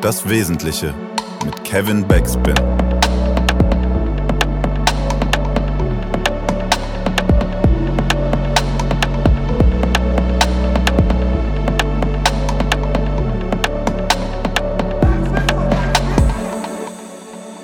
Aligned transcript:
Das 0.00 0.26
Wesentliche 0.26 0.94
mit 1.44 1.62
Kevin 1.62 2.08
Backspin. 2.08 2.54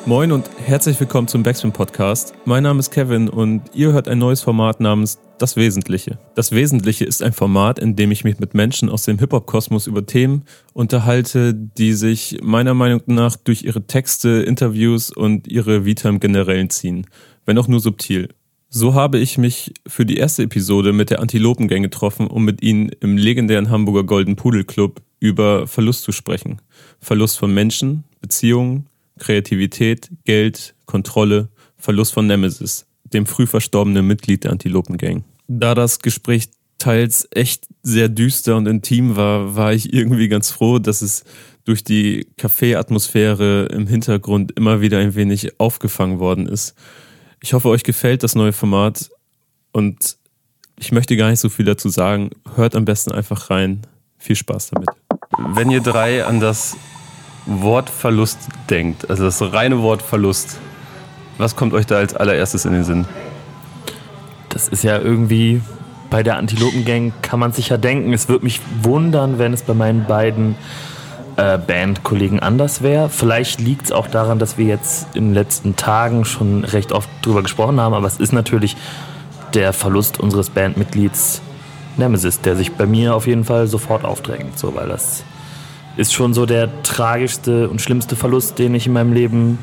Moin 0.05 0.31
und 0.31 0.51
herzlich 0.63 1.01
willkommen 1.01 1.29
zum 1.29 1.43
Backspin 1.43 1.73
Podcast. 1.73 2.35
Mein 2.45 2.65
Name 2.65 2.81
ist 2.81 2.91
Kevin 2.91 3.31
und 3.31 3.63
ihr 3.73 3.93
hört 3.93 4.09
ein 4.09 4.19
neues 4.19 4.43
Format 4.43 4.81
namens 4.81 5.19
Das 5.39 5.57
Wesentliche. 5.57 6.19
Das 6.35 6.53
Wesentliche 6.53 7.05
ist 7.05 7.23
ein 7.23 7.35
Format, 7.35 7.79
in 7.79 7.95
dem 7.95 8.11
ich 8.11 8.25
mich 8.25 8.39
mit 8.39 8.55
Menschen 8.55 8.89
aus 8.89 9.05
dem 9.05 9.19
Hip-Hop-Kosmos 9.19 9.87
über 9.87 10.07
Themen 10.07 10.45
unterhalte, 10.73 11.53
die 11.53 11.93
sich 11.93 12.39
meiner 12.43 12.73
Meinung 12.73 13.03
nach 13.05 13.37
durch 13.37 13.63
ihre 13.63 13.87
Texte, 13.87 14.43
Interviews 14.43 15.11
und 15.11 15.47
ihre 15.47 15.85
Vita 15.85 16.09
im 16.09 16.21
Generellen 16.21 16.71
ziehen, 16.71 17.07
wenn 17.45 17.59
auch 17.59 17.69
nur 17.69 17.81
subtil. 17.81 18.29
So 18.71 18.95
habe 18.95 19.19
ich 19.19 19.37
mich 19.37 19.75
für 19.87 20.07
die 20.07 20.17
erste 20.17 20.43
Episode 20.43 20.95
mit 20.95 21.11
der 21.11 21.21
Antilopengang 21.21 21.83
getroffen, 21.83 22.29
um 22.29 22.45
mit 22.45 22.63
ihnen 22.63 22.91
im 23.01 23.19
legendären 23.19 23.69
Hamburger 23.69 24.05
Golden 24.05 24.37
Pudel 24.37 24.65
Club 24.65 25.03
über 25.21 25.67
Verlust 25.67 26.03
zu 26.03 26.13
sprechen. 26.13 26.63
Verlust 26.99 27.39
von 27.39 27.53
Menschen, 27.53 28.05
Beziehungen, 28.23 28.87
Kreativität, 29.19 30.11
Geld, 30.25 30.75
Kontrolle, 30.87 31.49
Verlust 31.77 32.15
von 32.15 32.27
Nemesis, 32.27 32.87
dem 33.05 33.27
früh 33.27 33.47
verstorbenen 33.47 34.07
Mitglied 34.07 34.45
der 34.45 34.53
Antilopengang. 34.53 35.25
Da 35.49 35.75
das 35.75 36.01
Gespräch 36.01 36.49
teils 36.79 37.29
echt 37.31 37.67
sehr 37.83 38.09
düster 38.09 38.57
und 38.57 38.67
intim 38.67 39.17
war, 39.17 39.57
war 39.57 39.73
ich 39.73 39.93
irgendwie 39.93 40.29
ganz 40.29 40.51
froh, 40.51 40.79
dass 40.79 41.03
es 41.03 41.25
durch 41.65 41.83
die 41.83 42.29
Café-Atmosphäre 42.37 43.67
im 43.67 43.87
Hintergrund 43.87 44.53
immer 44.53 44.81
wieder 44.81 44.99
ein 44.99 45.15
wenig 45.15 45.59
aufgefangen 45.59 46.19
worden 46.19 46.49
ist. 46.49 46.75
Ich 47.43 47.53
hoffe, 47.55 47.69
euch 47.69 47.83
gefällt 47.83 48.23
das 48.23 48.35
neue 48.35 48.53
Format 48.53 49.11
und 49.73 50.17
ich 50.79 50.93
möchte 50.93 51.17
gar 51.17 51.31
nicht 51.31 51.41
so 51.41 51.49
viel 51.49 51.65
dazu 51.65 51.89
sagen. 51.89 52.31
Hört 52.55 52.77
am 52.77 52.85
besten 52.85 53.13
einfach 53.13 53.51
rein. 53.51 53.83
Viel 54.19 54.37
Spaß 54.37 54.71
damit. 54.71 54.89
Wenn 55.55 55.71
ihr 55.71 55.81
drei 55.81 56.25
an 56.25 56.41
das 56.41 56.77
Wort 57.47 57.91
Verlust 57.91 58.39
denkt, 58.71 59.09
also 59.09 59.25
das 59.25 59.41
reine 59.41 59.83
Wort 59.83 60.03
Verlust, 60.03 60.59
was 61.39 61.57
kommt 61.57 61.73
euch 61.75 61.87
da 61.87 61.97
als 61.97 62.15
allererstes 62.15 62.65
in 62.65 62.73
den 62.73 62.85
Sinn? 62.85 63.07
Das 64.57 64.69
ist 64.69 64.85
ja 64.85 64.99
irgendwie 64.99 65.61
bei 66.09 66.23
der 66.23 66.39
Antilopengang 66.39 67.13
kann 67.21 67.39
man 67.39 67.53
sich 67.53 67.69
ja 67.69 67.77
denken. 67.77 68.15
Es 68.15 68.31
würde 68.31 68.43
mich 68.43 68.63
wundern, 68.81 69.39
wenn 69.39 69.53
es 69.53 69.61
bei 69.61 69.75
meinen 69.75 70.07
beiden 70.07 70.55
äh, 71.37 71.59
Bandkollegen 71.59 72.41
anders 72.41 72.81
wäre. 72.81 73.11
Vielleicht 73.11 73.61
liegt 73.61 73.85
es 73.85 73.93
auch 73.93 74.07
daran, 74.07 74.39
dass 74.39 74.57
wir 74.57 74.65
jetzt 74.65 75.15
in 75.15 75.25
den 75.25 75.35
letzten 75.35 75.77
Tagen 75.77 76.25
schon 76.25 76.65
recht 76.65 76.93
oft 76.93 77.11
drüber 77.21 77.43
gesprochen 77.43 77.79
haben, 77.79 77.93
aber 77.93 78.07
es 78.07 78.17
ist 78.17 78.33
natürlich 78.33 78.79
der 79.53 79.75
Verlust 79.75 80.19
unseres 80.21 80.49
Bandmitglieds 80.49 81.43
Nemesis, 81.99 82.41
der 82.41 82.57
sich 82.57 82.73
bei 82.73 82.87
mir 82.87 83.15
auf 83.15 83.27
jeden 83.27 83.45
Fall 83.45 83.67
sofort 83.67 84.07
aufdrängt, 84.07 84.59
so 84.59 84.75
weil 84.75 84.89
das 84.89 85.23
ist 85.99 86.15
schon 86.15 86.33
so 86.33 86.47
der 86.47 86.83
tragischste 86.83 87.69
und 87.69 87.83
schlimmste 87.83 88.17
Verlust, 88.17 88.59
den 88.59 88.75
ich 88.75 88.87
in 88.87 88.95
meinem 88.95 89.13
Leben 89.13 89.59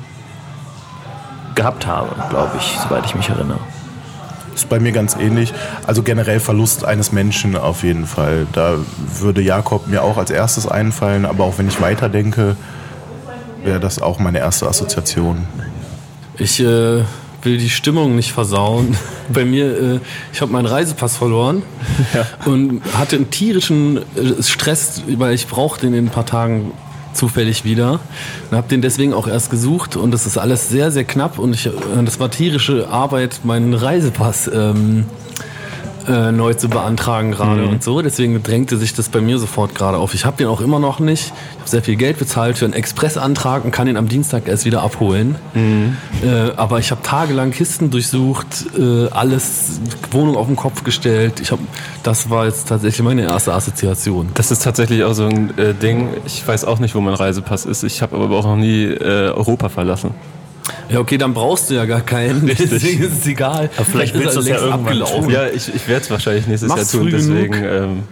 gehabt 1.55 1.87
habe, 1.87 2.09
glaube 2.29 2.51
ich, 2.59 2.77
soweit 2.77 3.07
ich 3.07 3.15
mich 3.15 3.29
erinnere. 3.29 3.59
Ist 4.55 4.69
bei 4.69 4.79
mir 4.79 4.91
ganz 4.91 5.15
ähnlich. 5.15 5.53
Also 5.85 6.03
generell 6.03 6.39
Verlust 6.39 6.85
eines 6.85 7.11
Menschen 7.11 7.55
auf 7.55 7.83
jeden 7.83 8.05
Fall. 8.05 8.47
Da 8.53 8.77
würde 9.19 9.41
Jakob 9.41 9.87
mir 9.87 10.03
auch 10.03 10.17
als 10.17 10.31
erstes 10.31 10.67
einfallen, 10.67 11.25
aber 11.25 11.43
auch 11.43 11.57
wenn 11.57 11.67
ich 11.67 11.81
weiterdenke, 11.81 12.55
wäre 13.63 13.79
das 13.79 14.01
auch 14.01 14.19
meine 14.19 14.39
erste 14.39 14.67
Assoziation. 14.67 15.47
Ich 16.37 16.59
äh, 16.59 17.03
will 17.43 17.57
die 17.57 17.69
Stimmung 17.69 18.15
nicht 18.15 18.31
versauen. 18.31 18.97
Bei 19.29 19.45
mir, 19.45 19.65
äh, 19.65 19.99
ich 20.31 20.41
habe 20.41 20.51
meinen 20.51 20.65
Reisepass 20.65 21.17
verloren 21.17 21.63
ja. 22.13 22.25
und 22.45 22.81
hatte 22.93 23.15
einen 23.15 23.29
tierischen 23.29 23.97
äh, 23.97 24.41
Stress, 24.41 25.03
weil 25.07 25.33
ich 25.33 25.47
brauchte 25.47 25.85
den 25.85 25.93
in 25.93 26.05
ein 26.07 26.11
paar 26.11 26.25
Tagen 26.25 26.71
zufällig 27.13 27.63
wieder. 27.63 27.99
Und 28.49 28.57
habe 28.57 28.67
den 28.67 28.81
deswegen 28.81 29.13
auch 29.13 29.27
erst 29.27 29.49
gesucht 29.49 29.95
und 29.95 30.11
das 30.11 30.25
ist 30.25 30.37
alles 30.37 30.69
sehr 30.69 30.91
sehr 30.91 31.03
knapp 31.03 31.39
und 31.39 31.53
ich, 31.53 31.69
das 32.05 32.19
war 32.19 32.29
tierische 32.29 32.87
Arbeit, 32.89 33.41
meinen 33.43 33.73
Reisepass 33.73 34.49
ähm, 34.53 35.05
äh, 36.07 36.31
neu 36.31 36.53
zu 36.53 36.69
beantragen 36.69 37.31
gerade 37.31 37.61
mhm. 37.61 37.69
und 37.69 37.83
so. 37.83 38.01
Deswegen 38.01 38.41
drängte 38.43 38.77
sich 38.77 38.93
das 38.93 39.09
bei 39.09 39.21
mir 39.21 39.39
sofort 39.39 39.75
gerade 39.75 39.97
auf. 39.97 40.13
Ich 40.13 40.25
habe 40.25 40.37
den 40.37 40.47
auch 40.47 40.61
immer 40.61 40.79
noch 40.79 40.99
nicht. 40.99 41.33
Ich 41.53 41.59
habe 41.59 41.69
sehr 41.69 41.83
viel 41.83 41.95
Geld 41.95 42.19
bezahlt 42.19 42.57
für 42.57 42.65
einen 42.65 42.73
Expressantrag 42.73 43.65
und 43.65 43.71
kann 43.71 43.87
ihn 43.87 43.97
am 43.97 44.07
Dienstag 44.07 44.47
erst 44.47 44.65
wieder 44.65 44.81
abholen. 44.81 45.35
Mhm. 45.53 45.97
Äh, 46.23 46.51
aber 46.55 46.79
ich 46.79 46.91
habe 46.91 47.01
tagelang 47.01 47.51
Kisten 47.51 47.89
durchsucht, 47.89 48.65
äh, 48.77 49.09
alles 49.09 49.79
Wohnung 50.11 50.35
auf 50.35 50.47
den 50.47 50.55
Kopf 50.55 50.83
gestellt. 50.83 51.39
Ich 51.39 51.51
hab, 51.51 51.59
das 52.03 52.29
war 52.29 52.45
jetzt 52.45 52.67
tatsächlich 52.67 53.03
meine 53.03 53.23
erste 53.23 53.53
Assoziation. 53.53 54.29
Das 54.33 54.51
ist 54.51 54.63
tatsächlich 54.63 55.03
auch 55.03 55.13
so 55.13 55.25
ein 55.25 55.57
äh, 55.57 55.73
Ding. 55.73 56.09
Ich 56.25 56.47
weiß 56.47 56.65
auch 56.65 56.79
nicht, 56.79 56.95
wo 56.95 57.01
mein 57.01 57.13
Reisepass 57.13 57.65
ist. 57.65 57.83
Ich 57.83 58.01
habe 58.01 58.15
aber 58.15 58.35
auch 58.35 58.45
noch 58.45 58.57
nie 58.57 58.83
äh, 58.83 59.31
Europa 59.31 59.69
verlassen. 59.69 60.11
Ja, 60.89 60.99
okay, 60.99 61.17
dann 61.17 61.33
brauchst 61.33 61.69
du 61.69 61.75
ja 61.75 61.85
gar 61.85 62.01
keinen. 62.01 62.43
Richtig. 62.47 62.69
Deswegen 62.69 63.03
ist 63.03 63.19
es 63.19 63.27
egal. 63.27 63.69
Aber 63.75 63.85
vielleicht 63.85 64.13
willst 64.13 64.35
du 64.35 64.41
es 64.41 64.47
ja 64.47 64.55
irgendwann 64.57 64.81
abgelaufen. 64.81 65.29
Ja, 65.29 65.47
ich, 65.47 65.73
ich 65.73 65.87
werde 65.87 66.03
es 66.03 66.11
wahrscheinlich 66.11 66.47
nächstes 66.47 66.69
Mach's 66.69 66.93
Jahr 66.93 67.01
tun, 67.01 67.11
deswegen 67.11 67.53
ähm, 67.63 68.03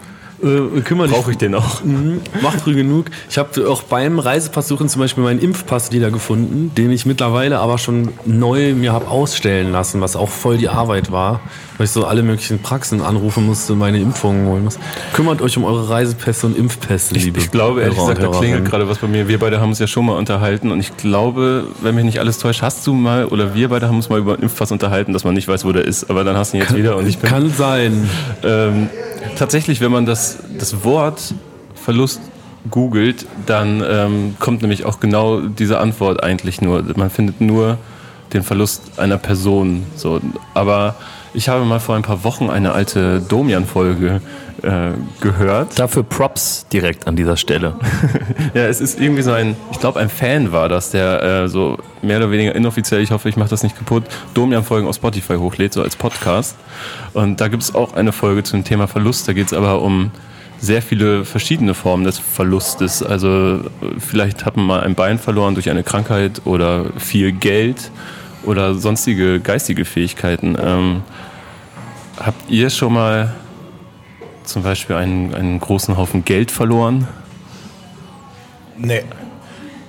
äh, 0.43 1.07
brauche 1.07 1.31
ich 1.31 1.37
den 1.37 1.55
auch. 1.55 1.83
Mhm. 1.83 2.21
Macht 2.41 2.61
früh 2.61 2.75
genug. 2.75 3.07
Ich 3.29 3.37
habe 3.37 3.69
auch 3.69 3.83
beim 3.83 4.19
Reisepass 4.19 4.67
suchen 4.67 4.89
zum 4.89 5.01
Beispiel 5.01 5.23
meinen 5.23 5.39
Impfpass 5.39 5.91
wieder 5.91 6.11
gefunden, 6.11 6.71
den 6.75 6.91
ich 6.91 7.05
mittlerweile 7.05 7.59
aber 7.59 7.77
schon 7.77 8.09
neu 8.25 8.73
mir 8.73 8.93
habe 8.93 9.07
ausstellen 9.07 9.71
lassen, 9.71 10.01
was 10.01 10.15
auch 10.15 10.29
voll 10.29 10.57
die 10.57 10.69
Arbeit 10.69 11.11
war, 11.11 11.41
weil 11.77 11.85
ich 11.85 11.91
so 11.91 12.05
alle 12.05 12.23
möglichen 12.23 12.59
Praxen 12.59 13.01
anrufen 13.01 13.45
musste, 13.45 13.75
meine 13.75 13.99
Impfungen 13.99 14.47
holen 14.47 14.63
muss. 14.63 14.79
Kümmert 15.13 15.41
euch 15.41 15.57
um 15.57 15.63
eure 15.63 15.89
Reisepässe 15.89 16.47
und 16.47 16.57
Impfpässe, 16.57 17.13
liebe 17.13 17.39
Ich, 17.39 17.45
ich 17.45 17.51
glaube, 17.51 17.81
ehrlich 17.81 17.97
gesagt, 17.97 18.21
da 18.21 18.27
klingelt 18.29 18.65
gerade 18.65 18.87
was 18.87 18.99
bei 18.99 19.07
mir. 19.07 19.27
Wir 19.27 19.39
beide 19.39 19.59
haben 19.59 19.69
uns 19.69 19.79
ja 19.79 19.87
schon 19.87 20.05
mal 20.05 20.17
unterhalten 20.17 20.71
und 20.71 20.79
ich 20.79 20.95
glaube, 20.97 21.67
wenn 21.81 21.95
mich 21.95 22.05
nicht 22.05 22.19
alles 22.19 22.39
täuscht, 22.39 22.61
hast 22.61 22.85
du 22.87 22.93
mal 22.93 23.25
oder 23.25 23.53
wir 23.53 23.69
beide 23.69 23.87
haben 23.87 23.97
uns 23.97 24.09
mal 24.09 24.19
über 24.19 24.33
einen 24.33 24.43
Impfpass 24.43 24.71
unterhalten, 24.71 25.13
dass 25.13 25.23
man 25.23 25.33
nicht 25.33 25.47
weiß, 25.47 25.65
wo 25.65 25.71
der 25.71 25.85
ist, 25.85 26.09
aber 26.09 26.23
dann 26.23 26.35
hast 26.35 26.53
du 26.53 26.57
ihn 26.57 26.61
jetzt 26.61 26.69
kann, 26.69 26.77
wieder 26.77 26.97
und 26.97 27.07
ich 27.07 27.17
bin, 27.17 27.29
Kann 27.29 27.51
sein. 27.51 28.09
Ähm, 28.43 28.89
tatsächlich, 29.37 29.81
wenn 29.81 29.91
man 29.91 30.05
das, 30.05 30.30
das 30.57 30.83
Wort 30.83 31.33
Verlust 31.75 32.21
googelt, 32.69 33.25
dann 33.45 33.83
ähm, 33.87 34.35
kommt 34.39 34.61
nämlich 34.61 34.85
auch 34.85 34.99
genau 34.99 35.41
diese 35.41 35.79
Antwort 35.79 36.23
eigentlich 36.23 36.61
nur. 36.61 36.83
Man 36.95 37.09
findet 37.09 37.41
nur 37.41 37.77
den 38.33 38.43
Verlust 38.43 38.99
einer 38.99 39.17
Person. 39.17 39.85
So. 39.95 40.21
Aber 40.53 40.95
ich 41.33 41.49
habe 41.49 41.65
mal 41.65 41.79
vor 41.79 41.95
ein 41.95 42.01
paar 42.01 42.23
Wochen 42.23 42.49
eine 42.49 42.73
alte 42.73 43.21
Domian-Folge 43.21 44.21
äh, 44.61 44.91
gehört. 45.21 45.79
Dafür 45.79 46.03
Props 46.03 46.67
direkt 46.71 47.07
an 47.07 47.15
dieser 47.15 47.37
Stelle. 47.37 47.75
ja, 48.53 48.65
es 48.65 48.81
ist 48.81 48.99
irgendwie 48.99 49.21
so 49.21 49.31
ein, 49.31 49.55
ich 49.71 49.79
glaube, 49.79 49.99
ein 49.99 50.09
Fan 50.09 50.51
war 50.51 50.69
das, 50.69 50.91
der 50.91 51.23
äh, 51.23 51.47
so 51.47 51.77
mehr 52.01 52.17
oder 52.17 52.31
weniger 52.31 52.53
inoffiziell, 52.53 53.01
ich 53.01 53.11
hoffe, 53.11 53.29
ich 53.29 53.37
mache 53.37 53.49
das 53.49 53.63
nicht 53.63 53.77
kaputt, 53.77 54.03
Domian-Folgen 54.33 54.87
auf 54.87 54.95
Spotify 54.95 55.35
hochlädt, 55.35 55.73
so 55.73 55.81
als 55.81 55.95
Podcast. 55.95 56.55
Und 57.13 57.39
da 57.41 57.47
gibt 57.47 57.63
es 57.63 57.73
auch 57.73 57.93
eine 57.93 58.11
Folge 58.11 58.43
zum 58.43 58.63
Thema 58.63 58.87
Verlust. 58.87 59.27
Da 59.27 59.33
geht 59.33 59.47
es 59.47 59.53
aber 59.53 59.81
um 59.81 60.11
sehr 60.59 60.81
viele 60.81 61.25
verschiedene 61.25 61.73
Formen 61.73 62.03
des 62.03 62.19
Verlustes. 62.19 63.01
Also 63.01 63.61
vielleicht 63.97 64.45
hat 64.45 64.57
man 64.57 64.65
mal 64.65 64.81
ein 64.81 64.93
Bein 64.95 65.17
verloren 65.17 65.55
durch 65.55 65.69
eine 65.69 65.83
Krankheit 65.83 66.41
oder 66.45 66.85
viel 66.97 67.31
Geld 67.31 67.89
oder 68.43 68.75
sonstige 68.75 69.39
geistige 69.39 69.85
Fähigkeiten. 69.85 70.57
Ähm, 70.61 71.03
habt 72.17 72.49
ihr 72.49 72.69
schon 72.69 72.93
mal 72.93 73.33
zum 74.43 74.63
Beispiel 74.63 74.95
einen, 74.95 75.33
einen 75.33 75.59
großen 75.59 75.97
Haufen 75.97 76.25
Geld 76.25 76.51
verloren? 76.51 77.07
Nee. 78.77 79.03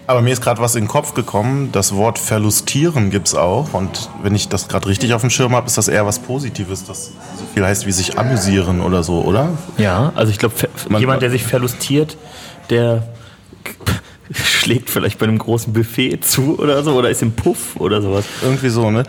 Aber 0.06 0.20
mir 0.20 0.32
ist 0.32 0.42
gerade 0.42 0.60
was 0.60 0.74
in 0.74 0.84
den 0.84 0.88
Kopf 0.88 1.14
gekommen. 1.14 1.70
Das 1.72 1.94
Wort 1.94 2.18
verlustieren 2.18 3.10
gibt 3.10 3.28
es 3.28 3.34
auch. 3.34 3.72
Und 3.72 4.10
wenn 4.22 4.34
ich 4.34 4.48
das 4.48 4.68
gerade 4.68 4.88
richtig 4.88 5.14
auf 5.14 5.20
dem 5.20 5.30
Schirm 5.30 5.54
habe, 5.54 5.66
ist 5.66 5.78
das 5.78 5.88
eher 5.88 6.04
was 6.04 6.18
Positives, 6.18 6.84
das 6.84 7.12
so 7.38 7.44
viel 7.54 7.64
heißt 7.64 7.86
wie 7.86 7.92
sich 7.92 8.18
amüsieren 8.18 8.80
oder 8.80 9.02
so, 9.02 9.22
oder? 9.22 9.50
Ja, 9.78 10.12
also 10.14 10.30
ich 10.30 10.38
glaube, 10.38 10.54
jemand, 10.98 11.22
der 11.22 11.30
sich 11.30 11.44
verlustiert, 11.44 12.16
der 12.68 13.04
schlägt 14.44 14.90
vielleicht 14.90 15.18
bei 15.18 15.26
einem 15.26 15.38
großen 15.38 15.72
Buffet 15.72 16.18
zu 16.22 16.58
oder 16.58 16.82
so 16.82 16.94
oder 16.94 17.10
ist 17.10 17.22
im 17.22 17.32
Puff 17.32 17.76
oder 17.76 18.02
sowas. 18.02 18.24
Irgendwie 18.42 18.68
so, 18.68 18.90
ne? 18.90 19.04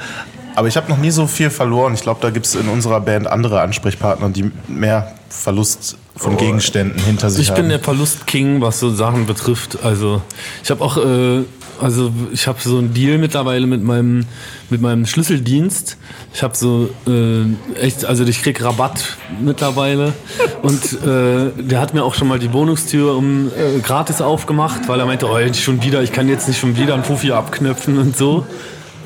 Aber 0.56 0.68
ich 0.68 0.78
habe 0.78 0.90
noch 0.90 0.98
nie 0.98 1.12
so 1.12 1.26
viel 1.26 1.50
verloren. 1.50 1.94
Ich 1.94 2.02
glaube, 2.02 2.20
da 2.22 2.30
gibt 2.30 2.46
es 2.46 2.56
in 2.56 2.68
unserer 2.68 3.02
Band 3.02 3.28
andere 3.28 3.62
Ansprechpartner, 3.62 4.30
die 4.30 4.52
mehr 4.68 5.16
Verlust 5.30 5.98
von 6.16 6.38
Gegenständen 6.38 7.02
hinter 7.04 7.30
sich 7.30 7.44
Ich 7.44 7.50
haben. 7.52 7.62
bin 7.62 7.70
der 7.70 7.80
Verlust-King, 7.80 8.62
was 8.62 8.80
so 8.80 8.94
Sachen 8.94 9.26
betrifft. 9.26 9.80
Also 9.84 10.22
ich 10.64 10.70
habe 10.70 10.84
auch, 10.84 10.98
äh, 10.98 11.44
also 11.82 12.12
ich 12.32 12.48
habe 12.48 12.60
so 12.62 12.78
einen 12.78 12.94
Deal 12.94 13.18
mittlerweile 13.18 13.66
mit 13.66 13.84
meinem 13.84 14.26
mit 14.70 14.82
meinem 14.82 15.06
Schlüsseldienst. 15.06 15.98
Ich 16.34 16.42
habe 16.44 16.56
so 16.56 16.90
äh, 17.08 17.46
echt, 17.80 18.06
also 18.06 18.24
ich 18.26 18.42
krieg 18.42 18.64
Rabatt 18.64 19.18
mittlerweile 19.42 20.14
und 20.62 20.94
äh, 21.04 21.52
der 21.62 21.80
hat 21.80 21.94
mir 21.94 22.04
auch 22.04 22.14
schon 22.16 22.28
mal 22.28 22.40
die 22.40 22.54
Wohnungstür 22.54 23.16
um 23.16 23.48
äh, 23.48 23.80
gratis 23.80 24.22
aufgemacht, 24.22 24.88
weil 24.88 25.00
er 25.00 25.06
meinte, 25.06 25.28
oh 25.30 25.38
jetzt 25.38 25.62
schon 25.62 25.84
wieder, 25.84 26.02
ich 26.04 26.12
kann 26.12 26.30
jetzt 26.30 26.48
nicht 26.48 26.60
schon 26.60 26.78
wieder 26.78 26.94
einen 26.94 27.04
Fuffi 27.04 27.32
abknöpfen 27.32 27.98
und 27.98 28.16
so. 28.18 28.46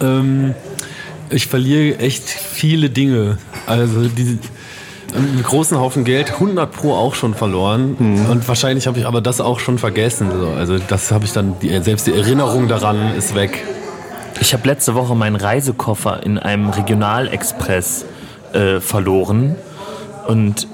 Ähm, 0.01 0.53
ich 1.29 1.47
verliere 1.47 1.99
echt 1.99 2.23
viele 2.23 2.89
Dinge. 2.89 3.37
Also 3.65 4.07
die, 4.07 4.39
einen 5.15 5.43
großen 5.43 5.79
Haufen 5.79 6.03
Geld, 6.03 6.33
100 6.33 6.71
pro 6.71 6.93
auch 6.93 7.15
schon 7.15 7.33
verloren. 7.33 7.95
Und 8.29 8.47
wahrscheinlich 8.47 8.87
habe 8.87 8.99
ich 8.99 9.05
aber 9.05 9.21
das 9.21 9.41
auch 9.41 9.59
schon 9.59 9.77
vergessen. 9.77 10.31
So. 10.31 10.49
Also 10.49 10.77
das 10.79 11.11
habe 11.11 11.25
ich 11.25 11.33
dann, 11.33 11.55
die, 11.61 11.69
selbst 11.81 12.07
die 12.07 12.13
Erinnerung 12.13 12.67
daran 12.67 13.15
ist 13.15 13.35
weg. 13.35 13.63
Ich 14.39 14.53
habe 14.53 14.67
letzte 14.67 14.95
Woche 14.95 15.15
meinen 15.15 15.35
Reisekoffer 15.35 16.23
in 16.23 16.37
einem 16.37 16.69
Regionalexpress 16.69 18.05
äh, 18.53 18.79
verloren 18.79 19.55
und 20.27 20.67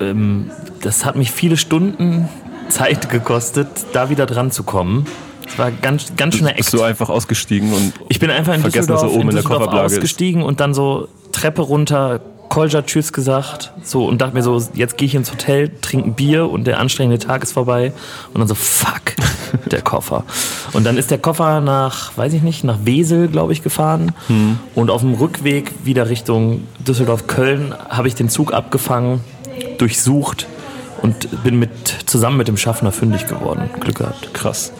ähm, 0.00 0.50
das 0.82 1.04
hat 1.04 1.16
mich 1.16 1.30
viele 1.30 1.56
Stunden 1.56 2.28
Zeit 2.68 3.10
gekostet, 3.10 3.68
da 3.92 4.10
wieder 4.10 4.26
dran 4.26 4.50
zu 4.50 4.64
kommen. 4.64 5.06
Es 5.46 5.58
war 5.58 5.70
ganz, 5.70 6.12
ganz 6.16 6.36
schön 6.36 6.48
Bist 6.56 6.72
du 6.72 6.82
einfach 6.82 7.08
ausgestiegen 7.08 7.72
und 7.72 7.92
Ich 8.08 8.18
bin 8.18 8.30
einfach 8.30 8.54
in 8.54 8.60
vergessen, 8.60 8.88
Düsseldorf, 8.88 9.02
dass 9.02 9.10
er 9.12 9.16
oben 9.16 9.28
in, 9.28 9.34
der 9.34 9.42
Düsseldorf 9.42 9.58
Kofferblage 9.60 9.86
ist. 9.86 9.98
ausgestiegen 9.98 10.42
und 10.42 10.60
dann 10.60 10.74
so 10.74 11.08
Treppe 11.32 11.62
runter, 11.62 12.20
Kolja 12.56 12.80
Tschüss 12.80 13.12
gesagt, 13.12 13.70
so 13.82 14.06
und 14.06 14.22
dachte 14.22 14.34
mir 14.34 14.42
so, 14.42 14.58
jetzt 14.72 14.96
gehe 14.96 15.04
ich 15.04 15.14
ins 15.14 15.30
Hotel, 15.30 15.70
trinke 15.82 16.08
ein 16.08 16.14
Bier 16.14 16.48
und 16.48 16.66
der 16.66 16.80
anstrengende 16.80 17.18
Tag 17.18 17.42
ist 17.42 17.52
vorbei 17.52 17.92
und 18.32 18.38
dann 18.38 18.48
so 18.48 18.54
fuck, 18.54 19.12
der 19.70 19.82
Koffer. 19.82 20.24
Und 20.72 20.84
dann 20.84 20.96
ist 20.96 21.10
der 21.10 21.18
Koffer 21.18 21.60
nach, 21.60 22.16
weiß 22.16 22.32
ich 22.32 22.40
nicht, 22.40 22.64
nach 22.64 22.78
Wesel, 22.84 23.28
glaube 23.28 23.52
ich, 23.52 23.62
gefahren 23.62 24.12
Hm. 24.28 24.58
und 24.74 24.88
auf 24.88 25.02
dem 25.02 25.12
Rückweg 25.12 25.70
wieder 25.84 26.08
Richtung 26.08 26.62
Düsseldorf-Köln 26.78 27.74
habe 27.90 28.08
ich 28.08 28.14
den 28.14 28.30
Zug 28.30 28.54
abgefangen, 28.54 29.20
durchsucht 29.76 30.46
und 31.02 31.42
bin 31.44 31.58
mit 31.58 31.70
zusammen 32.06 32.38
mit 32.38 32.48
dem 32.48 32.56
Schaffner 32.56 32.90
fündig 32.90 33.26
geworden. 33.26 33.68
Glück 33.80 33.96
gehabt. 33.96 34.32
Krass. 34.32 34.72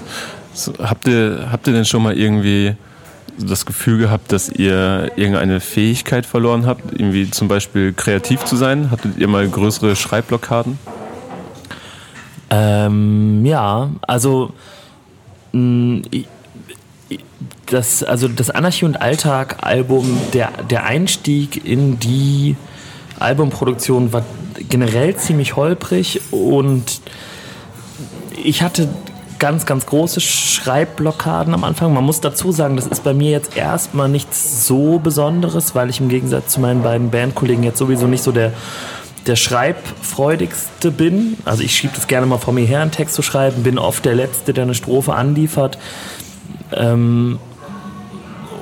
So, 0.55 0.73
habt, 0.79 1.07
ihr, 1.09 1.49
habt 1.53 1.67
ihr 1.67 1.75
denn 1.75 1.85
schon 1.85 2.03
mal 2.03 2.17
irgendwie 2.17 2.75
das 3.39 3.67
Gefühl 3.67 3.99
gehabt, 3.99 4.33
dass 4.33 4.49
ihr 4.49 5.13
irgendeine 5.17 5.61
Fähigkeit 5.61 6.27
verloren 6.27 6.67
habt, 6.67 6.93
irgendwie 6.93 7.31
zum 7.31 7.49
Beispiel 7.49 7.93
kreativ 7.93 8.45
zu 8.45 8.57
sein? 8.57 8.91
Hattet 8.91 9.19
ihr 9.19 9.29
mal 9.29 9.49
größere 9.49 9.97
Schreibblockaden? 9.97 10.79
Ähm, 12.51 13.45
ja, 13.45 13.91
also 14.03 14.53
ich- 15.53 16.29
das, 17.67 18.03
also 18.05 18.29
das 18.29 18.51
Anarchie 18.51 18.85
und 18.85 19.01
Alltag 19.01 19.57
Album, 19.63 20.19
der, 20.33 20.51
der 20.71 20.85
Einstieg 20.85 21.65
in 21.67 21.99
die 21.99 22.57
Albumproduktion 23.19 24.13
war 24.13 24.25
generell 24.69 25.17
ziemlich 25.17 25.57
holprig 25.57 26.21
und 26.31 27.01
ich 28.45 28.63
hatte 28.63 28.89
ganz, 29.39 29.67
ganz 29.67 29.87
große 29.87 30.21
Schreibblockaden 30.21 31.55
am 31.55 31.65
Anfang. 31.65 31.93
Man 31.93 32.05
muss 32.05 32.21
dazu 32.21 32.53
sagen, 32.53 32.77
das 32.77 32.87
ist 32.87 33.05
bei 33.05 33.15
mir 33.15 33.31
jetzt 33.31 33.57
erstmal 33.57 34.09
nichts 34.09 34.67
so 34.67 34.99
Besonderes, 34.99 35.75
weil 35.75 35.91
ich 35.91 36.01
im 36.01 36.09
Gegensatz 36.09 36.53
zu 36.53 36.61
meinen 36.61 36.83
beiden 36.83 37.11
Bandkollegen 37.11 37.63
jetzt 37.63 37.79
sowieso 37.79 38.07
nicht 38.07 38.23
so 38.23 38.33
der, 38.33 38.53
der 39.27 39.37
Schreibfreudigste 39.37 40.91
bin. 40.91 41.37
Also 41.45 41.63
ich 41.63 41.77
schiebe 41.77 41.95
das 41.95 42.07
gerne 42.07 42.27
mal 42.27 42.39
vor 42.39 42.55
mir 42.55 42.65
her, 42.67 42.81
einen 42.81 42.91
Text 42.91 43.15
zu 43.15 43.23
schreiben, 43.23 43.63
bin 43.63 43.79
oft 43.79 44.05
der 44.05 44.15
Letzte, 44.15 44.53
der 44.53 44.65
eine 44.65 44.75
Strophe 44.75 45.15
anliefert. 45.15 45.79
Ähm, 46.73 47.39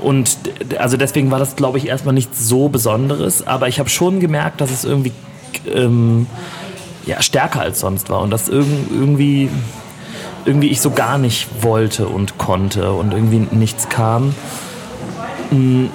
und 0.03 0.37
also 0.79 0.97
deswegen 0.97 1.31
war 1.31 1.39
das, 1.39 1.57
glaube 1.57 1.79
ich, 1.79 1.89
erstmal 1.89 2.15
nichts 2.15 2.47
so 2.47 2.69
Besonderes. 2.69 3.47
Aber 3.47 3.69
ich 3.69 3.79
habe 3.79 3.89
schon 3.89 4.21
gemerkt, 4.21 4.61
dass 4.61 4.71
es 4.71 4.85
irgendwie 4.85 5.13
ähm, 5.73 6.27
ja, 7.07 7.23
stärker 7.23 7.61
als 7.61 7.81
sonst 7.81 8.11
war 8.11 8.21
und 8.21 8.31
dass 8.31 8.49
irg 8.49 8.67
irgendwie, 8.91 9.49
irgendwie 10.45 10.69
ich 10.69 10.81
so 10.81 10.91
gar 10.91 11.19
nicht 11.19 11.63
wollte 11.63 12.07
und 12.07 12.39
konnte 12.39 12.93
und 12.93 13.13
irgendwie 13.13 13.47
nichts 13.51 13.89
kam. 13.89 14.35
Mm, 15.51 15.87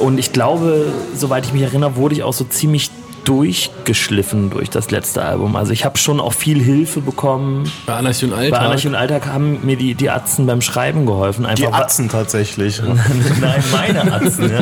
Und 0.00 0.18
ich 0.18 0.32
glaube, 0.32 0.86
soweit 1.14 1.44
ich 1.44 1.52
mich 1.52 1.62
erinnere, 1.62 1.96
wurde 1.96 2.14
ich 2.14 2.22
auch 2.22 2.32
so 2.32 2.44
ziemlich 2.44 2.90
durchgeschliffen 3.24 4.50
durch 4.50 4.70
das 4.70 4.90
letzte 4.90 5.22
Album. 5.22 5.56
Also 5.56 5.72
ich 5.72 5.84
habe 5.84 5.98
schon 5.98 6.20
auch 6.20 6.32
viel 6.32 6.60
Hilfe 6.62 7.00
bekommen. 7.00 7.70
Bei 7.86 7.94
Anarchie 7.94 8.26
und 8.26 8.32
Bei 8.32 8.38
Alltag. 8.38 8.60
Anarchie 8.60 8.88
und 8.88 8.94
Alltag 8.94 9.26
haben 9.26 9.64
mir 9.64 9.76
die, 9.76 9.94
die 9.94 10.10
Atzen 10.10 10.46
beim 10.46 10.60
Schreiben 10.60 11.06
geholfen. 11.06 11.46
Einfach 11.46 11.68
Die 11.68 11.72
Atzen 11.72 12.08
tatsächlich. 12.08 12.82
Nein, 13.40 13.64
meine 13.72 14.12
Atzen, 14.12 14.50
ja. 14.50 14.60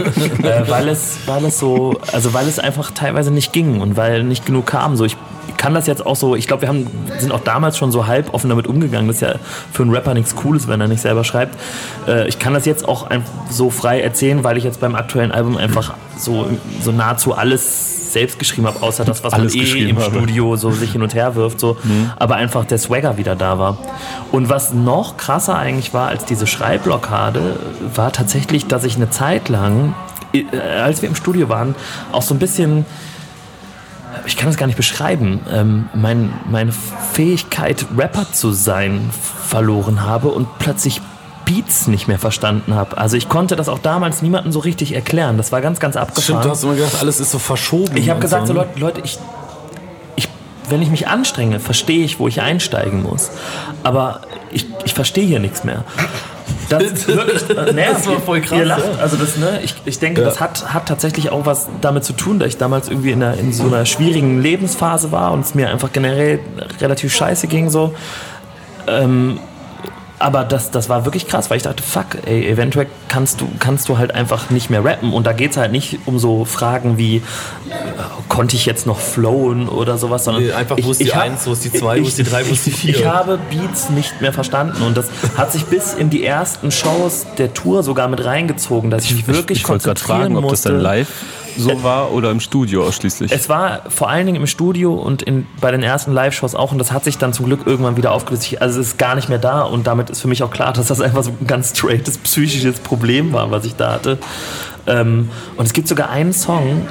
äh, 0.48 0.68
weil 0.68 0.88
es, 0.88 1.18
weil 1.26 1.44
es 1.44 1.58
so, 1.58 1.98
also 2.12 2.34
weil 2.34 2.48
es 2.48 2.58
einfach 2.58 2.90
teilweise 2.90 3.30
nicht 3.30 3.52
ging 3.52 3.80
und 3.80 3.96
weil 3.96 4.24
nicht 4.24 4.46
genug 4.46 4.66
kam. 4.66 4.96
So, 4.96 5.04
ich 5.04 5.16
kann 5.56 5.74
das 5.74 5.86
jetzt 5.86 6.04
auch 6.04 6.16
so, 6.16 6.36
ich 6.36 6.46
glaube, 6.46 6.62
wir 6.62 6.68
haben, 6.68 6.86
sind 7.18 7.32
auch 7.32 7.40
damals 7.40 7.76
schon 7.76 7.92
so 7.92 8.06
halb 8.06 8.32
offen 8.32 8.48
damit 8.48 8.66
umgegangen. 8.66 9.08
Das 9.08 9.16
ist 9.16 9.22
ja 9.22 9.34
für 9.72 9.82
einen 9.82 9.92
Rapper 9.92 10.14
nichts 10.14 10.34
Cooles, 10.34 10.68
wenn 10.68 10.80
er 10.80 10.88
nicht 10.88 11.02
selber 11.02 11.24
schreibt. 11.24 11.54
Äh, 12.08 12.28
ich 12.28 12.38
kann 12.38 12.54
das 12.54 12.66
jetzt 12.66 12.88
auch 12.88 13.08
so 13.50 13.70
frei 13.70 14.00
erzählen, 14.00 14.42
weil 14.44 14.56
ich 14.56 14.64
jetzt 14.64 14.80
beim 14.80 14.94
aktuellen 14.94 15.32
Album 15.32 15.56
einfach 15.56 15.94
so, 16.16 16.46
so 16.82 16.92
nahezu 16.92 17.34
alles 17.34 17.99
selbst 18.12 18.38
geschrieben 18.38 18.66
habe, 18.66 18.82
außer 18.82 19.04
das, 19.04 19.22
was 19.24 19.32
Alles 19.32 19.54
man 19.54 19.66
eh 19.66 19.88
im 19.88 19.98
habe. 19.98 20.10
Studio 20.10 20.56
so 20.56 20.70
sich 20.70 20.92
hin 20.92 21.02
und 21.02 21.14
her 21.14 21.34
wirft, 21.34 21.60
so. 21.60 21.76
Aber 22.16 22.36
einfach 22.36 22.64
der 22.64 22.78
Swagger 22.78 23.16
wieder 23.16 23.36
da 23.36 23.58
war. 23.58 23.78
Und 24.32 24.48
was 24.48 24.72
noch 24.72 25.16
krasser 25.16 25.56
eigentlich 25.56 25.94
war 25.94 26.08
als 26.08 26.24
diese 26.24 26.46
Schreibblockade, 26.46 27.56
war 27.94 28.12
tatsächlich, 28.12 28.66
dass 28.66 28.84
ich 28.84 28.96
eine 28.96 29.10
Zeit 29.10 29.48
lang, 29.48 29.94
äh, 30.32 30.44
als 30.56 31.02
wir 31.02 31.08
im 31.08 31.14
Studio 31.14 31.48
waren, 31.48 31.74
auch 32.12 32.22
so 32.22 32.34
ein 32.34 32.38
bisschen 32.38 32.84
ich 34.26 34.36
kann 34.36 34.48
das 34.48 34.56
gar 34.56 34.66
nicht 34.66 34.76
beschreiben, 34.76 35.40
ähm, 35.50 35.88
mein, 35.94 36.32
meine 36.50 36.72
Fähigkeit, 36.72 37.86
Rapper 37.96 38.30
zu 38.32 38.52
sein, 38.52 39.10
verloren 39.12 40.04
habe 40.04 40.28
und 40.28 40.58
plötzlich 40.58 41.00
Beats 41.50 41.88
nicht 41.88 42.06
mehr 42.06 42.18
verstanden 42.18 42.74
habe. 42.74 42.96
Also 42.96 43.16
ich 43.16 43.28
konnte 43.28 43.56
das 43.56 43.68
auch 43.68 43.80
damals 43.80 44.22
niemandem 44.22 44.52
so 44.52 44.60
richtig 44.60 44.94
erklären. 44.94 45.36
Das 45.36 45.50
war 45.50 45.60
ganz, 45.60 45.80
ganz 45.80 45.96
abgefahren. 45.96 46.22
Stimmt, 46.22 46.44
du 46.44 46.50
hast 46.50 46.62
immer 46.62 46.74
gedacht, 46.76 46.96
alles 47.00 47.18
ist 47.18 47.32
so 47.32 47.40
verschoben. 47.40 47.96
Ich 47.96 48.08
habe 48.08 48.20
gesagt, 48.20 48.46
so, 48.46 48.52
ne? 48.52 48.60
Leute, 48.60 48.78
Leute 48.78 49.00
ich, 49.02 49.18
ich, 50.14 50.28
wenn 50.68 50.80
ich 50.80 50.90
mich 50.90 51.08
anstrenge, 51.08 51.58
verstehe 51.58 52.04
ich, 52.04 52.20
wo 52.20 52.28
ich 52.28 52.40
einsteigen 52.40 53.02
muss. 53.02 53.30
Aber 53.82 54.20
ich, 54.52 54.66
ich 54.84 54.94
verstehe 54.94 55.26
hier 55.26 55.40
nichts 55.40 55.64
mehr. 55.64 55.82
Das, 56.68 56.84
ist 56.84 57.08
wirklich, 57.08 57.42
nee, 57.48 57.84
Das 57.92 58.06
war 58.06 58.20
voll 58.20 58.40
krass, 58.42 58.58
Ihr 58.58 58.66
lacht, 58.66 58.84
ja. 58.84 59.02
also 59.02 59.16
das, 59.16 59.36
ne, 59.36 59.60
ich, 59.64 59.74
ich 59.86 59.98
denke, 59.98 60.20
Ja. 60.20 60.28
das 60.28 60.38
hat, 60.40 60.72
hat 60.72 60.86
tatsächlich 60.86 61.30
auch 61.30 61.46
was 61.46 61.68
damit 61.80 62.04
zu 62.04 62.12
tun, 62.12 62.38
dass 62.38 62.48
ich 62.50 62.58
damals 62.58 62.88
irgendwie 62.88 63.10
in, 63.10 63.20
einer, 63.22 63.36
in 63.36 63.52
so 63.52 63.64
einer 63.64 63.86
schwierigen 63.86 64.40
Lebensphase 64.40 65.10
war 65.10 65.32
und 65.32 65.40
es 65.40 65.56
mir 65.56 65.68
einfach 65.68 65.92
generell 65.92 66.38
relativ 66.80 67.12
scheiße 67.12 67.48
ging 67.48 67.70
so. 67.70 67.92
Ähm, 68.86 69.40
aber 70.20 70.44
das, 70.44 70.70
das 70.70 70.88
war 70.88 71.04
wirklich 71.04 71.26
krass, 71.26 71.50
weil 71.50 71.56
ich 71.56 71.62
dachte, 71.64 71.82
fuck, 71.82 72.06
ey, 72.26 72.46
eventuell 72.46 72.86
kannst 73.08 73.40
du, 73.40 73.48
kannst 73.58 73.88
du 73.88 73.98
halt 73.98 74.14
einfach 74.14 74.50
nicht 74.50 74.70
mehr 74.70 74.84
rappen. 74.84 75.12
Und 75.12 75.26
da 75.26 75.32
geht 75.32 75.52
es 75.52 75.56
halt 75.56 75.72
nicht 75.72 75.98
um 76.06 76.18
so 76.18 76.44
Fragen 76.44 76.98
wie, 76.98 77.16
äh, 77.16 77.22
konnte 78.28 78.54
ich 78.54 78.66
jetzt 78.66 78.86
noch 78.86 79.00
flowen 79.00 79.68
oder 79.68 79.98
sowas, 79.98 80.24
sondern. 80.24 80.44
Nee, 80.44 80.52
einfach, 80.52 80.76
wo 80.80 80.90
ist 80.90 81.00
die 81.00 81.12
hab- 81.12 81.22
Eins, 81.22 81.46
wo 81.46 81.52
ist 81.52 81.64
die 81.64 81.72
Zwei, 81.80 82.00
wo 82.02 82.06
ist 82.06 82.18
die 82.18 82.22
Drei, 82.24 82.46
wo 82.46 82.52
ist 82.52 82.66
die 82.66 82.70
Vier? 82.70 82.96
Ich 82.96 83.04
habe 83.06 83.38
Beats 83.50 83.90
nicht 83.90 84.20
mehr 84.20 84.32
verstanden. 84.32 84.82
Und 84.82 84.96
das 84.96 85.08
hat 85.36 85.50
sich 85.52 85.64
bis 85.64 85.94
in 85.94 86.10
die 86.10 86.24
ersten 86.24 86.70
Shows 86.70 87.26
der 87.38 87.54
Tour 87.54 87.82
sogar 87.82 88.08
mit 88.08 88.24
reingezogen, 88.24 88.90
dass 88.90 89.04
ich 89.06 89.14
mich 89.16 89.26
wirklich 89.26 89.60
ich 89.60 89.68
wollte 89.68 89.84
gerade 89.84 90.00
konzentrieren 90.00 90.32
fragen, 90.34 90.36
ob 90.36 90.42
das 90.44 90.50
musste. 90.52 90.68
dann 90.72 90.80
live 90.80 91.08
so 91.60 91.82
war 91.82 92.12
oder 92.12 92.30
im 92.30 92.40
Studio 92.40 92.84
ausschließlich. 92.84 93.32
Es 93.32 93.48
war 93.48 93.82
vor 93.88 94.08
allen 94.08 94.26
Dingen 94.26 94.40
im 94.40 94.46
Studio 94.46 94.94
und 94.94 95.22
in, 95.22 95.46
bei 95.60 95.70
den 95.70 95.82
ersten 95.82 96.12
Live-Shows 96.12 96.54
auch 96.54 96.72
und 96.72 96.78
das 96.78 96.92
hat 96.92 97.04
sich 97.04 97.18
dann 97.18 97.32
zum 97.32 97.46
Glück 97.46 97.66
irgendwann 97.66 97.96
wieder 97.96 98.12
aufgelöst. 98.12 98.60
Also 98.60 98.80
es 98.80 98.88
ist 98.88 98.98
gar 98.98 99.14
nicht 99.14 99.28
mehr 99.28 99.38
da 99.38 99.62
und 99.62 99.86
damit 99.86 100.10
ist 100.10 100.20
für 100.20 100.28
mich 100.28 100.42
auch 100.42 100.50
klar, 100.50 100.72
dass 100.72 100.88
das 100.88 101.00
einfach 101.00 101.22
so 101.22 101.30
ein 101.30 101.46
ganz 101.46 101.70
straightes 101.70 102.18
psychisches 102.18 102.80
Problem 102.80 103.32
war, 103.32 103.50
was 103.50 103.64
ich 103.64 103.76
da 103.76 103.92
hatte. 103.92 104.18
Ähm, 104.86 105.30
und 105.56 105.66
es 105.66 105.72
gibt 105.72 105.88
sogar 105.88 106.10
einen 106.10 106.32
Song 106.32 106.88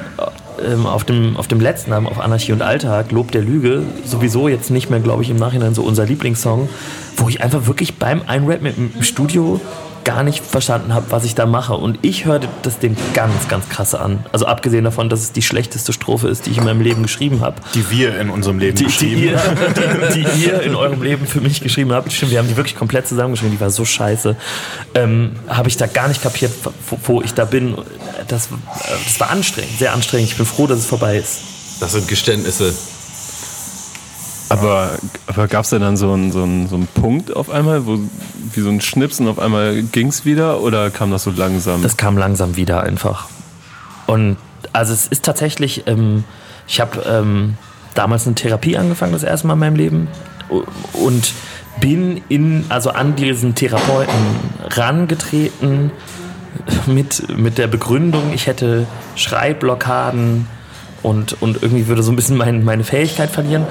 ähm, 0.64 0.86
auf, 0.86 1.04
dem, 1.04 1.36
auf 1.36 1.48
dem 1.48 1.60
letzten 1.60 1.92
auf 1.92 2.20
Anarchie 2.20 2.52
und 2.52 2.62
Alltag, 2.62 3.12
Lob 3.12 3.32
der 3.32 3.42
Lüge, 3.42 3.82
sowieso 4.04 4.48
jetzt 4.48 4.70
nicht 4.70 4.90
mehr, 4.90 5.00
glaube 5.00 5.22
ich, 5.22 5.30
im 5.30 5.36
Nachhinein 5.36 5.74
so 5.74 5.82
unser 5.82 6.06
Lieblingssong, 6.06 6.68
wo 7.16 7.28
ich 7.28 7.42
einfach 7.42 7.66
wirklich 7.66 7.98
beim 7.98 8.22
Einrappen 8.26 8.66
im 8.66 9.02
Studio 9.02 9.60
gar 10.04 10.22
nicht 10.22 10.44
verstanden 10.44 10.94
habe, 10.94 11.06
was 11.10 11.24
ich 11.24 11.34
da 11.34 11.46
mache. 11.46 11.74
Und 11.74 11.98
ich 12.02 12.24
hörte 12.24 12.48
das 12.62 12.78
dem 12.78 12.96
ganz, 13.14 13.48
ganz 13.48 13.68
krasse 13.68 14.00
an. 14.00 14.24
Also 14.32 14.46
abgesehen 14.46 14.84
davon, 14.84 15.08
dass 15.08 15.20
es 15.20 15.32
die 15.32 15.42
schlechteste 15.42 15.92
Strophe 15.92 16.28
ist, 16.28 16.46
die 16.46 16.50
ich 16.50 16.58
in 16.58 16.64
meinem 16.64 16.80
Leben 16.80 17.02
geschrieben 17.02 17.40
habe. 17.40 17.56
Die 17.74 17.90
wir 17.90 18.18
in 18.18 18.30
unserem 18.30 18.58
Leben 18.58 18.76
Die, 18.76 18.84
die, 18.84 18.90
geschrieben 18.90 19.22
ihr, 19.22 19.40
die, 20.14 20.24
die 20.24 20.44
ihr 20.46 20.60
in 20.62 20.74
eurem 20.74 21.02
Leben 21.02 21.26
für 21.26 21.40
mich 21.40 21.60
geschrieben 21.60 21.92
habt. 21.92 22.12
Stimmt, 22.12 22.32
wir 22.32 22.38
haben 22.38 22.48
die 22.48 22.56
wirklich 22.56 22.76
komplett 22.76 23.06
zusammengeschrieben. 23.06 23.56
Die 23.56 23.60
war 23.60 23.70
so 23.70 23.84
scheiße. 23.84 24.36
Ähm, 24.94 25.32
habe 25.48 25.68
ich 25.68 25.76
da 25.76 25.86
gar 25.86 26.08
nicht 26.08 26.22
kapiert, 26.22 26.52
wo, 26.88 26.98
wo 27.04 27.22
ich 27.22 27.34
da 27.34 27.44
bin. 27.44 27.76
Das, 28.28 28.48
das 29.04 29.20
war 29.20 29.30
anstrengend, 29.30 29.78
sehr 29.78 29.92
anstrengend. 29.92 30.30
Ich 30.30 30.36
bin 30.36 30.46
froh, 30.46 30.66
dass 30.66 30.78
es 30.78 30.86
vorbei 30.86 31.16
ist. 31.16 31.40
Das 31.80 31.92
sind 31.92 32.08
Geständnisse. 32.08 32.74
Aber, 34.50 34.90
aber 35.26 35.48
gab 35.48 35.64
es 35.64 35.70
denn 35.70 35.80
dann 35.80 35.96
so 35.96 36.12
einen, 36.12 36.32
so, 36.32 36.40
so 36.40 36.76
einen 36.76 36.88
Punkt 36.94 37.34
auf 37.34 37.50
einmal, 37.50 37.86
wo 37.86 37.98
wie 38.52 38.60
so 38.60 38.68
ein 38.68 38.80
Schnipsen 38.80 39.28
auf 39.28 39.38
einmal 39.38 39.82
ging 39.82 40.08
es 40.08 40.24
wieder 40.24 40.60
oder 40.60 40.90
kam 40.90 41.10
das 41.10 41.22
so 41.22 41.30
langsam? 41.30 41.82
Das 41.82 41.96
kam 41.96 42.18
langsam 42.18 42.56
wieder 42.56 42.82
einfach. 42.82 43.28
Und 44.06 44.36
also 44.72 44.92
es 44.92 45.06
ist 45.06 45.24
tatsächlich, 45.24 45.86
ähm, 45.86 46.24
ich 46.66 46.80
habe 46.80 47.00
ähm, 47.08 47.56
damals 47.94 48.26
eine 48.26 48.34
Therapie 48.34 48.76
angefangen, 48.76 49.12
das 49.12 49.22
erste 49.22 49.46
Mal 49.46 49.54
in 49.54 49.60
meinem 49.60 49.76
Leben. 49.76 50.08
Und 50.94 51.32
bin 51.80 52.20
in, 52.28 52.64
also 52.68 52.90
an 52.90 53.14
diesen 53.14 53.54
Therapeuten 53.54 54.14
rangetreten 54.70 55.92
mit, 56.86 57.36
mit 57.38 57.58
der 57.58 57.68
Begründung, 57.68 58.32
ich 58.34 58.46
hätte 58.46 58.86
Schreibblockaden 59.14 60.46
und, 61.02 61.40
und 61.40 61.62
irgendwie 61.62 61.86
würde 61.86 62.02
so 62.02 62.12
ein 62.12 62.16
bisschen 62.16 62.36
mein, 62.36 62.64
meine 62.64 62.84
Fähigkeit 62.84 63.30
verlieren. 63.30 63.66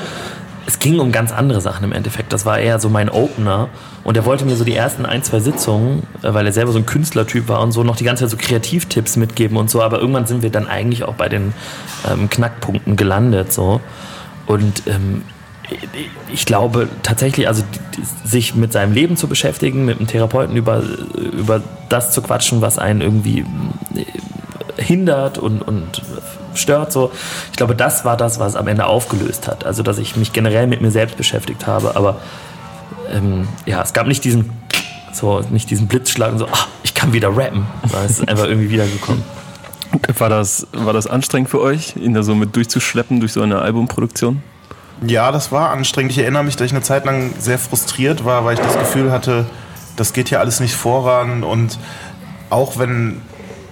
Es 0.69 0.77
ging 0.77 0.99
um 0.99 1.11
ganz 1.11 1.31
andere 1.31 1.61
Sachen 1.61 1.83
im 1.83 1.91
Endeffekt. 1.91 2.31
Das 2.31 2.45
war 2.45 2.59
eher 2.59 2.79
so 2.79 2.89
mein 2.89 3.09
Opener. 3.09 3.69
Und 4.03 4.15
er 4.17 4.25
wollte 4.25 4.45
mir 4.45 4.55
so 4.55 4.63
die 4.63 4.75
ersten 4.75 5.03
ein, 5.03 5.23
zwei 5.23 5.39
Sitzungen, 5.39 6.03
äh, 6.21 6.31
weil 6.31 6.45
er 6.45 6.51
selber 6.51 6.71
so 6.71 6.77
ein 6.77 6.85
Künstlertyp 6.85 7.47
war 7.47 7.61
und 7.61 7.71
so, 7.71 7.81
noch 7.83 7.95
die 7.95 8.03
ganze 8.03 8.25
Zeit 8.25 8.29
so 8.29 8.37
Kreativtipps 8.37 9.17
mitgeben 9.17 9.57
und 9.57 9.71
so. 9.71 9.81
Aber 9.81 9.99
irgendwann 9.99 10.27
sind 10.27 10.43
wir 10.43 10.51
dann 10.51 10.67
eigentlich 10.67 11.05
auch 11.05 11.15
bei 11.15 11.27
den 11.27 11.55
ähm, 12.07 12.29
Knackpunkten 12.29 12.95
gelandet. 12.95 13.51
So. 13.51 13.81
Und 14.45 14.83
ähm, 14.85 15.23
ich 16.31 16.45
glaube 16.45 16.87
tatsächlich, 17.01 17.47
also 17.47 17.63
sich 18.23 18.53
mit 18.53 18.71
seinem 18.71 18.93
Leben 18.93 19.17
zu 19.17 19.27
beschäftigen, 19.27 19.85
mit 19.85 19.97
einem 19.97 20.05
Therapeuten 20.05 20.55
über, 20.55 20.83
über 21.15 21.63
das 21.89 22.11
zu 22.11 22.21
quatschen, 22.21 22.61
was 22.61 22.77
einen 22.77 23.01
irgendwie 23.01 23.39
äh, 23.95 24.83
hindert 24.83 25.39
und, 25.39 25.63
und 25.63 26.03
stört. 26.59 26.91
So. 26.91 27.11
Ich 27.51 27.57
glaube, 27.57 27.75
das 27.75 28.05
war 28.05 28.17
das, 28.17 28.39
was 28.39 28.55
am 28.55 28.67
Ende 28.67 28.85
aufgelöst 28.85 29.47
hat. 29.47 29.65
Also, 29.65 29.83
dass 29.83 29.97
ich 29.97 30.15
mich 30.15 30.33
generell 30.33 30.67
mit 30.67 30.81
mir 30.81 30.91
selbst 30.91 31.17
beschäftigt 31.17 31.67
habe. 31.67 31.95
Aber 31.95 32.17
ähm, 33.11 33.47
ja, 33.65 33.81
es 33.81 33.93
gab 33.93 34.07
nicht 34.07 34.23
diesen, 34.23 34.51
so, 35.13 35.41
nicht 35.49 35.69
diesen 35.69 35.87
Blitzschlag 35.87 36.31
und 36.31 36.39
so, 36.39 36.47
ach, 36.51 36.67
ich 36.83 36.93
kann 36.93 37.13
wieder 37.13 37.35
rappen. 37.35 37.65
Es 38.05 38.19
ist 38.19 38.27
einfach 38.27 38.45
irgendwie 38.45 38.69
wiedergekommen. 38.69 39.23
War 40.17 40.29
das, 40.29 40.67
war 40.71 40.93
das 40.93 41.07
anstrengend 41.07 41.49
für 41.49 41.61
euch, 41.61 41.95
ihn 41.95 42.13
da 42.13 42.21
so 42.21 42.35
mit 42.35 42.55
durchzuschleppen 42.55 43.19
durch 43.19 43.33
so 43.33 43.41
eine 43.41 43.59
Albumproduktion? 43.59 44.43
Ja, 45.05 45.31
das 45.31 45.51
war 45.51 45.71
anstrengend. 45.71 46.11
Ich 46.11 46.19
erinnere 46.19 46.43
mich, 46.43 46.57
dass 46.57 46.67
ich 46.67 46.73
eine 46.73 46.81
Zeit 46.81 47.05
lang 47.05 47.33
sehr 47.39 47.57
frustriert 47.57 48.25
war, 48.25 48.45
weil 48.45 48.55
ich 48.55 48.59
das 48.59 48.77
Gefühl 48.77 49.11
hatte, 49.11 49.45
das 49.95 50.13
geht 50.13 50.29
hier 50.29 50.39
alles 50.39 50.59
nicht 50.59 50.75
voran. 50.75 51.43
Und 51.43 51.79
auch 52.49 52.77
wenn 52.77 53.21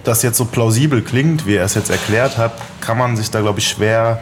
das 0.08 0.24
jetzt 0.24 0.38
so 0.38 0.46
plausibel 0.46 1.02
klingt, 1.02 1.46
wie 1.46 1.56
er 1.56 1.66
es 1.66 1.76
jetzt 1.76 1.90
erklärt 1.90 2.38
hat, 2.38 2.54
kann 2.82 2.98
man 2.98 3.18
sich 3.18 3.32
da, 3.32 3.42
glaube 3.42 3.60
ich, 3.60 3.68
schwer 3.68 4.22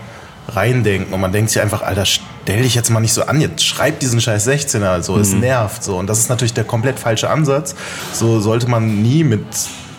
reindenken. 0.49 1.13
Und 1.13 1.21
man 1.21 1.31
denkt 1.31 1.51
sich 1.51 1.61
einfach, 1.61 1.81
Alter, 1.81 2.05
stell 2.05 2.61
dich 2.61 2.75
jetzt 2.75 2.89
mal 2.89 2.99
nicht 2.99 3.13
so 3.13 3.23
an, 3.25 3.41
jetzt 3.41 3.63
schreib 3.63 3.99
diesen 3.99 4.21
scheiß 4.21 4.47
16er, 4.47 4.85
also 4.85 5.13
mhm. 5.13 5.21
es 5.21 5.33
nervt 5.33 5.83
so. 5.83 5.97
Und 5.97 6.07
das 6.07 6.19
ist 6.19 6.29
natürlich 6.29 6.53
der 6.53 6.63
komplett 6.63 6.99
falsche 6.99 7.29
Ansatz. 7.29 7.75
So 8.13 8.39
sollte 8.39 8.67
man 8.69 9.01
nie 9.01 9.23
mit 9.23 9.45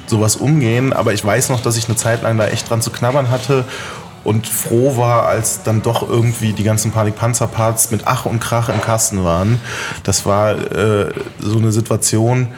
sowas 0.07 0.37
umgehen. 0.37 0.93
Aber 0.93 1.13
ich 1.13 1.25
weiß 1.25 1.49
noch, 1.49 1.61
dass 1.61 1.77
ich 1.77 1.87
eine 1.87 1.97
Zeit 1.97 2.23
lang 2.23 2.39
da 2.39 2.47
echt 2.49 2.71
dran 2.71 2.81
zu 2.81 2.91
knabbern 2.91 3.31
hatte 3.31 3.65
und 4.25 4.47
froh 4.49 4.97
war, 4.97 5.27
als 5.27 5.63
dann 5.63 5.83
doch 5.83 6.09
irgendwie 6.09 6.53
die 6.53 6.65
ganzen 6.65 6.91
Panik-Panzer-Parts 6.91 7.91
mit 7.93 8.03
Ach 8.07 8.27
und 8.27 8.41
Krach 8.41 8.69
im 8.69 8.81
Kasten 8.81 9.25
waren. 9.25 9.61
Das 10.03 10.27
war 10.27 10.73
äh, 10.73 11.13
so 11.39 11.59
eine 11.59 11.71
Situation, 11.71 12.49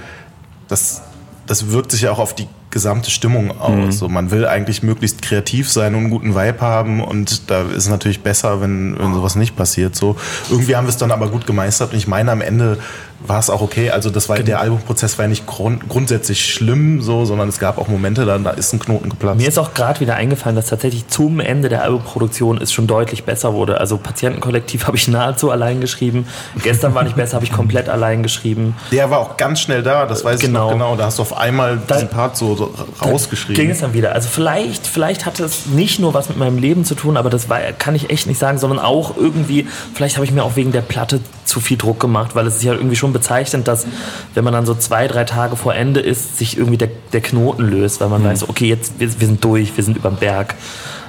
das, 0.68 1.02
das 1.46 1.70
wirkt 1.70 1.90
sich 1.90 2.02
ja 2.02 2.10
auch 2.10 2.18
auf 2.18 2.34
die 2.34 2.48
gesamte 2.78 3.10
Stimmung 3.10 3.60
aus. 3.60 3.70
Mhm. 3.70 3.92
So, 3.92 4.08
man 4.08 4.30
will 4.30 4.46
eigentlich 4.46 4.84
möglichst 4.84 5.20
kreativ 5.20 5.68
sein 5.68 5.96
und 5.96 6.02
einen 6.02 6.10
guten 6.10 6.36
Vibe 6.36 6.60
haben 6.60 7.02
und 7.02 7.50
da 7.50 7.62
ist 7.62 7.76
es 7.76 7.88
natürlich 7.88 8.20
besser, 8.20 8.60
wenn, 8.60 8.96
wenn 8.96 9.14
sowas 9.14 9.34
nicht 9.34 9.56
passiert. 9.56 9.96
So, 9.96 10.14
irgendwie 10.48 10.76
haben 10.76 10.86
wir 10.86 10.90
es 10.90 10.96
dann 10.96 11.10
aber 11.10 11.28
gut 11.28 11.44
gemeistert 11.44 11.90
und 11.92 11.98
ich 11.98 12.06
meine, 12.06 12.30
am 12.30 12.40
Ende 12.40 12.78
war 13.20 13.38
es 13.38 13.50
auch 13.50 13.62
okay. 13.62 13.90
Also 13.90 14.10
das 14.10 14.28
war 14.28 14.36
genau. 14.36 14.46
der 14.46 14.60
Albumprozess 14.60 15.18
war 15.18 15.24
ja 15.24 15.28
nicht 15.28 15.46
grund, 15.46 15.88
grundsätzlich 15.88 16.44
schlimm, 16.44 17.02
so, 17.02 17.24
sondern 17.24 17.48
es 17.48 17.58
gab 17.58 17.78
auch 17.78 17.88
Momente, 17.88 18.24
da, 18.24 18.38
da 18.38 18.50
ist 18.50 18.72
ein 18.72 18.78
Knoten 18.78 19.08
geplatzt. 19.08 19.38
Mir 19.38 19.48
ist 19.48 19.58
auch 19.58 19.74
gerade 19.74 20.00
wieder 20.00 20.14
eingefallen, 20.14 20.54
dass 20.54 20.66
tatsächlich 20.66 21.08
zum 21.08 21.40
Ende 21.40 21.68
der 21.68 21.82
Albumproduktion 21.82 22.60
es 22.60 22.72
schon 22.72 22.86
deutlich 22.86 23.24
besser 23.24 23.54
wurde. 23.54 23.80
Also 23.80 23.98
Patientenkollektiv 23.98 24.86
habe 24.86 24.96
ich 24.96 25.08
nahezu 25.08 25.50
allein 25.50 25.80
geschrieben. 25.80 26.26
Gestern 26.62 26.94
war 26.94 27.02
nicht 27.02 27.16
besser, 27.16 27.34
habe 27.34 27.44
ich 27.44 27.52
komplett 27.52 27.88
allein 27.88 28.22
geschrieben. 28.22 28.76
Der 28.92 29.10
war 29.10 29.18
auch 29.18 29.36
ganz 29.36 29.60
schnell 29.60 29.82
da, 29.82 30.06
das 30.06 30.24
weiß 30.24 30.40
genau. 30.40 30.68
ich 30.68 30.76
noch 30.76 30.84
genau. 30.84 30.96
Da 30.96 31.06
hast 31.06 31.18
du 31.18 31.22
auf 31.22 31.36
einmal 31.36 31.80
da, 31.86 31.94
diesen 31.94 32.08
Part 32.08 32.36
so, 32.36 32.54
so 32.54 32.72
rausgeschrieben. 33.02 33.56
Ging 33.56 33.70
es 33.70 33.80
dann 33.80 33.94
wieder. 33.94 34.12
Also 34.12 34.28
vielleicht, 34.28 34.86
vielleicht 34.86 35.26
hatte 35.26 35.44
es 35.44 35.66
nicht 35.66 35.98
nur 35.98 36.14
was 36.14 36.28
mit 36.28 36.38
meinem 36.38 36.58
Leben 36.58 36.84
zu 36.84 36.94
tun, 36.94 37.16
aber 37.16 37.30
das 37.30 37.48
war, 37.48 37.58
kann 37.78 37.94
ich 37.94 38.10
echt 38.10 38.26
nicht 38.26 38.38
sagen, 38.38 38.58
sondern 38.58 38.78
auch 38.78 39.16
irgendwie, 39.16 39.66
vielleicht 39.94 40.16
habe 40.16 40.24
ich 40.24 40.32
mir 40.32 40.44
auch 40.44 40.56
wegen 40.56 40.72
der 40.72 40.82
Platte 40.82 41.20
zu 41.44 41.60
viel 41.60 41.78
Druck 41.78 41.98
gemacht, 41.98 42.34
weil 42.34 42.46
es 42.46 42.56
ist 42.56 42.62
ja 42.62 42.74
irgendwie 42.74 42.96
schon 42.96 43.07
bezeichnend, 43.12 43.68
dass 43.68 43.86
wenn 44.34 44.44
man 44.44 44.52
dann 44.52 44.66
so 44.66 44.74
zwei, 44.74 45.06
drei 45.08 45.24
Tage 45.24 45.56
vor 45.56 45.74
Ende 45.74 46.00
ist, 46.00 46.38
sich 46.38 46.56
irgendwie 46.56 46.78
der, 46.78 46.90
der 47.12 47.20
Knoten 47.20 47.62
löst, 47.62 48.00
weil 48.00 48.08
man 48.08 48.22
mhm. 48.22 48.26
weiß, 48.26 48.48
okay, 48.48 48.68
jetzt 48.68 48.94
wir, 48.98 49.08
wir 49.20 49.26
sind 49.26 49.42
durch, 49.44 49.76
wir 49.76 49.84
sind 49.84 49.96
über 49.96 50.10
den 50.10 50.18
Berg. 50.18 50.54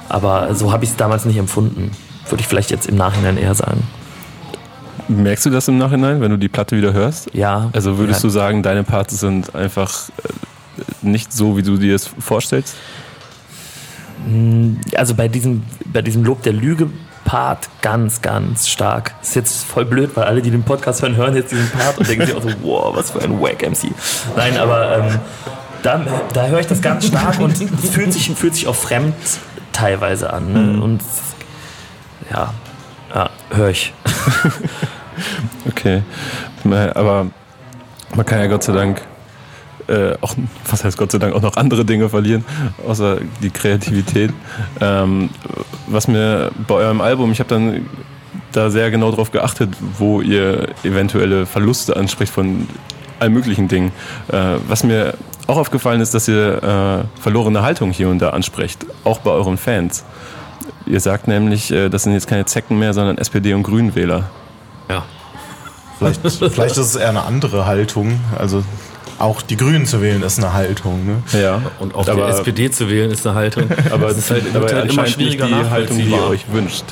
Aber 0.08 0.54
so 0.54 0.72
habe 0.72 0.84
ich 0.84 0.90
es 0.90 0.96
damals 0.96 1.24
nicht 1.24 1.36
empfunden. 1.36 1.92
Würde 2.28 2.40
ich 2.40 2.48
vielleicht 2.48 2.70
jetzt 2.70 2.88
im 2.88 2.96
Nachhinein 2.96 3.36
eher 3.36 3.54
sagen. 3.54 3.82
Merkst 5.08 5.46
du 5.46 5.50
das 5.50 5.66
im 5.66 5.78
Nachhinein, 5.78 6.20
wenn 6.20 6.30
du 6.30 6.36
die 6.36 6.48
Platte 6.48 6.76
wieder 6.76 6.92
hörst? 6.92 7.34
Ja. 7.34 7.70
Also 7.72 7.98
würdest 7.98 8.22
ja. 8.22 8.28
du 8.28 8.30
sagen, 8.30 8.62
deine 8.62 8.84
Parts 8.84 9.18
sind 9.18 9.54
einfach 9.54 10.08
äh, 10.08 10.82
nicht 11.02 11.32
so, 11.32 11.56
wie 11.56 11.62
du 11.62 11.76
dir 11.76 11.96
es 11.96 12.08
vorstellst? 12.18 12.76
Hm, 14.24 14.80
also 14.94 15.14
bei 15.14 15.28
diesem, 15.28 15.62
bei 15.92 16.02
diesem 16.02 16.24
Lob 16.24 16.42
der 16.42 16.52
Lüge 16.52 16.88
Part 17.30 17.68
ganz, 17.80 18.22
ganz 18.22 18.66
stark. 18.66 19.14
Ist 19.22 19.36
jetzt 19.36 19.62
voll 19.64 19.84
blöd, 19.84 20.10
weil 20.16 20.24
alle, 20.24 20.42
die 20.42 20.50
den 20.50 20.64
Podcast 20.64 21.00
hören, 21.00 21.14
hören 21.14 21.36
jetzt 21.36 21.52
diesen 21.52 21.70
Part 21.70 21.96
und 21.96 22.08
denken 22.08 22.26
sich 22.26 22.34
auch 22.34 22.42
so, 22.42 22.48
wow, 22.62 22.96
was 22.96 23.12
für 23.12 23.22
ein 23.22 23.40
Wack 23.40 23.62
MC. 23.62 23.92
Nein, 24.34 24.58
aber 24.58 24.98
ähm, 24.98 25.20
da, 25.84 26.00
da 26.32 26.46
höre 26.48 26.58
ich 26.58 26.66
das 26.66 26.82
ganz 26.82 27.06
stark 27.06 27.38
und 27.38 27.56
fühlt 27.56 28.12
sich, 28.12 28.32
fühlt 28.32 28.56
sich 28.56 28.66
auch 28.66 28.74
fremd 28.74 29.14
teilweise 29.72 30.32
an. 30.32 30.52
Ne? 30.52 30.58
Mhm. 30.58 30.82
Und 30.82 31.02
ja, 32.32 32.52
ja 33.14 33.30
höre 33.50 33.68
ich. 33.68 33.94
okay. 35.68 36.02
Aber 36.64 37.28
man 38.16 38.26
kann 38.26 38.40
ja 38.40 38.48
Gott 38.48 38.64
sei 38.64 38.72
Dank 38.72 39.02
äh, 39.90 40.16
auch, 40.20 40.34
was 40.68 40.84
heißt 40.84 40.96
Gott 40.96 41.12
sei 41.12 41.18
Dank, 41.18 41.34
auch 41.34 41.42
noch 41.42 41.56
andere 41.56 41.84
Dinge 41.84 42.08
verlieren, 42.08 42.44
außer 42.86 43.18
die 43.42 43.50
Kreativität. 43.50 44.32
Ähm, 44.80 45.30
was 45.88 46.08
mir 46.08 46.52
bei 46.66 46.74
eurem 46.74 47.00
Album, 47.00 47.32
ich 47.32 47.40
habe 47.40 47.48
dann 47.48 47.86
da 48.52 48.70
sehr 48.70 48.90
genau 48.90 49.10
drauf 49.10 49.30
geachtet, 49.30 49.70
wo 49.98 50.20
ihr 50.20 50.68
eventuelle 50.84 51.46
Verluste 51.46 51.96
anspricht 51.96 52.32
von 52.32 52.66
allen 53.18 53.32
möglichen 53.32 53.68
Dingen. 53.68 53.92
Äh, 54.28 54.56
was 54.68 54.84
mir 54.84 55.14
auch 55.46 55.58
aufgefallen 55.58 56.00
ist, 56.00 56.14
dass 56.14 56.28
ihr 56.28 56.62
äh, 56.62 57.20
verlorene 57.20 57.62
Haltung 57.62 57.90
hier 57.90 58.08
und 58.08 58.20
da 58.20 58.30
ansprecht, 58.30 58.86
auch 59.04 59.18
bei 59.18 59.30
euren 59.30 59.58
Fans. 59.58 60.04
Ihr 60.86 61.00
sagt 61.00 61.28
nämlich, 61.28 61.70
äh, 61.70 61.88
das 61.88 62.04
sind 62.04 62.12
jetzt 62.12 62.26
keine 62.26 62.46
Zecken 62.46 62.78
mehr, 62.78 62.94
sondern 62.94 63.18
SPD- 63.18 63.54
und 63.54 63.62
Grünwähler. 63.62 64.30
Ja. 64.88 65.04
Vielleicht, 65.98 66.20
vielleicht 66.52 66.76
ist 66.76 66.78
es 66.78 66.96
eher 66.96 67.10
eine 67.10 67.22
andere 67.22 67.66
Haltung. 67.66 68.20
Also 68.38 68.62
auch 69.20 69.42
die 69.42 69.56
Grünen 69.56 69.86
zu 69.86 70.00
wählen 70.00 70.22
ist 70.22 70.38
eine 70.38 70.52
Haltung. 70.52 71.06
Ne? 71.06 71.40
Ja. 71.40 71.62
Und 71.78 71.94
auch 71.94 72.08
aber, 72.08 72.26
die 72.26 72.32
SPD 72.32 72.70
zu 72.70 72.88
wählen 72.88 73.10
ist 73.10 73.26
eine 73.26 73.36
Haltung. 73.36 73.68
aber 73.90 74.08
es 74.08 74.18
ist 74.18 74.30
halt, 74.30 74.44
aber 74.54 74.66
halt 74.66 74.90
immer 74.90 75.06
schwieriger 75.06 75.46
nicht 75.46 75.60
die 75.60 75.70
Haltung, 75.70 75.98
die 75.98 76.10
ihr 76.10 76.26
euch 76.26 76.50
wünscht. 76.50 76.84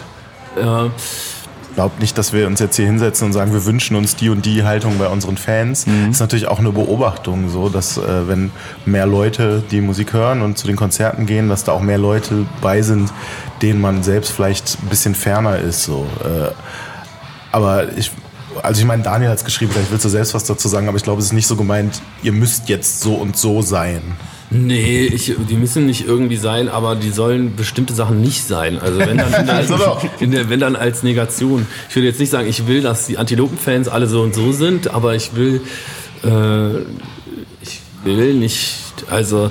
Ja. 0.60 0.86
Ich 0.86 1.74
glaube 1.74 1.94
nicht, 2.00 2.18
dass 2.18 2.32
wir 2.32 2.46
uns 2.48 2.58
jetzt 2.58 2.76
hier 2.76 2.86
hinsetzen 2.86 3.26
und 3.26 3.32
sagen, 3.32 3.52
wir 3.52 3.64
wünschen 3.64 3.96
uns 3.96 4.16
die 4.16 4.30
und 4.30 4.44
die 4.44 4.64
Haltung 4.64 4.98
bei 4.98 5.06
unseren 5.06 5.36
Fans. 5.36 5.86
Mhm. 5.86 6.10
Ist 6.10 6.18
natürlich 6.20 6.48
auch 6.48 6.58
eine 6.58 6.72
Beobachtung, 6.72 7.48
so 7.48 7.68
dass 7.68 7.96
äh, 7.96 8.28
wenn 8.28 8.50
mehr 8.84 9.06
Leute 9.06 9.62
die 9.70 9.80
Musik 9.80 10.12
hören 10.12 10.42
und 10.42 10.58
zu 10.58 10.66
den 10.66 10.76
Konzerten 10.76 11.24
gehen, 11.24 11.48
dass 11.48 11.64
da 11.64 11.72
auch 11.72 11.80
mehr 11.80 11.98
Leute 11.98 12.46
bei 12.60 12.82
sind, 12.82 13.12
denen 13.62 13.80
man 13.80 14.02
selbst 14.02 14.32
vielleicht 14.32 14.82
ein 14.82 14.88
bisschen 14.88 15.14
ferner 15.14 15.58
ist. 15.58 15.84
So. 15.84 16.06
Äh, 16.24 16.50
aber 17.52 17.96
ich 17.96 18.10
also 18.62 18.80
ich 18.80 18.86
meine, 18.86 19.02
Daniel 19.02 19.30
hat 19.30 19.38
es 19.38 19.44
geschrieben, 19.44 19.72
vielleicht 19.72 19.90
willst 19.90 20.04
du 20.04 20.08
selbst 20.08 20.34
was 20.34 20.44
dazu 20.44 20.68
sagen, 20.68 20.88
aber 20.88 20.96
ich 20.96 21.02
glaube, 21.02 21.20
es 21.20 21.26
ist 21.26 21.32
nicht 21.32 21.46
so 21.46 21.56
gemeint, 21.56 22.00
ihr 22.22 22.32
müsst 22.32 22.68
jetzt 22.68 23.00
so 23.00 23.14
und 23.14 23.36
so 23.36 23.62
sein. 23.62 24.02
Nee, 24.50 25.04
ich, 25.04 25.34
die 25.48 25.56
müssen 25.56 25.84
nicht 25.84 26.06
irgendwie 26.06 26.36
sein, 26.36 26.70
aber 26.70 26.96
die 26.96 27.10
sollen 27.10 27.54
bestimmte 27.54 27.92
Sachen 27.92 28.22
nicht 28.22 28.46
sein. 28.46 28.78
Also 28.78 28.98
wenn 28.98 29.18
dann, 29.18 29.34
als, 29.50 29.70
der, 30.20 30.48
wenn 30.48 30.60
dann 30.60 30.74
als 30.74 31.02
Negation. 31.02 31.66
Ich 31.90 31.96
will 31.96 32.04
jetzt 32.04 32.18
nicht 32.18 32.30
sagen, 32.30 32.48
ich 32.48 32.66
will, 32.66 32.80
dass 32.80 33.06
die 33.06 33.18
Antilopen-Fans 33.18 33.88
alle 33.88 34.06
so 34.06 34.22
und 34.22 34.34
so 34.34 34.52
sind, 34.52 34.88
aber 34.88 35.14
ich 35.14 35.34
will, 35.34 35.60
äh, 36.24 36.78
ich 37.60 37.82
will 38.04 38.32
nicht, 38.34 38.78
also 39.10 39.50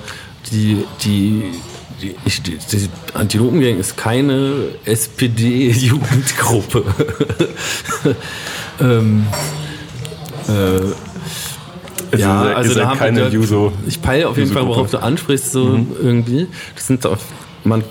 die, 0.52 0.84
die, 1.04 1.44
die, 2.02 2.16
ich, 2.26 2.42
die, 2.42 2.58
die 2.58 2.90
Antilopengang 3.14 3.78
ist 3.78 3.98
keine 3.98 4.70
SPD-Jugendgruppe. 4.86 6.86
ähm, 8.82 9.26
äh, 10.48 12.18
ja, 12.18 12.42
also 12.42 12.74
da 12.74 12.88
haben 12.88 13.00
keine 13.00 13.24
wir, 13.24 13.30
Juso. 13.30 13.74
Ich 13.86 14.02
peile 14.02 14.30
auf 14.30 14.38
jeden 14.38 14.52
Fall, 14.52 14.66
worauf 14.66 14.90
du 14.90 15.02
ansprichst, 15.02 15.52
so 15.52 15.66
mhm. 15.66 15.88
irgendwie. 16.02 16.48
Das 16.76 16.88
sind 16.88 17.06
auf 17.06 17.20
man 17.68 17.84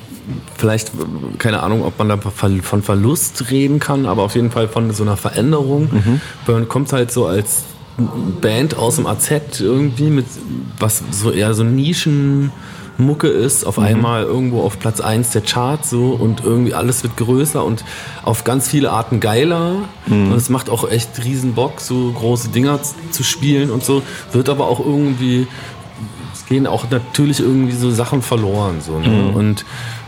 vielleicht, 0.57 0.91
keine 1.39 1.63
Ahnung, 1.63 1.85
ob 1.85 1.99
man 1.99 2.09
da 2.09 2.17
von 2.17 2.83
Verlust 2.83 3.51
reden 3.51 3.79
kann, 3.79 4.07
aber 4.07 4.23
auf 4.23 4.35
jeden 4.35 4.51
Fall 4.51 4.69
von 4.69 4.93
so 4.93 5.03
einer 5.03 5.17
Veränderung. 5.17 5.89
Mhm. 5.93 6.21
Man 6.47 6.69
kommt 6.69 6.93
halt 6.93 7.13
so 7.13 7.27
als 7.27 7.65
Band 8.41 8.77
aus 8.77 8.97
dem 8.97 9.07
AZ 9.07 9.31
irgendwie 9.61 10.11
mit 10.11 10.27
was 10.79 11.03
so 11.11 11.31
eher 11.31 11.55
so 11.55 11.65
Nischen 11.65 12.51
Mucke 12.99 13.29
ist, 13.29 13.65
auf 13.65 13.79
mhm. 13.79 13.85
einmal 13.85 14.23
irgendwo 14.25 14.63
auf 14.63 14.79
Platz 14.79 15.01
1 15.01 15.31
der 15.31 15.43
Charts 15.43 15.91
so 15.91 16.11
und 16.11 16.43
irgendwie 16.45 16.75
alles 16.75 17.03
wird 17.03 17.17
größer 17.17 17.65
und 17.65 17.85
auf 18.25 18.45
ganz 18.45 18.69
viele 18.69 18.91
Arten 18.91 19.21
geiler. 19.21 19.75
Mhm. 20.07 20.33
Und 20.33 20.37
es 20.37 20.49
macht 20.49 20.71
auch 20.71 20.89
echt 20.89 21.25
riesen 21.25 21.55
Bock, 21.55 21.81
so 21.81 22.13
große 22.13 22.49
Dinger 22.49 22.81
zu 23.11 23.23
spielen 23.23 23.71
und 23.71 23.85
so. 23.85 24.03
Wird 24.33 24.49
aber 24.49 24.67
auch 24.67 24.81
irgendwie, 24.81 25.47
es 26.35 26.47
gehen 26.47 26.67
auch 26.67 26.91
natürlich 26.91 27.41
irgendwie 27.41 27.73
so 27.73 27.91
Sachen 27.91 28.23
verloren. 28.23 28.81
So, 28.81 28.99
ne? 28.99 29.09
mhm. 29.09 29.35
Und 29.35 29.65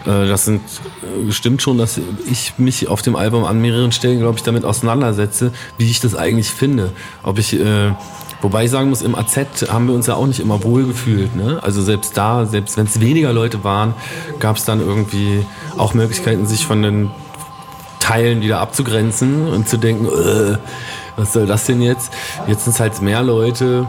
äh, 0.06 0.26
das 0.26 0.46
sind 0.46 0.62
äh, 1.02 1.32
stimmt 1.32 1.62
schon, 1.62 1.78
dass 1.78 2.00
ich 2.30 2.54
mich 2.58 2.88
auf 2.88 3.02
dem 3.02 3.16
Album 3.16 3.44
an 3.44 3.60
mehreren 3.60 3.92
Stellen, 3.92 4.20
glaube 4.20 4.38
ich, 4.38 4.42
damit 4.42 4.64
auseinandersetze, 4.64 5.52
wie 5.76 5.90
ich 5.90 6.00
das 6.00 6.14
eigentlich 6.14 6.50
finde. 6.50 6.92
Ob 7.22 7.38
ich 7.38 7.58
äh, 7.58 7.92
Wobei 8.40 8.64
ich 8.64 8.70
sagen 8.70 8.88
muss, 8.88 9.02
im 9.02 9.16
AZ 9.16 9.36
haben 9.68 9.88
wir 9.88 9.94
uns 9.94 10.06
ja 10.06 10.14
auch 10.14 10.26
nicht 10.26 10.38
immer 10.38 10.62
wohl 10.62 10.86
gefühlt. 10.86 11.34
Ne? 11.34 11.58
Also 11.62 11.82
selbst 11.82 12.16
da, 12.16 12.46
selbst 12.46 12.76
wenn 12.76 12.86
es 12.86 13.00
weniger 13.00 13.32
Leute 13.32 13.64
waren, 13.64 13.94
gab 14.38 14.56
es 14.56 14.64
dann 14.64 14.80
irgendwie 14.80 15.44
auch 15.76 15.94
Möglichkeiten, 15.94 16.46
sich 16.46 16.64
von 16.64 16.82
den 16.82 17.10
Teilen 17.98 18.40
wieder 18.40 18.60
abzugrenzen 18.60 19.48
und 19.48 19.68
zu 19.68 19.76
denken, 19.76 20.06
äh, 20.06 20.56
was 21.16 21.32
soll 21.32 21.46
das 21.46 21.66
denn 21.66 21.82
jetzt? 21.82 22.12
Jetzt 22.46 22.64
sind 22.64 22.74
es 22.74 22.80
halt 22.80 23.02
mehr 23.02 23.22
Leute. 23.22 23.86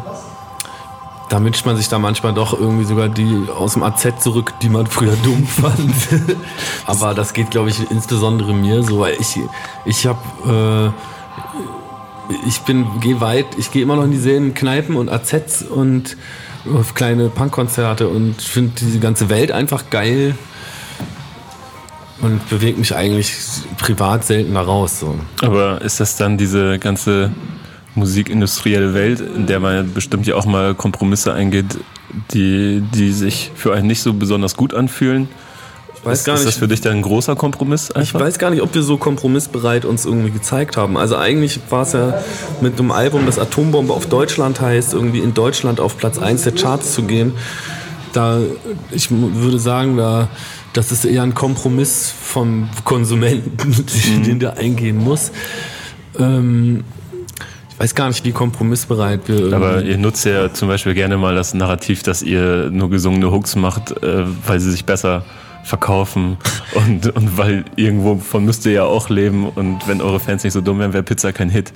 Da 1.29 1.43
wünscht 1.43 1.63
man 1.67 1.77
sich 1.77 1.87
da 1.87 1.99
manchmal 1.99 2.33
doch 2.33 2.59
irgendwie 2.59 2.85
sogar 2.85 3.07
die 3.07 3.47
aus 3.55 3.73
dem 3.73 3.83
AZ 3.83 4.07
zurück, 4.19 4.55
die 4.63 4.69
man 4.69 4.87
früher 4.87 5.15
dumm 5.23 5.45
fand. 5.45 5.93
Aber 6.87 7.13
das 7.13 7.33
geht, 7.33 7.51
glaube 7.51 7.69
ich, 7.69 7.91
insbesondere 7.91 8.51
mir 8.53 8.81
so, 8.81 8.99
weil 8.99 9.15
ich, 9.19 9.39
ich 9.85 10.07
habe... 10.07 10.91
Äh, 10.95 11.18
ich 12.48 12.59
bin, 12.62 12.86
gehe 13.00 13.21
weit, 13.21 13.45
ich 13.57 13.71
gehe 13.71 13.81
immer 13.81 13.95
noch 13.95 14.03
in 14.03 14.12
dieselben 14.12 14.53
Kneipen 14.53 14.95
und 14.95 15.09
AZs 15.09 15.63
und 15.63 16.17
auf 16.74 16.93
kleine 16.93 17.29
Punkkonzerte 17.29 18.07
und 18.07 18.41
finde 18.41 18.74
diese 18.79 19.00
ganze 19.00 19.29
Welt 19.29 19.51
einfach 19.51 19.89
geil 19.89 20.36
und 22.21 22.48
bewege 22.50 22.77
mich 22.77 22.95
eigentlich 22.95 23.33
privat 23.77 24.25
selten 24.25 24.53
da 24.53 24.62
raus. 24.62 25.00
So. 25.00 25.15
Aber 25.41 25.81
ist 25.81 26.00
das 26.00 26.17
dann 26.17 26.38
diese 26.38 26.77
ganze 26.79 27.31
musikindustrielle 27.95 28.93
Welt, 28.93 29.21
in 29.21 29.48
der 29.48 29.59
man 29.59 29.93
bestimmt 29.93 30.27
ja 30.27 30.36
auch 30.36 30.45
mal 30.45 30.75
Kompromisse 30.75 31.33
eingeht, 31.33 31.79
die, 32.33 32.83
die 32.93 33.12
sich 33.12 33.51
für 33.55 33.74
einen 33.74 33.88
nicht 33.88 34.01
so 34.01 34.13
besonders 34.13 34.55
gut 34.55 34.74
anfühlen? 34.74 35.27
Weiß 36.03 36.19
ist, 36.19 36.25
gar 36.25 36.33
nicht. 36.33 36.41
Ist 36.41 36.47
das 36.47 36.57
für 36.57 36.67
dich 36.67 36.81
dann 36.81 36.97
ein 36.97 37.01
großer 37.01 37.35
Kompromiss? 37.35 37.91
Einfach? 37.91 38.19
Ich 38.19 38.25
weiß 38.25 38.39
gar 38.39 38.49
nicht, 38.49 38.61
ob 38.61 38.73
wir 38.73 38.83
so 38.83 38.97
kompromissbereit 38.97 39.85
uns 39.85 40.05
irgendwie 40.05 40.31
gezeigt 40.31 40.77
haben. 40.77 40.97
Also 40.97 41.15
eigentlich 41.15 41.59
war 41.69 41.83
es 41.83 41.93
ja 41.93 42.21
mit 42.61 42.79
einem 42.79 42.91
Album, 42.91 43.25
das 43.25 43.39
Atombombe 43.39 43.93
auf 43.93 44.07
Deutschland 44.07 44.61
heißt, 44.61 44.93
irgendwie 44.93 45.19
in 45.19 45.33
Deutschland 45.33 45.79
auf 45.79 45.97
Platz 45.97 46.17
1 46.17 46.43
der 46.43 46.53
Charts 46.53 46.93
zu 46.93 47.03
gehen. 47.03 47.33
Da, 48.13 48.39
ich 48.91 49.09
würde 49.11 49.59
sagen, 49.59 49.97
da, 49.97 50.29
das 50.73 50.91
ist 50.91 51.05
eher 51.05 51.23
ein 51.23 51.35
Kompromiss 51.35 52.11
vom 52.11 52.69
Konsumenten, 52.83 53.69
mhm. 54.15 54.23
den 54.23 54.39
der 54.39 54.57
eingehen 54.57 54.97
muss. 54.97 55.31
Ähm, 56.17 56.83
ich 57.71 57.79
weiß 57.79 57.95
gar 57.95 58.07
nicht, 58.09 58.25
wie 58.25 58.31
kompromissbereit 58.31 59.21
wir. 59.27 59.53
Aber 59.53 59.81
ihr 59.83 59.97
nutzt 59.97 60.25
ja 60.25 60.51
zum 60.51 60.67
Beispiel 60.67 60.93
gerne 60.93 61.17
mal 61.17 61.33
das 61.33 61.53
Narrativ, 61.53 62.03
dass 62.03 62.21
ihr 62.21 62.69
nur 62.71 62.89
gesungene 62.89 63.31
Hooks 63.31 63.55
macht, 63.55 64.03
äh, 64.03 64.25
weil 64.45 64.59
sie 64.59 64.71
sich 64.71 64.83
besser 64.85 65.23
verkaufen 65.69 66.38
und, 66.73 67.15
und 67.15 67.38
weil 67.38 67.63
irgendwo 67.75 68.17
von 68.17 68.43
müsst 68.43 68.65
ihr 68.65 68.71
ja 68.71 68.83
auch 68.83 69.09
leben 69.09 69.47
und 69.47 69.88
wenn 69.88 70.01
eure 70.01 70.19
Fans 70.19 70.43
nicht 70.43 70.53
so 70.53 70.61
dumm 70.61 70.79
wären, 70.79 70.93
wäre 70.93 71.03
Pizza 71.03 71.31
kein 71.31 71.49
Hit. 71.49 71.71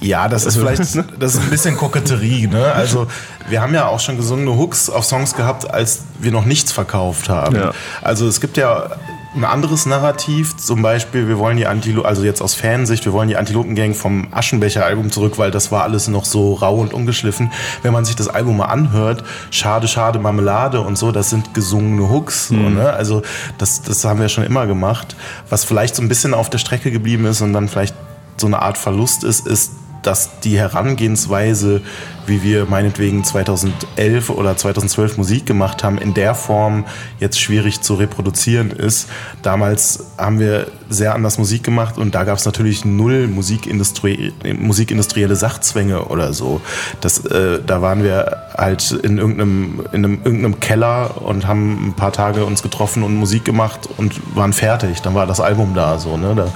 Ja, 0.00 0.28
das 0.28 0.44
ist 0.44 0.56
vielleicht 0.56 0.80
das 1.18 1.34
ist 1.34 1.40
ein 1.40 1.50
bisschen 1.50 1.76
Koketterie. 1.76 2.46
Ne? 2.48 2.72
Also 2.72 3.06
wir 3.48 3.60
haben 3.60 3.74
ja 3.74 3.86
auch 3.86 4.00
schon 4.00 4.16
gesungene 4.16 4.56
Hooks 4.56 4.90
auf 4.90 5.04
Songs 5.04 5.34
gehabt, 5.34 5.70
als 5.70 6.02
wir 6.18 6.32
noch 6.32 6.44
nichts 6.44 6.72
verkauft 6.72 7.28
haben. 7.28 7.56
Ja. 7.56 7.72
Also 8.02 8.26
es 8.26 8.40
gibt 8.40 8.56
ja 8.56 8.90
ein 9.36 9.44
anderes 9.44 9.86
Narrativ, 9.86 10.56
zum 10.56 10.82
Beispiel, 10.82 11.28
wir 11.28 11.38
wollen 11.38 11.56
die 11.56 11.66
Antilopen, 11.66 12.08
also 12.08 12.24
jetzt 12.24 12.40
aus 12.40 12.54
Fansicht, 12.54 13.04
wir 13.04 13.12
wollen 13.12 13.28
die 13.28 13.36
Antilopengang 13.36 13.94
vom 13.94 14.28
Aschenbecher-Album 14.32 15.12
zurück, 15.12 15.38
weil 15.38 15.50
das 15.50 15.70
war 15.70 15.82
alles 15.82 16.08
noch 16.08 16.24
so 16.24 16.54
rau 16.54 16.76
und 16.76 16.94
ungeschliffen. 16.94 17.52
Wenn 17.82 17.92
man 17.92 18.04
sich 18.04 18.16
das 18.16 18.28
Album 18.28 18.56
mal 18.56 18.66
anhört, 18.66 19.24
Schade, 19.50 19.88
Schade, 19.88 20.18
Marmelade 20.18 20.80
und 20.80 20.96
so, 20.96 21.12
das 21.12 21.30
sind 21.30 21.54
gesungene 21.54 22.10
Hooks. 22.10 22.50
Mhm. 22.50 22.56
So, 22.56 22.70
ne? 22.70 22.92
Also 22.92 23.22
das, 23.58 23.82
das 23.82 24.04
haben 24.04 24.20
wir 24.20 24.28
schon 24.28 24.44
immer 24.44 24.66
gemacht. 24.66 25.16
Was 25.50 25.64
vielleicht 25.64 25.94
so 25.94 26.02
ein 26.02 26.08
bisschen 26.08 26.34
auf 26.34 26.50
der 26.50 26.58
Strecke 26.58 26.90
geblieben 26.90 27.26
ist 27.26 27.40
und 27.42 27.52
dann 27.52 27.68
vielleicht 27.68 27.94
so 28.38 28.46
eine 28.46 28.60
Art 28.62 28.78
Verlust 28.78 29.24
ist, 29.24 29.46
ist, 29.46 29.72
dass 30.02 30.40
die 30.40 30.58
Herangehensweise 30.58 31.82
wie 32.28 32.42
wir 32.42 32.66
meinetwegen 32.66 33.24
2011 33.24 34.30
oder 34.30 34.56
2012 34.56 35.16
Musik 35.18 35.46
gemacht 35.46 35.84
haben, 35.84 35.98
in 35.98 36.14
der 36.14 36.34
Form 36.34 36.84
jetzt 37.18 37.40
schwierig 37.40 37.80
zu 37.80 37.94
reproduzieren 37.94 38.70
ist. 38.70 39.08
Damals 39.42 40.12
haben 40.18 40.38
wir 40.38 40.68
sehr 40.88 41.14
anders 41.14 41.38
Musik 41.38 41.64
gemacht 41.64 41.98
und 41.98 42.14
da 42.14 42.24
gab 42.24 42.38
es 42.38 42.44
natürlich 42.44 42.84
null 42.84 43.26
Musikindustrie, 43.28 44.32
musikindustrielle 44.58 45.36
Sachzwänge 45.36 46.04
oder 46.04 46.32
so. 46.32 46.60
Das, 47.00 47.24
äh, 47.26 47.60
da 47.66 47.82
waren 47.82 48.02
wir 48.04 48.36
halt 48.56 48.92
in 48.92 49.18
irgendeinem, 49.18 49.80
in 49.92 50.04
einem, 50.04 50.18
irgendeinem 50.24 50.60
Keller 50.60 51.22
und 51.22 51.46
haben 51.46 51.88
ein 51.88 51.94
paar 51.94 52.12
Tage 52.12 52.44
uns 52.44 52.62
getroffen 52.62 53.02
und 53.02 53.16
Musik 53.16 53.44
gemacht 53.44 53.88
und 53.96 54.20
waren 54.36 54.52
fertig. 54.52 55.02
Dann 55.02 55.14
war 55.14 55.26
das 55.26 55.40
Album 55.40 55.74
da 55.74 55.98
so. 55.98 56.16
Ne? 56.16 56.34
Da, 56.34 56.46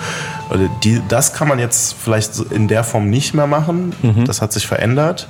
die, 0.82 1.00
das 1.08 1.32
kann 1.32 1.48
man 1.48 1.58
jetzt 1.58 1.94
vielleicht 1.94 2.38
in 2.50 2.68
der 2.68 2.84
Form 2.84 3.10
nicht 3.10 3.34
mehr 3.34 3.46
machen. 3.46 3.94
Mhm. 4.02 4.24
Das 4.24 4.42
hat 4.42 4.52
sich 4.52 4.66
verändert. 4.66 5.28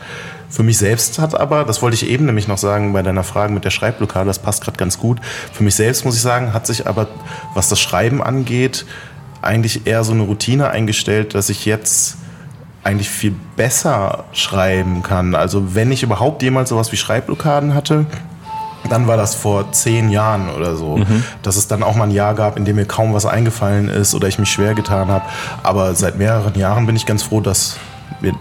Für 0.49 0.63
mich 0.63 0.79
selbst 0.79 1.19
hat 1.19 1.39
aber, 1.39 1.65
das 1.65 1.81
wollte 1.81 1.95
ich 1.95 2.09
eben 2.09 2.27
nämlich 2.27 2.49
noch 2.49 2.59
sagen 2.59 2.93
bei 2.93 3.03
deiner 3.03 3.25
Frage 3.25 3.53
mit 3.53 3.65
der 3.65 3.71
Schreibblockade, 3.71 4.27
das 4.27 4.41
passt 4.41 4.65
gerade 4.65 4.77
ganz 4.77 4.99
gut. 4.99 5.19
Für 5.53 5.63
mich 5.63 5.75
selbst 5.75 6.05
muss 6.05 6.17
ich 6.17 6.23
sagen, 6.23 6.53
hat 6.53 6.67
sich 6.67 6.87
aber, 6.87 7.09
was 7.55 7.69
das 7.69 7.81
Schreiben 7.81 8.23
angeht, 8.23 8.85
eigentlich 9.43 9.87
eher 9.87 10.05
so 10.05 10.13
eine 10.13 10.23
Routine 10.23 10.71
eingestellt, 10.71 11.35
dass 11.35 11.49
ich 11.49 11.65
jetzt 11.65 12.17
eigentlich 12.83 13.11
viel 13.11 13.35
besser 13.57 14.25
schreiben 14.33 15.03
kann. 15.03 15.35
Also 15.35 15.75
wenn 15.75 15.93
ich 15.93 16.03
überhaupt 16.03 16.43
jemals 16.43 16.71
sowas 16.71 16.93
wie 16.93 16.97
Schreibblockaden 16.97 17.75
hatte, 17.75 18.07
dann 18.89 19.07
war 19.07 19.17
das 19.17 19.35
vor 19.35 19.73
zehn 19.73 20.11
Jahren 20.11 20.49
oder 20.51 20.75
so, 20.77 20.97
mhm. 20.97 21.23
dass 21.43 21.57
es 21.57 21.69
dann 21.69 21.83
auch 21.83 21.95
mal 21.95 22.05
ein 22.05 22.11
Jahr 22.11 22.35
gab, 22.35 22.57
in 22.57 22.65
dem 22.65 22.77
mir 22.77 22.87
kaum 22.87 23.13
was 23.13 23.27
eingefallen 23.27 23.89
ist 23.89 24.15
oder 24.15 24.27
ich 24.27 24.39
mich 24.39 24.51
schwer 24.51 24.75
getan 24.75 25.09
habe. 25.09 25.25
Aber 25.63 25.95
seit 25.95 26.19
mehreren 26.19 26.59
Jahren 26.59 26.87
bin 26.87 26.97
ich 26.97 27.07
ganz 27.07 27.23
froh, 27.23 27.41
dass 27.41 27.77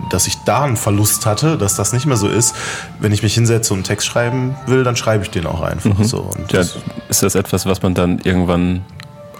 dass 0.10 0.28
ich 0.28 0.38
da 0.46 0.64
einen 0.64 0.78
Verlust 0.78 1.26
hatte, 1.26 1.58
dass 1.58 1.76
das 1.76 1.94
nicht 1.94 2.06
mehr 2.06 2.18
so 2.18 2.28
ist. 2.28 2.56
Wenn 3.00 3.12
ich 3.12 3.24
mich 3.24 3.34
hinsetze 3.34 3.74
und 3.74 3.80
einen 3.80 3.84
Text 3.86 4.08
schreiben 4.08 4.56
will, 4.68 4.84
dann 4.84 4.96
schreibe 4.96 5.24
ich 5.24 5.30
den 5.30 5.46
auch 5.46 5.62
einfach 5.62 5.98
mhm. 5.98 6.04
so. 6.04 6.30
Ja, 6.52 6.62
ist 7.10 7.24
das 7.24 7.36
etwas, 7.36 7.66
was 7.66 7.82
man 7.82 7.94
dann 7.94 8.20
irgendwann 8.20 8.82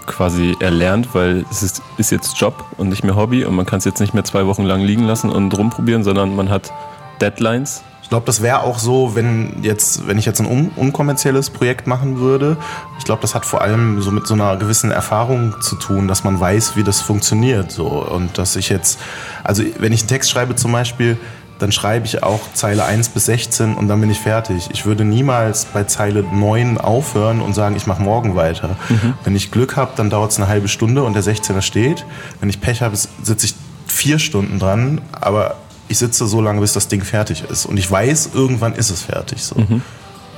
quasi 0.06 0.56
erlernt, 0.60 1.14
weil 1.14 1.44
es 1.50 1.62
ist, 1.62 1.82
ist 1.96 2.10
jetzt 2.10 2.38
Job 2.38 2.64
und 2.78 2.88
nicht 2.88 3.04
mehr 3.04 3.16
Hobby 3.16 3.44
und 3.44 3.54
man 3.54 3.66
kann 3.66 3.78
es 3.78 3.84
jetzt 3.84 4.00
nicht 4.00 4.14
mehr 4.14 4.24
zwei 4.24 4.46
Wochen 4.46 4.64
lang 4.64 4.82
liegen 4.82 5.04
lassen 5.04 5.30
und 5.30 5.56
rumprobieren, 5.56 6.02
sondern 6.02 6.34
man 6.34 6.50
hat 6.50 6.72
Deadlines 7.20 7.82
glaube, 8.10 8.26
das 8.26 8.42
wäre 8.42 8.62
auch 8.62 8.78
so, 8.78 9.14
wenn 9.14 9.62
jetzt, 9.62 10.06
wenn 10.06 10.18
ich 10.18 10.26
jetzt 10.26 10.40
ein 10.40 10.46
un 10.46 10.70
unkommerzielles 10.76 11.48
Projekt 11.48 11.86
machen 11.86 12.18
würde. 12.18 12.58
Ich 12.98 13.04
glaube, 13.04 13.22
das 13.22 13.34
hat 13.34 13.46
vor 13.46 13.62
allem 13.62 14.02
so 14.02 14.10
mit 14.10 14.26
so 14.26 14.34
einer 14.34 14.56
gewissen 14.56 14.90
Erfahrung 14.90 15.54
zu 15.62 15.76
tun, 15.76 16.08
dass 16.08 16.24
man 16.24 16.38
weiß, 16.38 16.76
wie 16.76 16.84
das 16.84 17.00
funktioniert. 17.00 17.72
So. 17.72 17.86
Und 17.86 18.36
dass 18.36 18.56
ich 18.56 18.68
jetzt, 18.68 18.98
also 19.42 19.62
wenn 19.78 19.92
ich 19.92 20.00
einen 20.00 20.08
Text 20.08 20.30
schreibe 20.30 20.56
zum 20.56 20.72
Beispiel, 20.72 21.16
dann 21.60 21.72
schreibe 21.72 22.06
ich 22.06 22.22
auch 22.22 22.40
Zeile 22.54 22.84
1 22.84 23.10
bis 23.10 23.26
16 23.26 23.74
und 23.74 23.86
dann 23.86 24.00
bin 24.00 24.10
ich 24.10 24.18
fertig. 24.18 24.68
Ich 24.72 24.86
würde 24.86 25.04
niemals 25.04 25.66
bei 25.66 25.84
Zeile 25.84 26.22
9 26.22 26.78
aufhören 26.78 27.40
und 27.40 27.54
sagen, 27.54 27.76
ich 27.76 27.86
mache 27.86 28.02
morgen 28.02 28.34
weiter. 28.34 28.76
Mhm. 28.88 29.14
Wenn 29.24 29.36
ich 29.36 29.50
Glück 29.50 29.76
habe, 29.76 29.92
dann 29.94 30.10
dauert 30.10 30.32
es 30.32 30.38
eine 30.38 30.48
halbe 30.48 30.68
Stunde 30.68 31.04
und 31.04 31.12
der 31.14 31.22
16er 31.22 31.60
steht. 31.60 32.06
Wenn 32.40 32.48
ich 32.48 32.60
Pech 32.60 32.82
habe, 32.82 32.96
sitze 32.96 33.46
ich 33.46 33.54
vier 33.86 34.18
Stunden 34.18 34.58
dran, 34.58 35.02
aber 35.12 35.56
ich 35.90 35.98
sitze 35.98 36.26
so 36.26 36.40
lange, 36.40 36.60
bis 36.60 36.72
das 36.72 36.86
Ding 36.86 37.02
fertig 37.02 37.42
ist. 37.50 37.66
Und 37.66 37.76
ich 37.76 37.90
weiß, 37.90 38.30
irgendwann 38.32 38.74
ist 38.74 38.90
es 38.90 39.02
fertig. 39.02 39.42
So. 39.42 39.56
Mhm. 39.56 39.82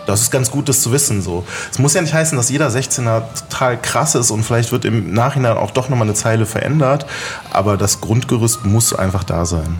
Das 0.07 0.21
ist 0.21 0.31
ganz 0.31 0.51
gut, 0.51 0.69
das 0.69 0.83
zu 0.83 0.93
wissen. 0.93 1.23
So. 1.23 1.45
Es 1.71 1.79
muss 1.79 1.95
ja 1.95 2.01
nicht 2.01 2.15
heißen, 2.15 2.37
dass 2.37 2.51
jeder 2.51 2.69
16er 2.69 3.23
total 3.49 3.81
krass 3.81 4.15
ist 4.15 4.31
und 4.31 4.43
vielleicht 4.45 4.73
wird 4.73 4.85
im 4.85 5.13
Nachhinein 5.13 5.57
auch 5.57 5.71
doch 5.71 5.89
nochmal 5.89 6.09
eine 6.09 6.15
Zeile 6.15 6.47
verändert, 6.47 7.07
aber 7.53 7.77
das 7.77 8.01
Grundgerüst 8.01 8.65
muss 8.65 8.93
einfach 8.95 9.25
da 9.25 9.45
sein. 9.45 9.77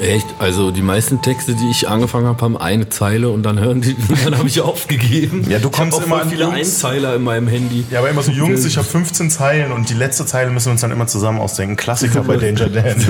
Echt? 0.00 0.26
Also 0.38 0.70
die 0.70 0.82
meisten 0.82 1.22
Texte, 1.22 1.54
die 1.54 1.70
ich 1.70 1.88
angefangen 1.88 2.26
habe, 2.26 2.40
haben 2.42 2.56
eine 2.56 2.88
Zeile 2.88 3.30
und 3.30 3.42
dann 3.42 3.58
hören 3.58 3.80
die, 3.80 3.96
dann 4.24 4.38
habe 4.38 4.48
ich 4.48 4.60
aufgegeben. 4.60 5.46
Ja, 5.48 5.58
du 5.58 5.70
kommst 5.70 5.98
ich 5.98 6.06
immer 6.06 6.22
an 6.22 6.30
viele 6.30 6.44
Jungs. 6.44 6.56
Einzeiler 6.56 7.16
in 7.16 7.22
meinem 7.22 7.48
Handy. 7.48 7.84
Ja, 7.90 8.00
aber 8.00 8.10
immer 8.10 8.22
so 8.22 8.30
Jungs, 8.30 8.64
ich 8.64 8.76
habe 8.76 8.86
15 8.86 9.30
Zeilen 9.30 9.72
und 9.72 9.90
die 9.90 9.94
letzte 9.94 10.26
Zeile 10.26 10.50
müssen 10.50 10.66
wir 10.66 10.72
uns 10.72 10.80
dann 10.80 10.92
immer 10.92 11.06
zusammen 11.06 11.40
ausdenken. 11.40 11.76
Klassiker 11.76 12.22
bei 12.26 12.36
Danger 12.36 12.68
Dan. 12.68 13.00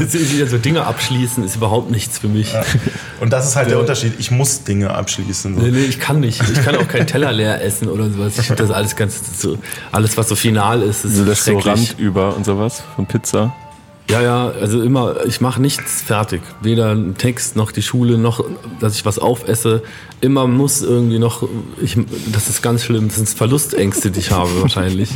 so 0.48 0.59
Dinge 0.59 0.87
abschließen 0.87 1.44
ist 1.44 1.57
überhaupt 1.57 1.90
nichts 1.90 2.18
für 2.18 2.29
mich. 2.29 2.53
Ja. 2.53 2.64
Und 3.20 3.33
das 3.33 3.46
ist 3.46 3.57
halt 3.57 3.70
der 3.70 3.79
Unterschied. 3.79 4.14
Ich 4.18 4.31
muss 4.31 4.64
Dinge 4.64 4.90
abschließen. 4.94 5.55
So. 5.55 5.61
Nee, 5.61 5.70
nee, 5.70 5.85
ich 5.85 6.00
kann 6.00 6.20
nicht 6.20 6.53
ich 6.56 6.64
kann 6.64 6.76
auch 6.76 6.88
keinen 6.88 7.06
Teller 7.06 7.32
leer 7.32 7.62
essen 7.62 7.88
oder 7.88 8.08
sowas. 8.10 8.38
Ich 8.38 8.46
finde 8.46 8.62
das 8.62 8.70
alles 8.70 8.96
ganz 8.96 9.40
so, 9.40 9.58
alles 9.92 10.16
was 10.16 10.28
so 10.28 10.36
final 10.36 10.82
ist, 10.82 11.04
ist 11.04 11.26
das 11.26 11.44
so. 11.44 11.58
Rand 11.58 11.96
über 11.98 12.36
und 12.36 12.44
sowas 12.44 12.82
von 12.96 13.06
Pizza. 13.06 13.54
Ja, 14.10 14.20
ja, 14.20 14.52
also 14.60 14.82
immer, 14.82 15.24
ich 15.24 15.40
mache 15.40 15.62
nichts 15.62 16.02
fertig. 16.02 16.42
Weder 16.60 16.90
einen 16.90 17.16
Text 17.16 17.56
noch 17.56 17.72
die 17.72 17.80
Schule, 17.80 18.18
noch 18.18 18.44
dass 18.78 18.96
ich 18.96 19.06
was 19.06 19.18
aufesse. 19.18 19.82
Immer 20.20 20.46
muss 20.46 20.82
irgendwie 20.82 21.18
noch, 21.18 21.48
ich, 21.80 21.96
das 22.30 22.50
ist 22.50 22.60
ganz 22.60 22.84
schlimm, 22.84 23.08
das 23.08 23.16
sind 23.16 23.30
Verlustängste, 23.30 24.10
die 24.10 24.20
ich 24.20 24.30
habe 24.30 24.60
wahrscheinlich. 24.60 25.10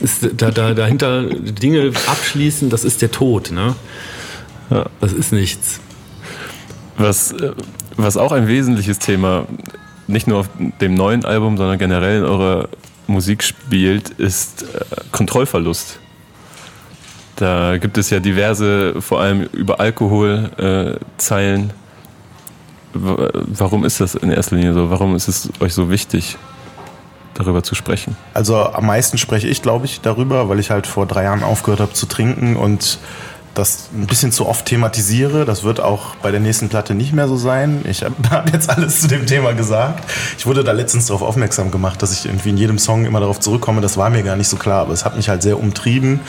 Ist, 0.00 0.28
da, 0.36 0.50
da, 0.50 0.74
dahinter 0.74 1.24
Dinge 1.24 1.92
abschließen, 2.06 2.70
das 2.70 2.84
ist 2.84 3.02
der 3.02 3.10
Tod, 3.10 3.50
ne? 3.50 3.74
Ja. 4.70 4.86
Das 5.00 5.12
ist 5.12 5.32
nichts. 5.32 5.80
Was, 6.96 7.32
äh, 7.32 7.52
was 7.96 8.16
auch 8.16 8.32
ein 8.32 8.48
wesentliches 8.48 8.98
Thema, 8.98 9.46
nicht 10.10 10.26
nur 10.26 10.40
auf 10.40 10.48
dem 10.80 10.94
neuen 10.94 11.24
Album, 11.24 11.56
sondern 11.56 11.78
generell 11.78 12.18
in 12.18 12.24
eurer 12.24 12.68
Musik 13.06 13.42
spielt, 13.42 14.10
ist 14.10 14.62
äh, 14.62 14.66
Kontrollverlust. 15.12 15.98
Da 17.36 17.78
gibt 17.78 17.96
es 17.96 18.10
ja 18.10 18.20
diverse, 18.20 19.00
vor 19.00 19.20
allem 19.20 19.48
über 19.52 19.80
Alkohol, 19.80 20.50
äh, 20.58 21.04
Zeilen. 21.16 21.72
W 22.92 23.28
warum 23.46 23.84
ist 23.84 24.00
das 24.00 24.14
in 24.14 24.30
erster 24.30 24.56
Linie 24.56 24.74
so? 24.74 24.90
Warum 24.90 25.16
ist 25.16 25.28
es 25.28 25.48
euch 25.60 25.72
so 25.72 25.90
wichtig, 25.90 26.36
darüber 27.34 27.62
zu 27.62 27.74
sprechen? 27.74 28.16
Also 28.34 28.56
am 28.56 28.86
meisten 28.86 29.16
spreche 29.16 29.48
ich, 29.48 29.62
glaube 29.62 29.86
ich, 29.86 30.00
darüber, 30.00 30.48
weil 30.48 30.58
ich 30.58 30.70
halt 30.70 30.86
vor 30.86 31.06
drei 31.06 31.24
Jahren 31.24 31.42
aufgehört 31.42 31.80
habe 31.80 31.92
zu 31.92 32.06
trinken 32.06 32.56
und 32.56 32.98
das 33.54 33.88
ein 33.92 34.06
bisschen 34.06 34.32
zu 34.32 34.46
oft 34.46 34.66
thematisiere. 34.66 35.44
Das 35.44 35.64
wird 35.64 35.80
auch 35.80 36.14
bei 36.16 36.30
der 36.30 36.40
nächsten 36.40 36.68
Platte 36.68 36.94
nicht 36.94 37.12
mehr 37.12 37.28
so 37.28 37.36
sein. 37.36 37.84
Ich 37.88 38.02
habe 38.02 38.14
hab 38.30 38.52
jetzt 38.52 38.70
alles 38.70 39.00
zu 39.00 39.08
dem 39.08 39.26
Thema 39.26 39.52
gesagt. 39.52 40.10
Ich 40.38 40.46
wurde 40.46 40.64
da 40.64 40.72
letztens 40.72 41.06
darauf 41.06 41.22
aufmerksam 41.22 41.70
gemacht, 41.70 42.00
dass 42.02 42.12
ich 42.12 42.26
irgendwie 42.26 42.50
in 42.50 42.56
jedem 42.56 42.78
Song 42.78 43.04
immer 43.04 43.20
darauf 43.20 43.40
zurückkomme. 43.40 43.80
Das 43.80 43.96
war 43.96 44.10
mir 44.10 44.22
gar 44.22 44.36
nicht 44.36 44.48
so 44.48 44.56
klar, 44.56 44.82
aber 44.82 44.92
es 44.92 45.04
hat 45.04 45.16
mich 45.16 45.28
halt 45.28 45.42
sehr 45.42 45.58
umtrieben. 45.58 46.20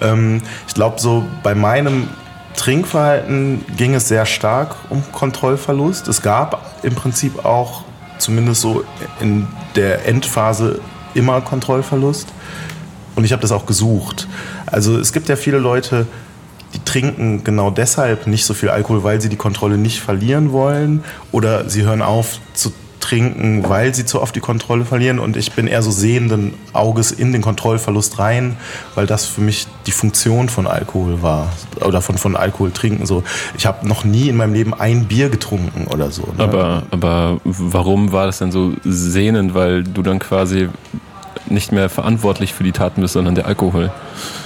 Ähm, 0.00 0.42
ich 0.66 0.74
glaube, 0.74 1.00
so 1.00 1.24
bei 1.42 1.54
meinem 1.54 2.08
Trinkverhalten 2.56 3.64
ging 3.76 3.94
es 3.94 4.08
sehr 4.08 4.26
stark 4.26 4.76
um 4.90 5.02
Kontrollverlust. 5.12 6.08
Es 6.08 6.20
gab 6.20 6.80
im 6.82 6.94
Prinzip 6.94 7.44
auch, 7.44 7.84
zumindest 8.18 8.60
so 8.60 8.84
in 9.20 9.48
der 9.76 10.06
Endphase, 10.06 10.80
immer 11.14 11.40
Kontrollverlust. 11.40 12.28
Und 13.16 13.24
ich 13.24 13.32
habe 13.32 13.42
das 13.42 13.52
auch 13.52 13.66
gesucht. 13.66 14.28
Also 14.66 14.98
es 14.98 15.12
gibt 15.12 15.28
ja 15.28 15.36
viele 15.36 15.58
Leute, 15.58 16.06
die 16.74 16.84
trinken 16.84 17.42
genau 17.44 17.70
deshalb 17.70 18.26
nicht 18.26 18.44
so 18.44 18.54
viel 18.54 18.68
Alkohol, 18.68 19.02
weil 19.02 19.20
sie 19.20 19.28
die 19.28 19.36
Kontrolle 19.36 19.76
nicht 19.76 20.00
verlieren 20.00 20.52
wollen. 20.52 21.04
Oder 21.32 21.68
sie 21.68 21.82
hören 21.82 22.02
auf 22.02 22.38
zu 22.54 22.72
trinken, 23.00 23.68
weil 23.68 23.94
sie 23.94 24.04
zu 24.04 24.20
oft 24.20 24.36
die 24.36 24.40
Kontrolle 24.40 24.84
verlieren. 24.84 25.18
Und 25.18 25.36
ich 25.36 25.52
bin 25.52 25.66
eher 25.66 25.82
so 25.82 25.90
sehenden 25.90 26.54
Auges 26.72 27.10
in 27.10 27.32
den 27.32 27.42
Kontrollverlust 27.42 28.18
rein, 28.18 28.56
weil 28.94 29.06
das 29.06 29.26
für 29.26 29.40
mich 29.40 29.66
die 29.86 29.90
Funktion 29.90 30.48
von 30.48 30.66
Alkohol 30.66 31.22
war. 31.22 31.50
Oder 31.84 32.02
von, 32.02 32.18
von 32.18 32.36
Alkohol 32.36 32.70
trinken. 32.70 33.06
So, 33.06 33.24
ich 33.56 33.66
habe 33.66 33.88
noch 33.88 34.04
nie 34.04 34.28
in 34.28 34.36
meinem 34.36 34.54
Leben 34.54 34.74
ein 34.74 35.06
Bier 35.06 35.28
getrunken 35.28 35.86
oder 35.88 36.10
so. 36.10 36.22
ne? 36.36 36.44
Aber, 36.44 36.82
aber 36.90 37.40
warum 37.44 38.12
war 38.12 38.26
das 38.26 38.38
denn 38.38 38.52
so 38.52 38.74
sehnend? 38.84 39.54
Weil 39.54 39.82
du 39.82 40.02
dann 40.02 40.18
quasi 40.18 40.68
nicht 41.46 41.72
mehr 41.72 41.88
verantwortlich 41.88 42.54
für 42.54 42.64
die 42.64 42.72
Taten 42.72 43.00
bist, 43.00 43.14
sondern 43.14 43.34
der 43.34 43.46
Alkohol. 43.46 43.90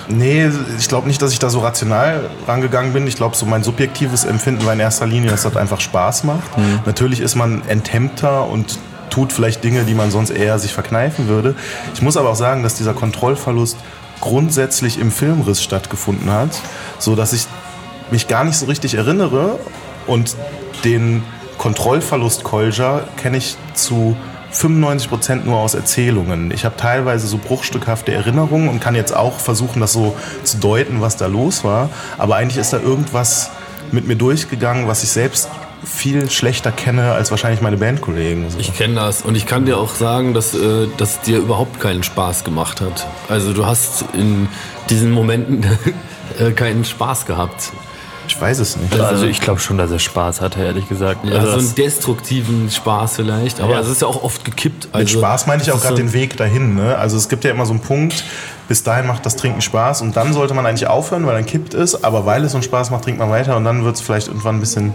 Nee, 0.09 0.50
ich 0.78 0.88
glaube 0.88 1.09
nicht, 1.09 1.20
dass 1.20 1.33
ich 1.33 1.38
da 1.38 1.50
so 1.50 1.61
rational 1.61 2.30
rangegangen 2.46 2.92
bin. 2.92 3.07
Ich 3.07 3.16
glaube, 3.16 3.37
so 3.37 3.46
mein 3.46 3.62
subjektives 3.62 4.24
Empfinden 4.24 4.64
war 4.64 4.72
in 4.72 4.80
erster 4.80 5.07
Linie, 5.07 5.30
dass 5.30 5.42
das 5.42 5.57
einfach 5.57 5.80
Spaß 5.80 6.24
macht. 6.24 6.50
Natürlich 6.87 7.20
ist 7.20 7.35
man 7.35 7.62
enthemmter 7.68 8.48
und 8.48 8.78
tut 9.11 9.33
vielleicht 9.33 9.62
Dinge, 9.62 9.85
die 9.85 9.94
man 9.94 10.11
sonst 10.11 10.30
eher 10.30 10.59
sich 10.59 10.72
verkneifen 10.72 11.28
würde. 11.28 11.54
Ich 11.94 12.02
muss 12.02 12.16
aber 12.16 12.30
auch 12.30 12.37
sagen, 12.37 12.62
dass 12.62 12.74
dieser 12.74 12.94
Kontrollverlust 12.94 13.76
grundsätzlich 14.20 14.98
im 14.98 15.11
Filmriss 15.11 15.62
stattgefunden 15.62 16.30
hat, 16.30 16.50
so 16.98 17.14
dass 17.14 17.33
ich 17.33 17.46
mich 18.11 18.26
gar 18.26 18.44
nicht 18.44 18.57
so 18.57 18.66
richtig 18.66 18.94
erinnere 18.94 19.59
und 20.07 20.37
den 20.85 21.22
Kontrollverlust 21.59 22.44
Kolja 22.44 23.02
kenne 23.16 23.37
ich 23.37 23.57
zu 23.74 24.16
95% 24.54 25.44
nur 25.44 25.58
aus 25.58 25.74
Erzählungen. 25.74 26.50
Ich 26.52 26.64
habe 26.64 26.76
teilweise 26.76 27.26
so 27.26 27.38
bruchstückhafte 27.38 28.12
Erinnerungen 28.12 28.68
und 28.68 28.80
kann 28.80 28.94
jetzt 28.94 29.14
auch 29.14 29.38
versuchen, 29.40 29.80
das 29.80 29.92
so 29.92 30.16
zu 30.44 30.58
deuten, 30.58 31.00
was 31.00 31.16
da 31.16 31.26
los 31.26 31.64
war. 31.64 31.90
Aber 32.18 32.36
eigentlich 32.36 32.58
ist 32.58 32.72
da 32.72 32.78
irgendwas 32.78 33.50
mit 33.90 34.06
mir 34.06 34.16
durchgegangen, 34.16 34.86
was 34.86 35.02
ich 35.02 35.10
selbst 35.10 35.48
viel 35.84 36.30
schlechter 36.30 36.72
kenne 36.72 37.12
als 37.12 37.30
wahrscheinlich 37.30 37.60
meine 37.60 37.76
Bandkollegen. 37.76 38.50
So. 38.50 38.58
Ich 38.58 38.74
kenne 38.74 38.94
das 38.94 39.22
und 39.22 39.34
ich 39.34 39.46
kann 39.46 39.66
dir 39.66 39.78
auch 39.78 39.94
sagen, 39.94 40.34
dass 40.34 40.54
äh, 40.54 40.86
das 40.96 41.20
dir 41.20 41.38
überhaupt 41.38 41.80
keinen 41.80 42.02
Spaß 42.02 42.44
gemacht 42.44 42.80
hat. 42.80 43.06
Also 43.28 43.52
du 43.52 43.66
hast 43.66 44.04
in 44.14 44.48
diesen 44.88 45.10
Momenten 45.10 45.64
äh, 46.38 46.52
keinen 46.52 46.84
Spaß 46.84 47.26
gehabt. 47.26 47.72
Ich 48.26 48.40
weiß 48.40 48.58
es 48.58 48.76
nicht. 48.76 48.98
Also 48.98 49.26
ich 49.26 49.40
glaube 49.40 49.60
schon, 49.60 49.78
dass 49.78 49.90
er 49.90 49.98
Spaß 49.98 50.40
hatte, 50.40 50.60
ehrlich 50.62 50.88
gesagt. 50.88 51.24
Ja, 51.24 51.37
also 51.40 51.52
so 51.52 51.58
einen 51.58 51.74
destruktiven 51.74 52.70
Spaß 52.70 53.16
vielleicht, 53.16 53.60
aber 53.60 53.72
Ja. 53.74 53.80
es 53.80 53.88
ist 53.88 54.00
ja 54.02 54.08
auch 54.08 54.22
oft 54.22 54.44
gekippt. 54.44 54.87
Mit 54.87 54.94
Also, 54.94 55.18
Spaß 55.18 55.46
meine 55.46 55.62
ich 55.62 55.70
auch 55.70 55.80
gerade 55.80 55.96
so- 55.96 56.02
den 56.02 56.12
Weg 56.12 56.37
dahin. 56.37 56.74
Ne? 56.74 56.96
Also 56.96 57.16
es 57.16 57.28
gibt 57.28 57.44
ja 57.44 57.50
immer 57.50 57.66
so 57.66 57.72
einen 57.72 57.80
Punkt, 57.80 58.24
bis 58.66 58.82
dahin 58.82 59.06
macht 59.06 59.24
das 59.26 59.37
Trinken 59.37 59.60
Spaß 59.60 60.00
und 60.02 60.16
dann 60.16 60.32
sollte 60.32 60.54
man 60.54 60.64
eigentlich 60.66 60.87
aufhören, 60.88 61.26
weil 61.26 61.34
dann 61.34 61.46
kippt 61.46 61.74
es. 61.74 62.02
Aber 62.02 62.24
weil 62.26 62.44
es 62.44 62.52
so 62.52 62.56
einen 62.58 62.62
Spaß 62.64 62.90
macht, 62.90 63.04
trinkt 63.04 63.20
man 63.20 63.30
weiter 63.30 63.56
und 63.56 63.64
dann 63.64 63.84
wird 63.84 63.96
es 63.96 64.00
vielleicht 64.00 64.28
irgendwann 64.28 64.56
ein 64.56 64.60
bisschen 64.60 64.94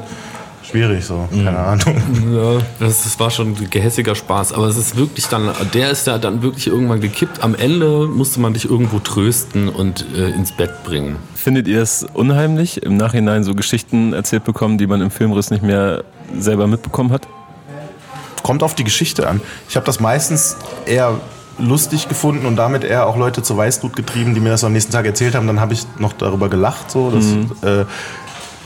schwierig. 0.69 1.05
So, 1.05 1.27
keine 1.31 1.57
Ahnung. 1.57 2.01
Ja, 2.33 2.61
das, 2.79 3.03
das 3.03 3.19
war 3.19 3.31
schon 3.31 3.49
ein 3.49 3.69
gehässiger 3.69 4.15
Spaß, 4.15 4.53
aber 4.53 4.67
es 4.67 4.77
ist 4.77 4.95
wirklich 4.95 5.27
dann, 5.27 5.49
der 5.73 5.91
ist 5.91 6.07
ja 6.07 6.17
dann 6.17 6.41
wirklich 6.41 6.67
irgendwann 6.67 7.01
gekippt. 7.01 7.41
Am 7.43 7.55
Ende 7.55 8.07
musste 8.07 8.39
man 8.39 8.53
dich 8.53 8.65
irgendwo 8.65 8.99
trösten 8.99 9.69
und 9.69 10.05
äh, 10.15 10.29
ins 10.29 10.51
Bett 10.51 10.83
bringen. 10.83 11.17
Findet 11.35 11.67
ihr 11.67 11.81
es 11.81 12.05
unheimlich, 12.13 12.83
im 12.83 12.97
Nachhinein 12.97 13.43
so 13.43 13.55
Geschichten 13.55 14.13
erzählt 14.13 14.43
bekommen, 14.43 14.77
die 14.77 14.87
man 14.87 15.01
im 15.01 15.11
Filmriss 15.11 15.51
nicht 15.51 15.63
mehr 15.63 16.03
selber 16.37 16.67
mitbekommen 16.67 17.11
hat? 17.11 17.27
Kommt 18.43 18.63
auf 18.63 18.75
die 18.75 18.83
Geschichte 18.83 19.27
an. 19.27 19.41
Ich 19.67 19.75
habe 19.75 19.85
das 19.85 19.99
meistens 19.99 20.55
eher 20.85 21.19
lustig 21.59 22.07
gefunden 22.07 22.45
und 22.45 22.55
damit 22.55 22.83
eher 22.83 23.05
auch 23.05 23.17
Leute 23.17 23.43
zur 23.43 23.57
Weißglut 23.57 23.95
getrieben, 23.95 24.33
die 24.33 24.39
mir 24.39 24.49
das 24.49 24.63
am 24.63 24.73
nächsten 24.73 24.91
Tag 24.91 25.05
erzählt 25.05 25.35
haben. 25.35 25.47
Dann 25.47 25.59
habe 25.59 25.73
ich 25.73 25.85
noch 25.99 26.13
darüber 26.13 26.49
gelacht. 26.49 26.89
So. 26.89 27.11
Das 27.11 27.25
äh, 27.63 27.85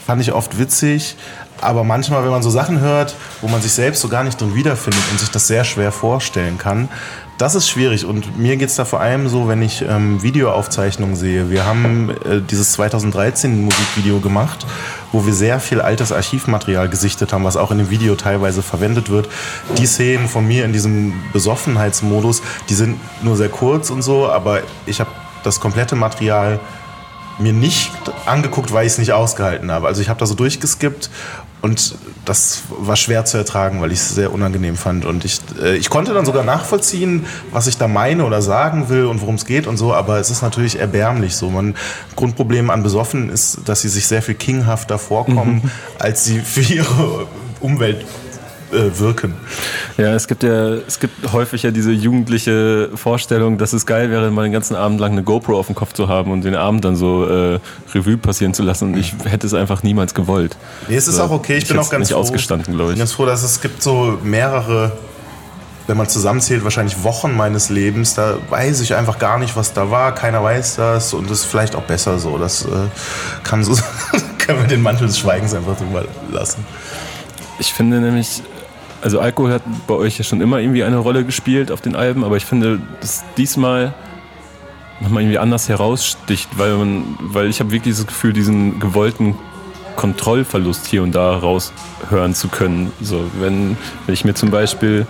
fand 0.06 0.22
ich 0.22 0.34
oft 0.34 0.60
witzig. 0.60 1.16
Aber 1.64 1.84
manchmal, 1.84 2.24
wenn 2.24 2.32
man 2.32 2.44
so 2.44 2.50
Sachen 2.50 2.80
hört, 2.80 3.16
wo 3.42 3.48
man 3.48 3.62
sich 3.62 3.72
selbst 3.72 4.02
so 4.02 4.10
gar 4.10 4.24
nicht 4.24 4.40
drin 4.40 4.56
wiederfindet 4.56 5.02
und 5.12 5.20
sich 5.20 5.30
das 5.30 5.48
sehr 5.48 5.64
schwer 5.64 5.92
vorstellen 5.92 6.58
kann, 6.58 6.90
das 7.38 7.56
ist 7.56 7.68
schwierig. 7.68 8.06
Und 8.06 8.38
mir 8.38 8.58
geht 8.58 8.70
es 8.70 8.76
da 8.76 8.86
vor 8.86 9.02
allem 9.02 9.28
so, 9.28 9.48
wenn 9.48 9.62
ich 9.62 9.82
ähm, 9.82 10.22
Videoaufzeichnungen 10.22 11.16
sehe. 11.16 11.50
Wir 11.50 11.66
haben 11.66 12.10
äh, 12.10 12.42
dieses 12.42 12.74
2013 12.74 13.64
Musikvideo 13.64 14.20
gemacht, 14.20 14.66
wo 15.12 15.26
wir 15.26 15.34
sehr 15.34 15.60
viel 15.60 15.82
altes 15.82 16.12
Archivmaterial 16.12 16.90
gesichtet 16.90 17.34
haben, 17.34 17.44
was 17.44 17.58
auch 17.58 17.72
in 17.72 17.80
dem 17.80 17.90
Video 17.90 18.16
teilweise 18.16 18.62
verwendet 18.62 19.10
wird. 19.10 19.30
Die 19.78 19.88
Szenen 19.88 20.28
von 20.28 20.48
mir 20.48 20.66
in 20.66 20.74
diesem 20.74 21.14
Besoffenheitsmodus, 21.34 22.42
die 22.70 22.76
sind 22.76 23.00
nur 23.24 23.36
sehr 23.36 23.50
kurz 23.50 23.90
und 23.90 24.04
so, 24.04 24.30
aber 24.30 24.62
ich 24.86 25.00
habe 25.00 25.10
das 25.44 25.60
komplette 25.60 25.96
Material 25.96 26.60
mir 27.40 27.54
nicht 27.54 27.92
angeguckt, 28.26 28.72
weil 28.74 28.86
ich 28.86 28.94
es 28.94 28.98
nicht 29.00 29.12
ausgehalten 29.12 29.72
habe. 29.72 29.88
Also 29.88 30.02
ich 30.02 30.10
habe 30.10 30.20
da 30.20 30.26
so 30.26 30.36
durchgeskippt 30.36 31.10
und 31.64 31.96
das 32.26 32.64
war 32.78 32.98
schwer 32.98 33.24
zu 33.24 33.38
ertragen, 33.38 33.80
weil 33.80 33.94
ich 33.94 34.00
es 34.00 34.14
sehr 34.14 34.34
unangenehm 34.34 34.76
fand. 34.76 35.06
Und 35.06 35.24
ich, 35.24 35.40
äh, 35.62 35.78
ich 35.78 35.90
konnte 35.90 36.14
dann 36.14 36.26
sogar 36.26 36.44
nachvollziehen, 36.44 37.26
was 37.52 37.68
ich 37.68 37.78
da 37.78 37.88
meine 37.88 38.26
oder 38.26 38.42
sagen 38.42 38.90
will 38.90 39.06
und 39.06 39.22
worum 39.22 39.36
es 39.36 39.46
geht 39.46 39.66
und 39.66 39.78
so, 39.78 39.94
aber 39.94 40.20
es 40.20 40.30
ist 40.30 40.42
natürlich 40.42 40.78
erbärmlich 40.78 41.38
so. 41.38 41.50
Man, 41.50 41.76
Grundproblem 42.18 42.70
an 42.70 42.84
Besoffenen 42.84 43.30
ist, 43.30 43.62
dass 43.64 43.80
sie 43.80 43.88
sich 43.88 44.08
sehr 44.08 44.22
viel 44.22 44.36
kinghafter 44.36 45.00
vorkommen, 45.00 45.72
als 46.00 46.26
sie 46.26 46.42
für 46.42 46.62
ihre 46.62 47.28
Umwelt 47.62 48.06
äh, 48.74 49.00
wirken. 49.00 49.34
Ja, 49.98 50.14
es 50.14 50.28
gibt 50.28 50.44
ja, 50.44 50.74
es 50.88 51.00
gibt 51.00 51.32
häufig 51.32 51.64
ja 51.64 51.72
diese 51.72 51.92
jugendliche 51.92 52.90
Vorstellung, 52.96 53.58
dass 53.58 53.74
es 53.74 53.86
geil 53.86 54.10
wäre, 54.10 54.32
mal 54.32 54.44
den 54.44 54.52
ganzen 54.52 54.76
Abend 54.76 55.00
lang 55.00 55.12
eine 55.14 55.24
GoPro 55.24 55.58
auf 55.58 55.68
dem 55.68 55.76
Kopf 55.76 55.94
zu 55.94 56.08
haben 56.08 56.32
und 56.32 56.44
den 56.44 56.56
Abend 56.56 56.84
dann 56.84 56.96
so 56.96 57.26
äh, 57.26 57.60
Revue 57.94 58.18
passieren 58.18 58.54
zu 58.54 58.64
lassen. 58.64 58.94
Und 58.94 58.98
ich 58.98 59.14
hätte 59.26 59.48
es 59.48 59.54
einfach 59.54 59.84
niemals 59.84 60.14
gewollt. 60.14 60.58
Nee, 60.88 60.96
es 60.96 61.08
ist 61.08 61.16
So, 61.16 61.24
auch 61.24 61.32
okay. 61.32 61.58
Ich, 61.58 61.64
ich 61.64 61.70
bin 61.70 61.80
auch 61.80 61.90
ganz 61.90 62.08
nicht 62.10 62.14
froh. 62.14 62.22
ausgestanden, 62.22 62.74
glaub 62.76 62.88
ich. 62.88 62.94
bin 62.94 63.00
ganz 63.00 63.12
froh, 63.14 63.26
dass 63.26 63.44
es 63.44 63.62
gibt 63.62 63.82
so 63.84 64.18
mehrere, 64.24 64.92
wenn 65.88 65.98
man 65.98 66.08
zusammenzählt, 66.08 66.64
wahrscheinlich 66.64 67.04
Wochen 67.04 67.36
meines 67.36 67.70
Lebens. 67.70 68.16
Da 68.16 68.38
weiß 68.50 68.82
ich 68.82 68.96
einfach 68.96 69.20
gar 69.20 69.38
nicht, 69.38 69.56
was 69.56 69.74
da 69.74 69.92
war. 69.92 70.16
Keiner 70.16 70.44
weiß 70.44 70.78
das 70.78 71.14
und 71.14 71.30
das 71.30 71.40
ist 71.40 71.46
vielleicht 71.46 71.76
auch 71.76 71.84
besser 71.84 72.20
so. 72.20 72.38
Das 72.38 72.64
äh, 72.66 72.68
kann 73.44 73.64
so, 73.64 73.74
können 74.40 74.62
wir 74.62 74.68
den 74.68 74.82
Mantel 74.82 75.08
des 75.08 75.20
Schweigens 75.20 75.54
einfach 75.54 75.78
drüber 75.78 76.06
lassen. 76.32 76.66
Ich 77.60 77.72
finde 77.74 78.00
nämlich, 78.02 78.42
also 79.04 79.20
Alkohol 79.20 79.52
hat 79.52 79.64
bei 79.86 79.96
euch 79.96 80.18
ja 80.18 80.24
schon 80.24 80.40
immer 80.40 80.60
irgendwie 80.60 80.84
eine 80.84 80.98
Rolle 80.98 81.26
gespielt 81.26 81.72
auf 81.72 81.82
den 81.82 81.96
Alben, 81.96 82.24
aber 82.24 82.38
ich 82.38 82.46
finde, 82.46 82.80
dass 83.02 83.26
diesmal 83.36 83.94
nochmal 85.02 85.24
irgendwie 85.24 85.40
anders 85.40 85.68
heraussticht, 85.68 86.50
weil 86.58 86.76
man, 86.78 87.04
weil 87.20 87.48
ich 87.48 87.60
habe 87.60 87.72
wirklich 87.72 87.98
das 87.98 88.08
Gefühl, 88.08 88.32
diesen 88.32 88.80
gewollten 88.80 89.36
Kontrollverlust 89.98 90.88
hier 90.88 91.04
und 91.04 91.14
da 91.14 91.36
raushören 91.38 92.34
zu 92.34 92.48
können. 92.48 92.94
So, 93.02 93.30
wenn, 93.40 93.78
wenn 94.06 94.14
ich 94.14 94.24
mir 94.24 94.36
zum 94.36 94.52
Beispiel 94.52 95.06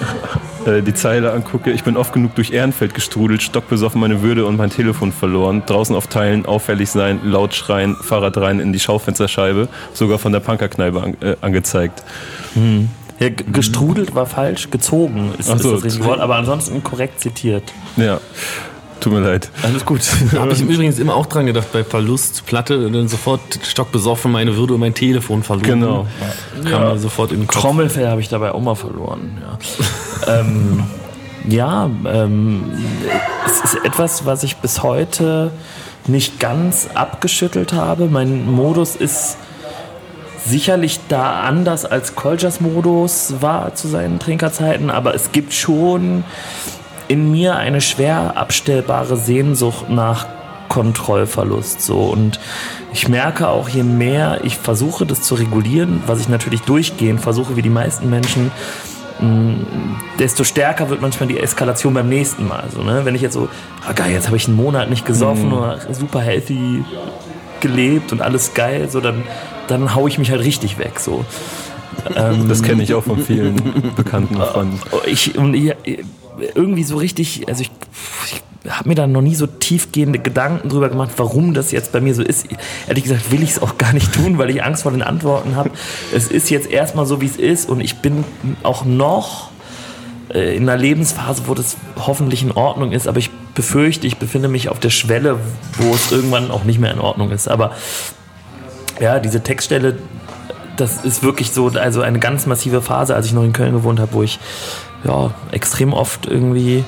äh, 0.66 0.80
die 0.80 0.94
Zeile 0.94 1.32
angucke, 1.32 1.70
ich 1.70 1.84
bin 1.84 1.98
oft 1.98 2.14
genug 2.14 2.34
durch 2.34 2.50
Ehrenfeld 2.50 2.94
gestrudelt, 2.94 3.42
stockbesoffen 3.42 4.00
meine 4.00 4.22
Würde 4.22 4.46
und 4.46 4.56
mein 4.56 4.70
Telefon 4.70 5.12
verloren, 5.12 5.62
draußen 5.66 5.94
auf 5.94 6.06
Teilen, 6.06 6.46
auffällig 6.46 6.90
sein, 6.90 7.20
laut 7.24 7.54
schreien, 7.54 7.94
Fahrrad 7.94 8.38
rein 8.38 8.58
in 8.58 8.72
die 8.72 8.80
Schaufensterscheibe, 8.80 9.68
sogar 9.92 10.18
von 10.18 10.32
der 10.32 10.40
Punkerkneipe 10.40 11.14
äh, 11.20 11.36
angezeigt. 11.42 12.02
Hm. 12.54 12.88
Ja, 13.20 13.28
gestrudelt 13.30 14.14
war 14.14 14.26
falsch, 14.26 14.70
gezogen 14.70 15.32
ist, 15.38 15.46
so, 15.46 15.54
ist 15.54 15.64
das 15.64 15.84
richtige 15.84 16.04
Wort, 16.06 16.20
aber 16.20 16.36
ansonsten 16.36 16.84
korrekt 16.84 17.20
zitiert. 17.20 17.72
Ja. 17.96 18.20
Tut 19.00 19.12
mir 19.12 19.20
leid. 19.20 19.50
Alles 19.62 19.84
gut. 19.84 20.00
Da 20.32 20.40
habe 20.40 20.52
ich 20.52 20.60
übrigens 20.60 20.98
immer 20.98 21.14
auch 21.14 21.26
dran 21.26 21.46
gedacht, 21.46 21.72
bei 21.72 21.84
Verlust, 21.84 22.46
Platte, 22.46 22.90
dann 22.90 23.08
sofort 23.08 23.40
stockbesoffen, 23.62 24.30
meine 24.30 24.56
Würde 24.56 24.74
und 24.74 24.80
mein 24.80 24.94
Telefon 24.94 25.42
verloren. 25.42 25.80
Genau. 25.80 26.06
Kam 26.68 26.82
mir 26.82 26.98
sofort 26.98 27.32
in 27.32 27.40
den 27.40 27.46
Kopf. 27.46 27.62
Trommelfell 27.62 28.08
habe 28.08 28.20
ich 28.20 28.28
dabei 28.28 28.52
auch 28.52 28.60
mal 28.60 28.74
verloren. 28.74 29.38
Ja, 30.26 30.40
ähm, 30.40 30.82
ja 31.48 31.90
ähm, 32.06 32.64
es 33.46 33.72
ist 33.72 33.84
etwas, 33.84 34.26
was 34.26 34.42
ich 34.42 34.56
bis 34.56 34.82
heute 34.82 35.52
nicht 36.06 36.40
ganz 36.40 36.88
abgeschüttelt 36.94 37.72
habe. 37.72 38.06
Mein 38.06 38.50
Modus 38.50 38.96
ist 38.96 39.36
sicherlich 40.48 41.00
da 41.08 41.42
anders 41.42 41.84
als 41.84 42.14
Koljas 42.14 42.60
Modus 42.60 43.34
war 43.40 43.74
zu 43.74 43.88
seinen 43.88 44.18
Trinkerzeiten, 44.18 44.90
aber 44.90 45.14
es 45.14 45.32
gibt 45.32 45.52
schon 45.52 46.24
in 47.08 47.30
mir 47.30 47.56
eine 47.56 47.80
schwer 47.80 48.36
abstellbare 48.36 49.16
Sehnsucht 49.16 49.88
nach 49.88 50.26
Kontrollverlust 50.68 51.80
so. 51.80 52.00
Und 52.00 52.38
ich 52.92 53.08
merke 53.08 53.48
auch 53.48 53.68
je 53.68 53.82
mehr 53.82 54.40
ich 54.44 54.56
versuche 54.56 55.06
das 55.06 55.22
zu 55.22 55.34
regulieren, 55.34 56.02
was 56.06 56.20
ich 56.20 56.28
natürlich 56.28 56.62
durchgehend 56.62 57.20
versuche 57.20 57.56
wie 57.56 57.62
die 57.62 57.70
meisten 57.70 58.10
Menschen 58.10 58.50
mh, 59.20 59.64
desto 60.18 60.44
stärker 60.44 60.90
wird 60.90 61.00
manchmal 61.00 61.28
die 61.28 61.40
Eskalation 61.40 61.94
beim 61.94 62.08
nächsten 62.08 62.46
Mal 62.46 62.64
so 62.72 62.82
ne? 62.82 63.04
Wenn 63.04 63.14
ich 63.14 63.22
jetzt 63.22 63.34
so 63.34 63.48
ah 63.86 63.92
geil 63.92 64.12
jetzt 64.12 64.26
habe 64.26 64.36
ich 64.36 64.46
einen 64.46 64.56
Monat 64.56 64.90
nicht 64.90 65.06
gesoffen 65.06 65.52
oder 65.52 65.78
super 65.92 66.20
healthy 66.20 66.84
gelebt 67.60 68.12
und 68.12 68.20
alles 68.20 68.54
geil 68.54 68.88
so 68.90 69.00
dann 69.00 69.24
dann 69.68 69.94
hau 69.94 70.06
ich 70.06 70.18
mich 70.18 70.30
halt 70.30 70.42
richtig 70.42 70.78
weg 70.78 70.98
so 70.98 71.24
Ähm, 72.14 72.48
das 72.48 72.62
kenne 72.62 72.82
ich 72.82 72.94
auch 72.94 73.04
von 73.04 73.22
vielen 73.22 73.56
Bekannten 73.96 74.36
und 74.36 74.44
Freunden. 74.44 74.80
ich, 75.06 75.36
und 75.36 75.54
ich, 75.54 75.74
irgendwie 76.54 76.84
so 76.84 76.96
richtig, 76.96 77.48
also 77.48 77.62
ich, 77.62 77.70
ich 78.64 78.70
habe 78.70 78.88
mir 78.88 78.94
da 78.94 79.06
noch 79.06 79.22
nie 79.22 79.34
so 79.34 79.46
tiefgehende 79.46 80.18
Gedanken 80.18 80.68
drüber 80.68 80.88
gemacht, 80.88 81.12
warum 81.16 81.54
das 81.54 81.70
jetzt 81.70 81.92
bei 81.92 82.00
mir 82.00 82.14
so 82.14 82.22
ist. 82.22 82.46
Ehrlich 82.86 83.04
gesagt 83.04 83.30
will 83.30 83.42
ich 83.42 83.50
es 83.50 83.62
auch 83.62 83.78
gar 83.78 83.92
nicht 83.92 84.12
tun, 84.12 84.38
weil 84.38 84.50
ich 84.50 84.62
Angst 84.62 84.82
vor 84.82 84.92
den 84.92 85.02
Antworten 85.02 85.56
habe. 85.56 85.70
Es 86.12 86.28
ist 86.28 86.50
jetzt 86.50 86.70
erstmal 86.70 87.06
so, 87.06 87.20
wie 87.20 87.26
es 87.26 87.36
ist 87.36 87.68
und 87.68 87.80
ich 87.80 87.96
bin 87.96 88.24
auch 88.62 88.84
noch 88.84 89.50
äh, 90.34 90.56
in 90.56 90.68
einer 90.68 90.80
Lebensphase, 90.80 91.42
wo 91.46 91.54
das 91.54 91.76
hoffentlich 91.96 92.42
in 92.42 92.52
Ordnung 92.52 92.92
ist, 92.92 93.08
aber 93.08 93.18
ich 93.18 93.30
befürchte, 93.54 94.06
ich 94.06 94.18
befinde 94.18 94.48
mich 94.48 94.68
auf 94.68 94.78
der 94.78 94.90
Schwelle, 94.90 95.38
wo 95.78 95.94
es 95.94 96.12
irgendwann 96.12 96.50
auch 96.50 96.64
nicht 96.64 96.78
mehr 96.78 96.92
in 96.92 97.00
Ordnung 97.00 97.30
ist. 97.30 97.48
Aber 97.48 97.72
ja, 99.00 99.18
diese 99.18 99.42
Textstelle, 99.42 99.98
das 100.76 101.04
ist 101.04 101.22
wirklich 101.22 101.50
so, 101.50 101.68
also 101.68 102.02
eine 102.02 102.18
ganz 102.18 102.46
massive 102.46 102.82
Phase, 102.82 103.14
als 103.14 103.26
ich 103.26 103.32
noch 103.32 103.44
in 103.44 103.52
Köln 103.52 103.72
gewohnt 103.72 104.00
habe, 104.00 104.12
wo 104.12 104.22
ich 104.22 104.38
ja, 105.04 105.32
extrem 105.50 105.92
oft 105.92 106.26
irgendwie 106.26 106.84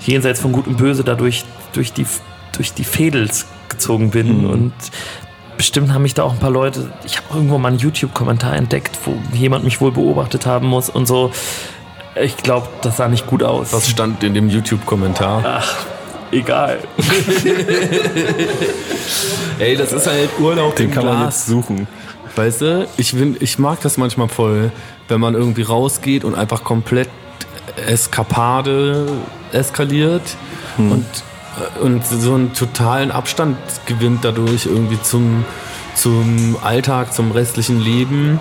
jenseits 0.00 0.40
von 0.40 0.52
Gut 0.52 0.66
und 0.66 0.76
Böse 0.76 1.04
dadurch 1.04 1.44
durch 1.72 1.92
die, 1.92 2.06
durch 2.52 2.72
die 2.72 2.84
Fädels 2.84 3.46
gezogen 3.68 4.10
bin. 4.10 4.42
Mhm. 4.42 4.50
Und 4.50 4.72
bestimmt 5.56 5.92
haben 5.92 6.02
mich 6.02 6.14
da 6.14 6.22
auch 6.22 6.32
ein 6.32 6.38
paar 6.38 6.50
Leute, 6.50 6.90
ich 7.04 7.16
habe 7.16 7.26
irgendwo 7.34 7.58
mal 7.58 7.68
einen 7.68 7.78
YouTube-Kommentar 7.78 8.56
entdeckt, 8.56 8.98
wo 9.04 9.14
jemand 9.32 9.64
mich 9.64 9.80
wohl 9.80 9.92
beobachtet 9.92 10.46
haben 10.46 10.66
muss 10.66 10.88
und 10.88 11.06
so. 11.06 11.30
Ich 12.20 12.36
glaube, 12.38 12.68
das 12.82 12.96
sah 12.96 13.08
nicht 13.08 13.26
gut 13.26 13.42
aus. 13.42 13.72
Was 13.72 13.90
stand 13.90 14.24
in 14.24 14.34
dem 14.34 14.48
YouTube-Kommentar? 14.48 15.42
Ach, 15.44 15.86
egal. 16.36 16.78
Ey, 19.58 19.76
das 19.76 19.92
ist 19.92 20.06
halt 20.06 20.30
Urlaub 20.38 20.76
Den 20.76 20.86
im 20.86 20.94
kann 20.94 21.06
man 21.06 21.18
Glas. 21.18 21.38
jetzt 21.38 21.46
suchen. 21.46 21.86
Weißt 22.34 22.60
du, 22.60 22.86
ich, 22.96 23.14
bin, 23.14 23.36
ich 23.40 23.58
mag 23.58 23.80
das 23.80 23.96
manchmal 23.96 24.28
voll, 24.28 24.70
wenn 25.08 25.20
man 25.20 25.34
irgendwie 25.34 25.62
rausgeht 25.62 26.24
und 26.24 26.34
einfach 26.34 26.64
komplett 26.64 27.08
Eskapade 27.86 29.06
eskaliert 29.52 30.22
und, 30.78 31.06
und 31.80 32.06
so 32.06 32.34
einen 32.34 32.52
totalen 32.52 33.10
Abstand 33.10 33.56
gewinnt 33.86 34.24
dadurch 34.24 34.66
irgendwie 34.66 35.00
zum, 35.00 35.44
zum 35.94 36.56
Alltag, 36.62 37.14
zum 37.14 37.32
restlichen 37.32 37.80
Leben. 37.80 38.40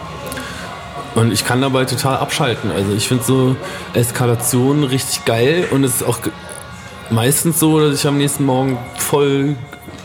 Und 1.15 1.31
ich 1.31 1.45
kann 1.45 1.61
dabei 1.61 1.85
total 1.85 2.17
abschalten. 2.17 2.71
Also 2.71 2.91
ich 2.91 3.07
finde 3.07 3.23
so 3.23 3.55
Eskalation 3.93 4.83
richtig 4.83 5.23
geil 5.23 5.65
und 5.71 5.85
es 5.85 5.97
ist 5.97 6.03
auch 6.03 6.19
meistens 7.09 7.59
so, 7.59 7.79
dass 7.79 7.99
ich 7.99 8.07
am 8.07 8.17
nächsten 8.17 8.45
Morgen 8.45 8.77
voll 8.97 9.55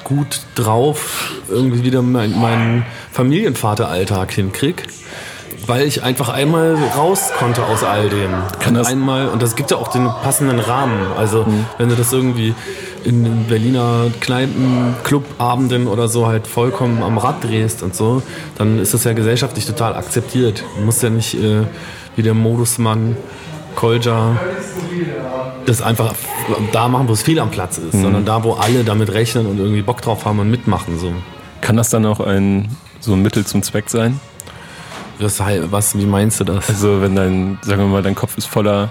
gut 0.05 0.41
drauf 0.55 1.33
irgendwie 1.49 1.85
wieder 1.85 2.03
mein- 2.03 2.39
meinen 2.39 2.85
Familienvateralltag 3.13 4.33
hinkrieg. 4.33 4.87
Weil 5.67 5.87
ich 5.87 6.03
einfach 6.03 6.31
einmal 6.31 6.77
raus 6.97 7.31
konnte 7.39 7.63
aus 7.65 7.85
all 7.85 8.09
dem. 8.09 8.31
Kann 8.61 8.69
und 8.71 8.75
das- 8.75 8.89
einmal, 8.89 9.29
und 9.29 9.43
das 9.43 9.55
gibt 9.57 9.71
ja 9.71 9.77
auch 9.77 9.89
den 9.89 10.07
passenden 10.23 10.59
Rahmen. 10.59 10.99
Also 11.17 11.47
wenn 11.79 11.89
du 11.89 11.95
das 11.97 12.13
irgendwie 12.13 12.55
in 13.05 13.25
den 13.25 13.45
Berliner 13.47 14.07
Kneipen, 14.21 14.95
Clubabenden 15.05 15.87
oder 15.87 16.09
so 16.09 16.27
halt 16.27 16.47
vollkommen 16.47 17.03
am 17.03 17.19
Rad 17.19 17.45
drehst 17.45 17.83
und 17.83 17.95
so, 17.95 18.23
dann 18.59 18.79
ist 18.79 18.95
das 18.95 19.05
ja 19.05 19.13
gesellschaftlich 19.13 19.65
total 19.67 19.95
akzeptiert. 19.97 20.65
Du 20.77 20.85
musst 20.85 21.03
ja 21.03 21.11
nicht 21.11 21.35
äh, 21.35 21.63
wie 22.17 22.23
der 22.23 22.35
Modusmann 22.35 23.17
Kolja 23.77 24.37
das 25.67 25.83
einfach 25.83 26.15
da 26.73 26.89
machen, 26.89 27.09
wo 27.09 27.13
es 27.13 27.23
viel 27.23 27.39
am 27.39 27.51
Platz 27.51 27.79
ist, 27.79 27.93
sondern 27.93 28.25
da, 28.25 28.43
wo 28.45 28.55
alle 28.55 28.85
damit 28.85 29.13
rechnen 29.13 29.47
und 29.47 29.59
irgendwie 29.59 29.83
Bock 29.83 30.01
drauf 30.03 30.25
haben 30.25 30.39
und 30.39 30.51
mitmachen. 30.51 30.99
So. 30.99 31.13
Kann 31.61 31.77
das 31.77 31.91
dann 31.91 32.05
auch 32.07 32.21
ein, 32.21 32.69
so 33.01 33.13
ein 33.13 33.23
Mittel 33.23 33.45
zum 33.47 33.63
Zweck 33.63 33.89
sein? 33.91 34.19
Das, 35.19 35.39
was, 35.71 35.97
wie 35.99 36.07
meinst 36.07 36.41
du 36.41 36.45
das? 36.45 36.69
Also 36.69 37.03
wenn 37.03 37.15
dein, 37.15 37.59
sagen 37.63 37.83
wir 37.83 37.89
mal, 37.89 38.03
dein 38.03 38.15
Kopf 38.15 38.39
ist 38.39 38.47
voller 38.47 38.89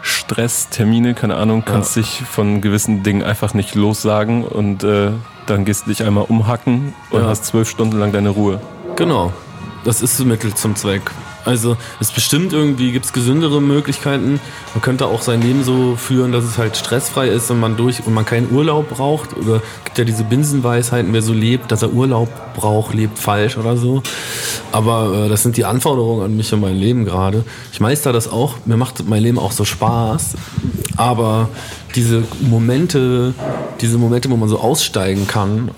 Stress, 0.00 0.68
Termine, 0.70 1.14
keine 1.14 1.36
Ahnung, 1.36 1.62
kannst 1.64 1.96
dich 1.96 2.22
von 2.30 2.60
gewissen 2.60 3.02
Dingen 3.02 3.22
einfach 3.22 3.52
nicht 3.52 3.74
lossagen 3.74 4.44
und 4.44 4.82
äh, 4.84 5.10
dann 5.46 5.64
gehst 5.64 5.84
du 5.86 5.90
dich 5.90 6.02
einmal 6.04 6.24
umhacken 6.28 6.94
und 7.10 7.20
Ja. 7.22 7.28
hast 7.28 7.44
zwölf 7.44 7.68
Stunden 7.68 7.98
lang 7.98 8.12
deine 8.12 8.30
Ruhe. 8.30 8.60
Genau. 8.96 9.32
Das 9.84 10.00
ist 10.02 10.18
ein 10.20 10.28
Mittel 10.28 10.54
zum 10.54 10.74
Zweck. 10.74 11.02
Also 11.48 11.78
es 11.98 12.12
bestimmt 12.12 12.52
irgendwie 12.52 12.92
gibt 12.92 13.06
es 13.06 13.14
gesündere 13.14 13.62
Möglichkeiten. 13.62 14.38
Man 14.74 14.82
könnte 14.82 15.06
auch 15.06 15.22
sein 15.22 15.40
Leben 15.40 15.64
so 15.64 15.96
führen, 15.96 16.30
dass 16.30 16.44
es 16.44 16.58
halt 16.58 16.76
stressfrei 16.76 17.28
ist 17.28 17.50
und 17.50 17.58
man 17.58 17.78
durch 17.78 18.06
und 18.06 18.12
man 18.12 18.26
keinen 18.26 18.52
Urlaub 18.52 18.90
braucht. 18.90 19.34
Oder 19.34 19.62
gibt 19.84 19.96
ja 19.96 20.04
diese 20.04 20.24
Binsenweisheiten, 20.24 21.10
wer 21.14 21.22
so 21.22 21.32
lebt, 21.32 21.72
dass 21.72 21.80
er 21.80 21.90
Urlaub 21.94 22.28
braucht, 22.54 22.92
lebt 22.92 23.18
falsch 23.18 23.56
oder 23.56 23.78
so. 23.78 24.02
Aber 24.72 25.24
äh, 25.24 25.28
das 25.30 25.42
sind 25.42 25.56
die 25.56 25.64
Anforderungen 25.64 26.22
an 26.22 26.36
mich 26.36 26.52
und 26.52 26.60
mein 26.60 26.76
Leben 26.76 27.06
gerade. 27.06 27.44
Ich 27.72 27.80
meister 27.80 28.12
das 28.12 28.30
auch. 28.30 28.56
Mir 28.66 28.76
macht 28.76 29.08
mein 29.08 29.22
Leben 29.22 29.38
auch 29.38 29.52
so 29.52 29.64
Spaß. 29.64 30.34
Aber 30.98 31.48
diese 31.94 32.24
Momente, 32.40 33.32
diese 33.80 33.96
Momente, 33.96 34.28
wo 34.28 34.36
man 34.36 34.50
so 34.50 34.60
aussteigen 34.60 35.26
kann, 35.26 35.70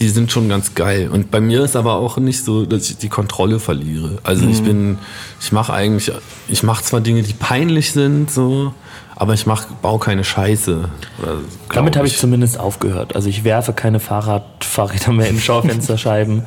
die 0.00 0.08
sind 0.08 0.32
schon 0.32 0.48
ganz 0.48 0.74
geil. 0.74 1.08
Und 1.12 1.30
bei 1.30 1.40
mir 1.40 1.62
ist 1.62 1.76
aber 1.76 1.94
auch 1.96 2.16
nicht 2.16 2.42
so, 2.44 2.64
dass 2.64 2.88
ich 2.88 2.96
die 2.96 3.08
Kontrolle 3.10 3.60
verliere. 3.60 4.18
Also 4.22 4.46
ich 4.46 4.62
bin, 4.62 4.98
ich 5.40 5.52
mache 5.52 5.72
eigentlich, 5.72 6.10
ich 6.48 6.62
mache 6.62 6.82
zwar 6.84 7.00
Dinge, 7.00 7.22
die 7.22 7.34
peinlich 7.34 7.92
sind, 7.92 8.30
so, 8.30 8.72
aber 9.14 9.34
ich 9.34 9.44
mach, 9.46 9.66
baue 9.66 9.98
keine 10.00 10.24
Scheiße. 10.24 10.88
Glaub 11.20 11.38
Damit 11.74 11.96
habe 11.96 12.06
ich 12.06 12.16
zumindest 12.16 12.58
aufgehört. 12.58 13.14
Also 13.14 13.28
ich 13.28 13.44
werfe 13.44 13.74
keine 13.74 14.00
Fahrradfahrräder 14.00 15.12
mehr 15.12 15.28
in 15.28 15.38
Schaufensterscheiben. 15.40 16.44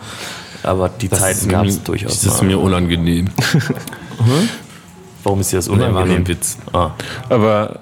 Aber 0.63 0.89
die 0.89 1.10
Das 1.10 1.20
Zeiten 1.20 1.50
gab 1.50 1.66
es 1.66 1.84
durchaus. 1.84 2.22
Das 2.22 2.34
ist 2.36 2.42
mal. 2.42 2.48
mir 2.48 2.60
unangenehm. 2.60 3.30
Warum 5.24 5.39
ist 5.42 5.52
dir 5.52 5.58
das 5.58 5.68
Nee, 5.68 5.74
war 5.74 5.78
nur 5.78 5.89
unangenehm? 5.89 6.22
ein 6.24 6.28
Witz. 6.28 6.58
Ah. 6.74 6.92
Aber 7.30 7.80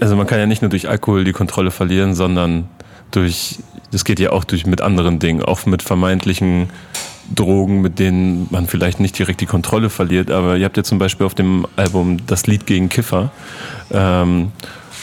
also 0.00 0.16
man 0.16 0.26
kann 0.26 0.38
ja 0.38 0.46
nicht 0.46 0.62
nur 0.62 0.68
durch 0.68 0.88
Alkohol 0.88 1.24
die 1.24 1.32
Kontrolle 1.32 1.70
verlieren, 1.70 2.14
sondern 2.14 2.68
durch, 3.10 3.58
das 3.90 4.04
geht 4.04 4.20
ja 4.20 4.30
auch 4.32 4.44
durch 4.44 4.66
mit 4.66 4.80
anderen 4.80 5.18
Dingen, 5.18 5.42
auch 5.42 5.66
mit 5.66 5.82
vermeintlichen 5.82 6.70
Drogen, 7.34 7.80
mit 7.80 7.98
denen 7.98 8.48
man 8.50 8.66
vielleicht 8.66 8.98
nicht 9.00 9.18
direkt 9.18 9.40
die 9.40 9.46
Kontrolle 9.46 9.90
verliert. 9.90 10.30
Aber 10.30 10.56
ihr 10.56 10.64
habt 10.64 10.76
ja 10.76 10.82
zum 10.82 10.98
Beispiel 10.98 11.26
auf 11.26 11.34
dem 11.34 11.66
Album 11.76 12.18
das 12.26 12.46
Lied 12.46 12.66
gegen 12.66 12.88
Kiffer, 12.88 13.30
ähm, 13.92 14.52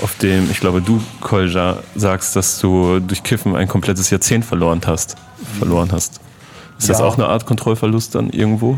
auf 0.02 0.16
dem, 0.18 0.50
ich 0.52 0.60
glaube, 0.60 0.82
du, 0.82 1.02
Kolja, 1.22 1.78
sagst, 1.96 2.36
dass 2.36 2.60
du 2.60 3.00
durch 3.00 3.24
Kiffen 3.24 3.56
ein 3.56 3.68
komplettes 3.68 4.10
Jahrzehnt 4.10 4.46
verloren 4.46 4.82
hast. 4.86 5.16
Verloren 5.58 5.92
hast. 5.92 6.20
Ist 6.78 6.90
das 6.90 7.00
Ja. 7.00 7.06
auch 7.06 7.16
eine 7.18 7.28
Art 7.28 7.46
Kontrollverlust 7.46 8.14
dann 8.14 8.30
irgendwo? 8.30 8.78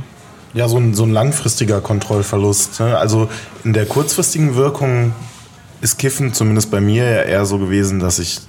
Ja, 0.53 0.67
so 0.67 0.77
ein, 0.77 0.93
so 0.93 1.03
ein 1.03 1.11
langfristiger 1.11 1.81
Kontrollverlust. 1.81 2.79
Ne? 2.79 2.97
Also 2.97 3.29
in 3.63 3.73
der 3.73 3.85
kurzfristigen 3.85 4.55
Wirkung 4.55 5.13
ist 5.81 5.97
Kiffen 5.99 6.33
zumindest 6.33 6.71
bei 6.71 6.81
mir 6.81 7.03
ja 7.03 7.21
eher 7.23 7.45
so 7.45 7.57
gewesen, 7.59 7.99
dass 7.99 8.19
ich 8.19 8.39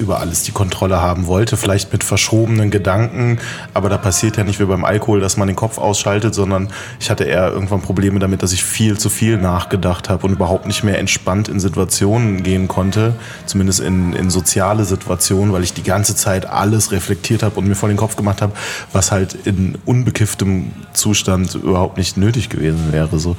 über 0.00 0.20
alles 0.20 0.42
die 0.42 0.52
Kontrolle 0.52 1.00
haben 1.00 1.26
wollte, 1.26 1.56
vielleicht 1.56 1.92
mit 1.92 2.02
verschrobenen 2.02 2.70
Gedanken, 2.70 3.38
aber 3.74 3.88
da 3.88 3.98
passiert 3.98 4.36
ja 4.36 4.44
nicht 4.44 4.58
wie 4.58 4.64
beim 4.64 4.84
Alkohol, 4.84 5.20
dass 5.20 5.36
man 5.36 5.46
den 5.46 5.56
Kopf 5.56 5.78
ausschaltet, 5.78 6.34
sondern 6.34 6.70
ich 6.98 7.10
hatte 7.10 7.24
eher 7.24 7.52
irgendwann 7.52 7.82
Probleme 7.82 8.18
damit, 8.18 8.42
dass 8.42 8.52
ich 8.52 8.64
viel 8.64 8.98
zu 8.98 9.10
viel 9.10 9.36
nachgedacht 9.36 10.08
habe 10.08 10.26
und 10.26 10.32
überhaupt 10.32 10.66
nicht 10.66 10.82
mehr 10.82 10.98
entspannt 10.98 11.48
in 11.48 11.60
Situationen 11.60 12.42
gehen 12.42 12.66
konnte, 12.68 13.14
zumindest 13.46 13.80
in, 13.80 14.12
in 14.14 14.30
soziale 14.30 14.84
Situationen, 14.84 15.52
weil 15.52 15.62
ich 15.62 15.74
die 15.74 15.82
ganze 15.82 16.16
Zeit 16.16 16.46
alles 16.46 16.92
reflektiert 16.92 17.42
habe 17.42 17.58
und 17.58 17.68
mir 17.68 17.74
vor 17.74 17.88
den 17.88 17.98
Kopf 17.98 18.16
gemacht 18.16 18.42
habe, 18.42 18.52
was 18.92 19.12
halt 19.12 19.36
in 19.44 19.78
unbekifftem 19.84 20.72
Zustand 20.92 21.54
überhaupt 21.54 21.98
nicht 21.98 22.16
nötig 22.16 22.48
gewesen 22.48 22.92
wäre. 22.92 23.18
So 23.18 23.36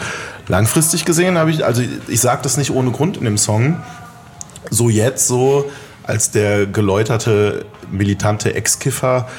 langfristig 0.48 1.06
gesehen 1.06 1.38
habe 1.38 1.52
ich, 1.52 1.66
also 1.66 1.82
ich 2.08 2.22
sage 2.22 2.42
das 2.44 2.58
nicht 2.58 2.72
ohne 2.72 2.92
Grund 2.92 3.18
in 3.18 3.26
dem 3.26 3.38
Song, 3.38 3.78
so 4.70 4.90
jetzt 4.90 5.28
so 5.28 5.66
als 6.12 6.30
der 6.30 6.66
geläuterte, 6.66 7.66
militante 7.90 8.54
Ex-Kiffer 8.54 9.30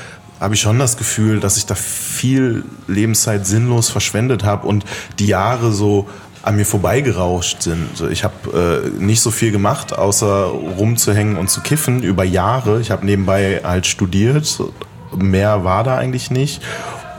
habe 0.40 0.54
ich 0.54 0.60
schon 0.60 0.78
das 0.78 0.96
Gefühl, 0.96 1.38
dass 1.38 1.58
ich 1.58 1.66
da 1.66 1.74
viel 1.74 2.64
Lebenszeit 2.88 3.46
sinnlos 3.46 3.90
verschwendet 3.90 4.42
habe 4.42 4.66
und 4.66 4.84
die 5.18 5.26
Jahre 5.26 5.70
so 5.70 6.08
an 6.42 6.56
mir 6.56 6.64
vorbeigerauscht 6.64 7.62
sind. 7.62 8.00
Ich 8.10 8.24
habe 8.24 8.88
äh, 8.90 9.00
nicht 9.00 9.20
so 9.20 9.30
viel 9.30 9.52
gemacht, 9.52 9.96
außer 9.96 10.46
rumzuhängen 10.46 11.36
und 11.36 11.48
zu 11.50 11.60
kiffen 11.60 12.02
über 12.02 12.24
Jahre. 12.24 12.80
Ich 12.80 12.90
habe 12.90 13.04
nebenbei 13.04 13.60
halt 13.62 13.86
studiert, 13.86 14.58
mehr 15.14 15.64
war 15.64 15.84
da 15.84 15.98
eigentlich 15.98 16.30
nicht. 16.30 16.62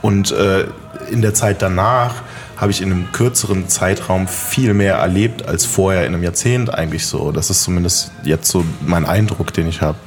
Und 0.01 0.31
äh, 0.31 0.65
in 1.11 1.21
der 1.21 1.35
Zeit 1.35 1.61
danach 1.61 2.23
habe 2.63 2.71
ich 2.71 2.81
in 2.81 2.93
einem 2.93 3.11
kürzeren 3.11 3.67
Zeitraum 3.67 4.25
viel 4.25 4.73
mehr 4.73 4.95
erlebt 4.95 5.45
als 5.45 5.65
vorher 5.65 6.07
in 6.07 6.13
einem 6.13 6.23
Jahrzehnt 6.23 6.73
eigentlich 6.73 7.05
so. 7.05 7.33
Das 7.33 7.49
ist 7.49 7.61
zumindest 7.61 8.13
jetzt 8.23 8.49
so 8.49 8.63
mein 8.79 9.05
Eindruck, 9.05 9.53
den 9.53 9.67
ich 9.67 9.81
habe. 9.81 9.97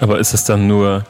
Aber 0.00 0.18
ist 0.18 0.34
es 0.34 0.42
dann 0.42 0.66
nur 0.66 1.04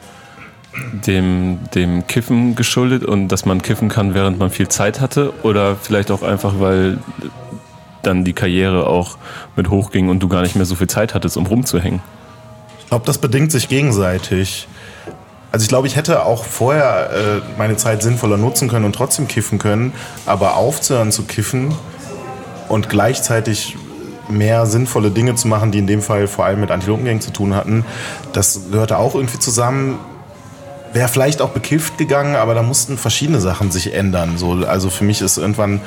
dem, 1.07 1.61
dem 1.73 2.05
Kiffen 2.05 2.53
geschuldet 2.53 3.03
und 3.03 3.29
dass 3.29 3.43
man 3.43 3.63
kiffen 3.63 3.89
kann, 3.89 4.13
während 4.13 4.37
man 4.37 4.51
viel 4.51 4.67
Zeit 4.67 5.01
hatte? 5.01 5.33
Oder 5.41 5.75
vielleicht 5.77 6.11
auch 6.11 6.21
einfach, 6.21 6.53
weil 6.59 6.99
dann 8.03 8.23
die 8.23 8.33
Karriere 8.33 8.85
auch 8.85 9.17
mit 9.55 9.71
hochging 9.71 10.09
und 10.09 10.19
du 10.19 10.27
gar 10.27 10.43
nicht 10.43 10.55
mehr 10.55 10.65
so 10.65 10.75
viel 10.75 10.85
Zeit 10.85 11.15
hattest, 11.15 11.37
um 11.37 11.47
rumzuhängen? 11.47 12.01
Ich 12.81 12.87
glaube, 12.89 13.07
das 13.07 13.17
bedingt 13.17 13.51
sich 13.51 13.67
gegenseitig. 13.67 14.67
Also 15.51 15.63
ich 15.63 15.69
glaube, 15.69 15.87
ich 15.87 15.95
hätte 15.95 16.25
auch 16.25 16.45
vorher 16.45 17.09
äh, 17.11 17.57
meine 17.57 17.75
Zeit 17.75 18.01
sinnvoller 18.01 18.37
nutzen 18.37 18.69
können 18.69 18.85
und 18.85 18.95
trotzdem 18.95 19.27
kiffen 19.27 19.59
können, 19.59 19.93
aber 20.25 20.55
aufzuhören 20.55 21.11
zu 21.11 21.23
kiffen 21.23 21.75
und 22.69 22.87
gleichzeitig 22.87 23.75
mehr 24.29 24.65
sinnvolle 24.65 25.11
Dinge 25.11 25.35
zu 25.35 25.49
machen, 25.49 25.71
die 25.71 25.79
in 25.79 25.87
dem 25.87 26.01
Fall 26.01 26.27
vor 26.27 26.45
allem 26.45 26.61
mit 26.61 26.71
Antilopengängen 26.71 27.21
zu 27.21 27.31
tun 27.31 27.53
hatten, 27.53 27.85
das 28.31 28.71
gehörte 28.71 28.97
auch 28.97 29.13
irgendwie 29.13 29.39
zusammen. 29.39 29.99
Wäre 30.93 31.09
vielleicht 31.09 31.41
auch 31.41 31.49
bekifft 31.49 31.97
gegangen, 31.97 32.35
aber 32.35 32.53
da 32.53 32.63
mussten 32.63 32.97
verschiedene 32.97 33.39
Sachen 33.41 33.71
sich 33.71 33.93
ändern. 33.93 34.37
So, 34.37 34.53
also 34.65 34.89
für 34.89 35.03
mich 35.03 35.21
ist 35.21 35.37
irgendwann 35.37 35.81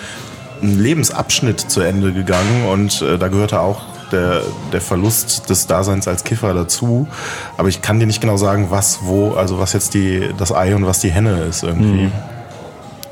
ein 0.63 0.79
Lebensabschnitt 0.79 1.61
zu 1.61 1.81
Ende 1.81 2.13
gegangen 2.13 2.67
und 2.71 3.03
äh, 3.03 3.19
da 3.19 3.29
gehörte 3.29 3.61
auch 3.61 3.83
der, 4.13 4.43
der 4.73 4.81
Verlust 4.81 5.49
des 5.51 5.67
Daseins 5.67 6.09
als 6.09 6.25
Kiffer 6.25 6.55
dazu. 6.55 7.09
Aber 7.57 7.69
ich 7.69 7.83
kann 7.83 8.01
dir 8.01 8.07
nicht 8.07 8.21
genau 8.21 8.37
sagen, 8.37 8.71
was, 8.71 9.01
wo, 9.03 9.33
also 9.35 9.59
was 9.59 9.73
jetzt 9.73 9.95
die, 9.95 10.31
das 10.39 10.53
Ei 10.53 10.75
und 10.75 10.87
was 10.87 11.01
die 11.01 11.11
Henne 11.11 11.43
ist 11.43 11.63
irgendwie. 11.63 12.05
Mhm. 12.05 12.13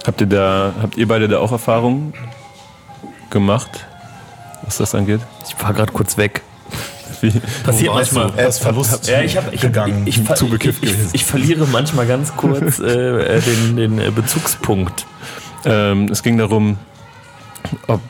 Habt 0.07 0.20
ihr 0.20 0.26
da, 0.26 0.72
habt 0.81 0.96
ihr 0.96 1.07
beide 1.07 1.28
da 1.28 1.38
auch 1.38 1.52
Erfahrungen 1.52 2.12
gemacht, 3.31 3.87
was 4.64 4.78
das 4.78 4.94
angeht? 4.94 5.20
Ich 5.48 5.62
war 5.62 5.72
gerade 5.72 5.92
kurz 5.92 6.16
weg. 6.16 6.42
Wie? 7.20 7.31
Passiert 7.62 7.94
manchmal. 7.94 8.33
Er 8.37 8.48
ist 8.48 8.59
Verlust 8.59 9.07
ja, 9.07 9.22
ich 9.22 9.37
hab, 9.37 9.52
ich 9.52 9.61
gegangen. 9.61 10.02
Ich, 10.07 10.18
ich, 10.18 10.35
zu 10.35 10.48
bekifft 10.48 10.83
ich, 10.83 10.92
ich, 11.12 11.24
verliere 11.24 11.66
manchmal 11.66 12.07
ganz 12.07 12.35
kurz 12.37 12.81
äh, 12.81 13.40
den, 13.40 13.76
den 13.76 13.98
äh, 14.00 14.11
Bezugspunkt. 14.11 15.07
Ähm, 15.64 16.09
es 16.11 16.24
ging 16.24 16.37
darum, 16.38 16.78
ob, 17.87 18.00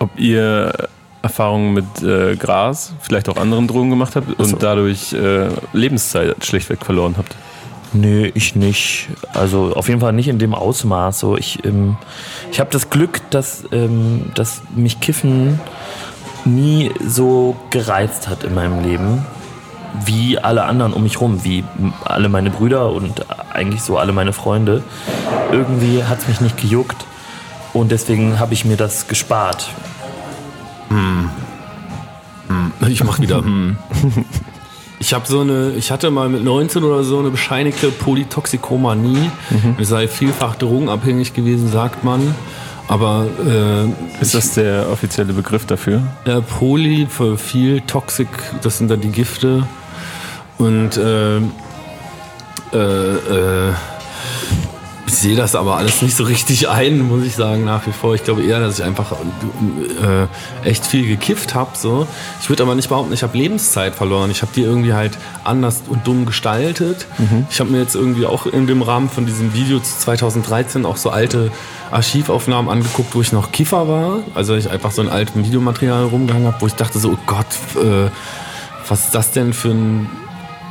ob 0.00 0.18
ihr 0.18 0.88
Erfahrungen 1.22 1.74
mit 1.74 2.02
äh, 2.02 2.36
Gras, 2.36 2.92
vielleicht 3.00 3.28
auch 3.28 3.36
anderen 3.36 3.68
Drogen 3.68 3.90
gemacht 3.90 4.16
habt 4.16 4.38
und 4.38 4.46
so. 4.46 4.56
dadurch 4.56 5.12
äh, 5.12 5.48
Lebenszeit 5.72 6.44
schlichtweg 6.44 6.84
verloren 6.84 7.14
habt? 7.18 7.36
Nö, 7.92 8.30
ich 8.34 8.54
nicht. 8.54 9.08
Also 9.34 9.72
auf 9.74 9.88
jeden 9.88 10.00
Fall 10.00 10.12
nicht 10.12 10.28
in 10.28 10.38
dem 10.38 10.54
Ausmaß. 10.54 11.18
So, 11.18 11.36
ich 11.36 11.64
ähm, 11.64 11.96
ich 12.52 12.60
habe 12.60 12.70
das 12.70 12.88
Glück, 12.88 13.20
dass, 13.30 13.64
ähm, 13.72 14.30
dass 14.34 14.62
mich 14.74 15.00
Kiffen 15.00 15.58
nie 16.44 16.92
so 17.04 17.56
gereizt 17.70 18.28
hat 18.28 18.44
in 18.44 18.54
meinem 18.54 18.82
Leben 18.82 19.26
wie 20.04 20.38
alle 20.38 20.64
anderen 20.64 20.92
um 20.92 21.02
mich 21.02 21.20
rum, 21.20 21.44
wie 21.44 21.64
alle 22.04 22.28
meine 22.28 22.50
Brüder 22.50 22.92
und 22.92 23.26
eigentlich 23.52 23.82
so 23.82 23.98
alle 23.98 24.12
meine 24.12 24.32
Freunde. 24.32 24.82
Irgendwie 25.50 26.04
hat 26.04 26.20
es 26.20 26.28
mich 26.28 26.40
nicht 26.40 26.56
gejuckt 26.56 27.04
und 27.72 27.90
deswegen 27.90 28.38
habe 28.38 28.54
ich 28.54 28.64
mir 28.64 28.76
das 28.76 29.08
gespart. 29.08 29.68
Hm. 30.90 31.30
Hm. 32.48 32.72
Ich 32.88 33.02
mach 33.02 33.18
wieder. 33.20 33.42
Hm. 33.42 33.76
Ich 35.02 35.14
habe 35.14 35.26
so 35.26 35.40
eine, 35.40 35.72
ich 35.78 35.90
hatte 35.90 36.10
mal 36.10 36.28
mit 36.28 36.44
19 36.44 36.84
oder 36.84 37.02
so 37.04 37.18
eine 37.18 37.30
bescheinigte 37.30 37.90
Polytoxikomanie. 37.90 39.30
Mhm. 39.48 39.76
Ich 39.78 39.88
sei 39.88 40.06
vielfach 40.06 40.56
drogenabhängig 40.56 41.32
gewesen, 41.32 41.68
sagt 41.68 42.04
man. 42.04 42.34
Aber 42.86 43.26
äh, 43.46 44.20
ist 44.20 44.34
das 44.34 44.52
der 44.52 44.90
offizielle 44.90 45.32
Begriff 45.32 45.64
dafür? 45.64 46.02
Ja, 46.26 46.42
Poly 46.42 47.06
für 47.08 47.38
viel, 47.38 47.80
Toxic, 47.80 48.28
das 48.62 48.76
sind 48.76 48.90
dann 48.90 49.00
die 49.00 49.10
Gifte. 49.10 49.66
Und 50.58 50.98
äh, 50.98 51.38
äh, 51.38 51.40
äh 52.74 53.72
ich 55.10 55.16
sehe 55.16 55.34
das 55.34 55.56
aber 55.56 55.76
alles 55.76 56.02
nicht 56.02 56.16
so 56.16 56.22
richtig 56.22 56.68
ein, 56.68 57.08
muss 57.08 57.24
ich 57.24 57.34
sagen, 57.34 57.64
nach 57.64 57.84
wie 57.84 57.90
vor. 57.90 58.14
Ich 58.14 58.22
glaube 58.22 58.44
eher, 58.44 58.60
dass 58.60 58.78
ich 58.78 58.84
einfach 58.84 59.10
äh, 59.12 60.68
echt 60.68 60.86
viel 60.86 61.04
gekifft 61.08 61.56
habe. 61.56 61.70
So. 61.76 62.06
Ich 62.40 62.48
würde 62.48 62.62
aber 62.62 62.76
nicht 62.76 62.88
behaupten, 62.90 63.12
ich 63.12 63.24
habe 63.24 63.36
Lebenszeit 63.36 63.96
verloren. 63.96 64.30
Ich 64.30 64.42
habe 64.42 64.52
die 64.54 64.62
irgendwie 64.62 64.92
halt 64.92 65.18
anders 65.42 65.82
und 65.88 66.06
dumm 66.06 66.26
gestaltet. 66.26 67.08
Mhm. 67.18 67.44
Ich 67.50 67.58
habe 67.58 67.70
mir 67.70 67.80
jetzt 67.80 67.96
irgendwie 67.96 68.24
auch 68.24 68.46
in 68.46 68.68
dem 68.68 68.82
Rahmen 68.82 69.08
von 69.08 69.26
diesem 69.26 69.52
Video 69.52 69.80
2013 69.80 70.86
auch 70.86 70.96
so 70.96 71.10
alte 71.10 71.50
Archivaufnahmen 71.90 72.70
angeguckt, 72.70 73.12
wo 73.16 73.20
ich 73.20 73.32
noch 73.32 73.50
Kiffer 73.50 73.88
war. 73.88 74.20
Also 74.36 74.54
ich 74.54 74.70
einfach 74.70 74.92
so 74.92 75.02
ein 75.02 75.08
altes 75.08 75.34
Videomaterial 75.34 76.04
rumgehangen 76.04 76.46
habe, 76.46 76.60
wo 76.60 76.68
ich 76.68 76.74
dachte 76.74 77.00
so, 77.00 77.10
oh 77.10 77.18
Gott, 77.26 77.46
äh, 77.74 78.10
was 78.88 79.06
ist 79.06 79.14
das 79.16 79.32
denn 79.32 79.54
für 79.54 79.70
ein 79.70 80.08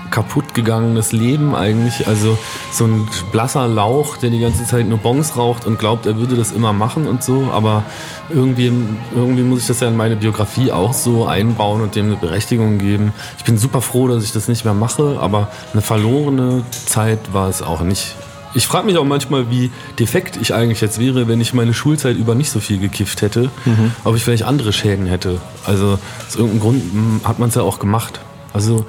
kaputtgegangenes 0.09 1.11
Leben 1.11 1.55
eigentlich. 1.55 2.07
Also 2.07 2.37
so 2.71 2.85
ein 2.85 3.07
blasser 3.31 3.67
Lauch, 3.67 4.17
der 4.17 4.29
die 4.29 4.39
ganze 4.39 4.65
Zeit 4.65 4.87
nur 4.87 4.97
Bons 4.97 5.37
raucht 5.37 5.65
und 5.65 5.79
glaubt, 5.79 6.05
er 6.05 6.17
würde 6.17 6.35
das 6.35 6.51
immer 6.51 6.73
machen 6.73 7.07
und 7.07 7.23
so. 7.23 7.49
Aber 7.51 7.83
irgendwie, 8.29 8.71
irgendwie 9.15 9.43
muss 9.43 9.61
ich 9.61 9.67
das 9.67 9.79
ja 9.79 9.87
in 9.87 9.97
meine 9.97 10.15
Biografie 10.15 10.71
auch 10.71 10.93
so 10.93 11.25
einbauen 11.25 11.81
und 11.81 11.95
dem 11.95 12.07
eine 12.07 12.15
Berechtigung 12.15 12.77
geben. 12.77 13.13
Ich 13.37 13.43
bin 13.43 13.57
super 13.57 13.81
froh, 13.81 14.07
dass 14.07 14.23
ich 14.23 14.31
das 14.31 14.47
nicht 14.47 14.65
mehr 14.65 14.73
mache, 14.73 15.17
aber 15.19 15.49
eine 15.73 15.81
verlorene 15.81 16.63
Zeit 16.85 17.33
war 17.33 17.49
es 17.49 17.61
auch 17.61 17.81
nicht. 17.81 18.15
Ich 18.55 18.65
frage 18.65 18.87
mich 18.87 18.97
auch 18.97 19.05
manchmal, 19.05 19.51
wie 19.51 19.69
defekt 19.99 20.37
ich 20.41 20.53
eigentlich 20.53 20.81
jetzt 20.81 20.99
wäre, 20.99 21.27
wenn 21.27 21.39
ich 21.39 21.53
meine 21.53 21.73
Schulzeit 21.73 22.17
über 22.17 22.33
nicht 22.33 22.49
so 22.49 22.59
viel 22.59 22.79
gekifft 22.79 23.21
hätte, 23.21 23.51
mhm. 23.65 23.91
ob 24.03 24.15
ich 24.15 24.23
vielleicht 24.23 24.43
andere 24.43 24.73
Schäden 24.73 25.05
hätte. 25.05 25.39
Also 25.65 25.99
aus 26.27 26.35
irgendeinem 26.35 26.59
Grund 26.59 26.83
hm, 26.91 27.21
hat 27.23 27.37
man 27.37 27.49
es 27.49 27.55
ja 27.55 27.61
auch 27.61 27.77
gemacht. 27.77 28.19
Also 28.51 28.85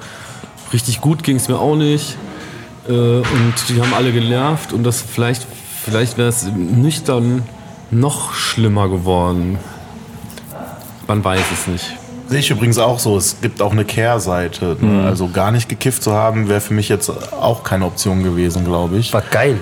richtig 0.73 1.01
gut 1.01 1.23
ging 1.23 1.37
es 1.37 1.47
mir 1.47 1.59
auch 1.59 1.75
nicht. 1.75 2.17
Äh, 2.87 2.91
und 2.91 3.53
die 3.69 3.81
haben 3.81 3.93
alle 3.93 4.11
genervt 4.11 4.73
und 4.73 4.83
das 4.83 5.01
vielleicht, 5.01 5.45
vielleicht 5.83 6.17
wäre 6.17 6.29
es 6.29 6.43
nüchtern 6.45 7.43
noch 7.91 8.33
schlimmer 8.33 8.89
geworden. 8.89 9.59
Man 11.07 11.23
weiß 11.23 11.43
es 11.53 11.67
nicht. 11.67 11.97
Sehe 12.27 12.39
ich 12.39 12.49
übrigens 12.49 12.77
auch 12.77 12.99
so. 12.99 13.17
Es 13.17 13.41
gibt 13.41 13.61
auch 13.61 13.73
eine 13.73 13.83
Kehrseite. 13.83 14.77
Ne? 14.79 15.01
Mhm. 15.01 15.05
Also 15.05 15.27
gar 15.27 15.51
nicht 15.51 15.67
gekifft 15.67 16.01
zu 16.01 16.13
haben, 16.13 16.47
wäre 16.47 16.61
für 16.61 16.73
mich 16.73 16.87
jetzt 16.87 17.11
auch 17.33 17.63
keine 17.63 17.85
Option 17.85 18.23
gewesen, 18.23 18.63
glaube 18.63 18.97
ich. 18.97 19.11
War 19.11 19.21
geil. 19.21 19.59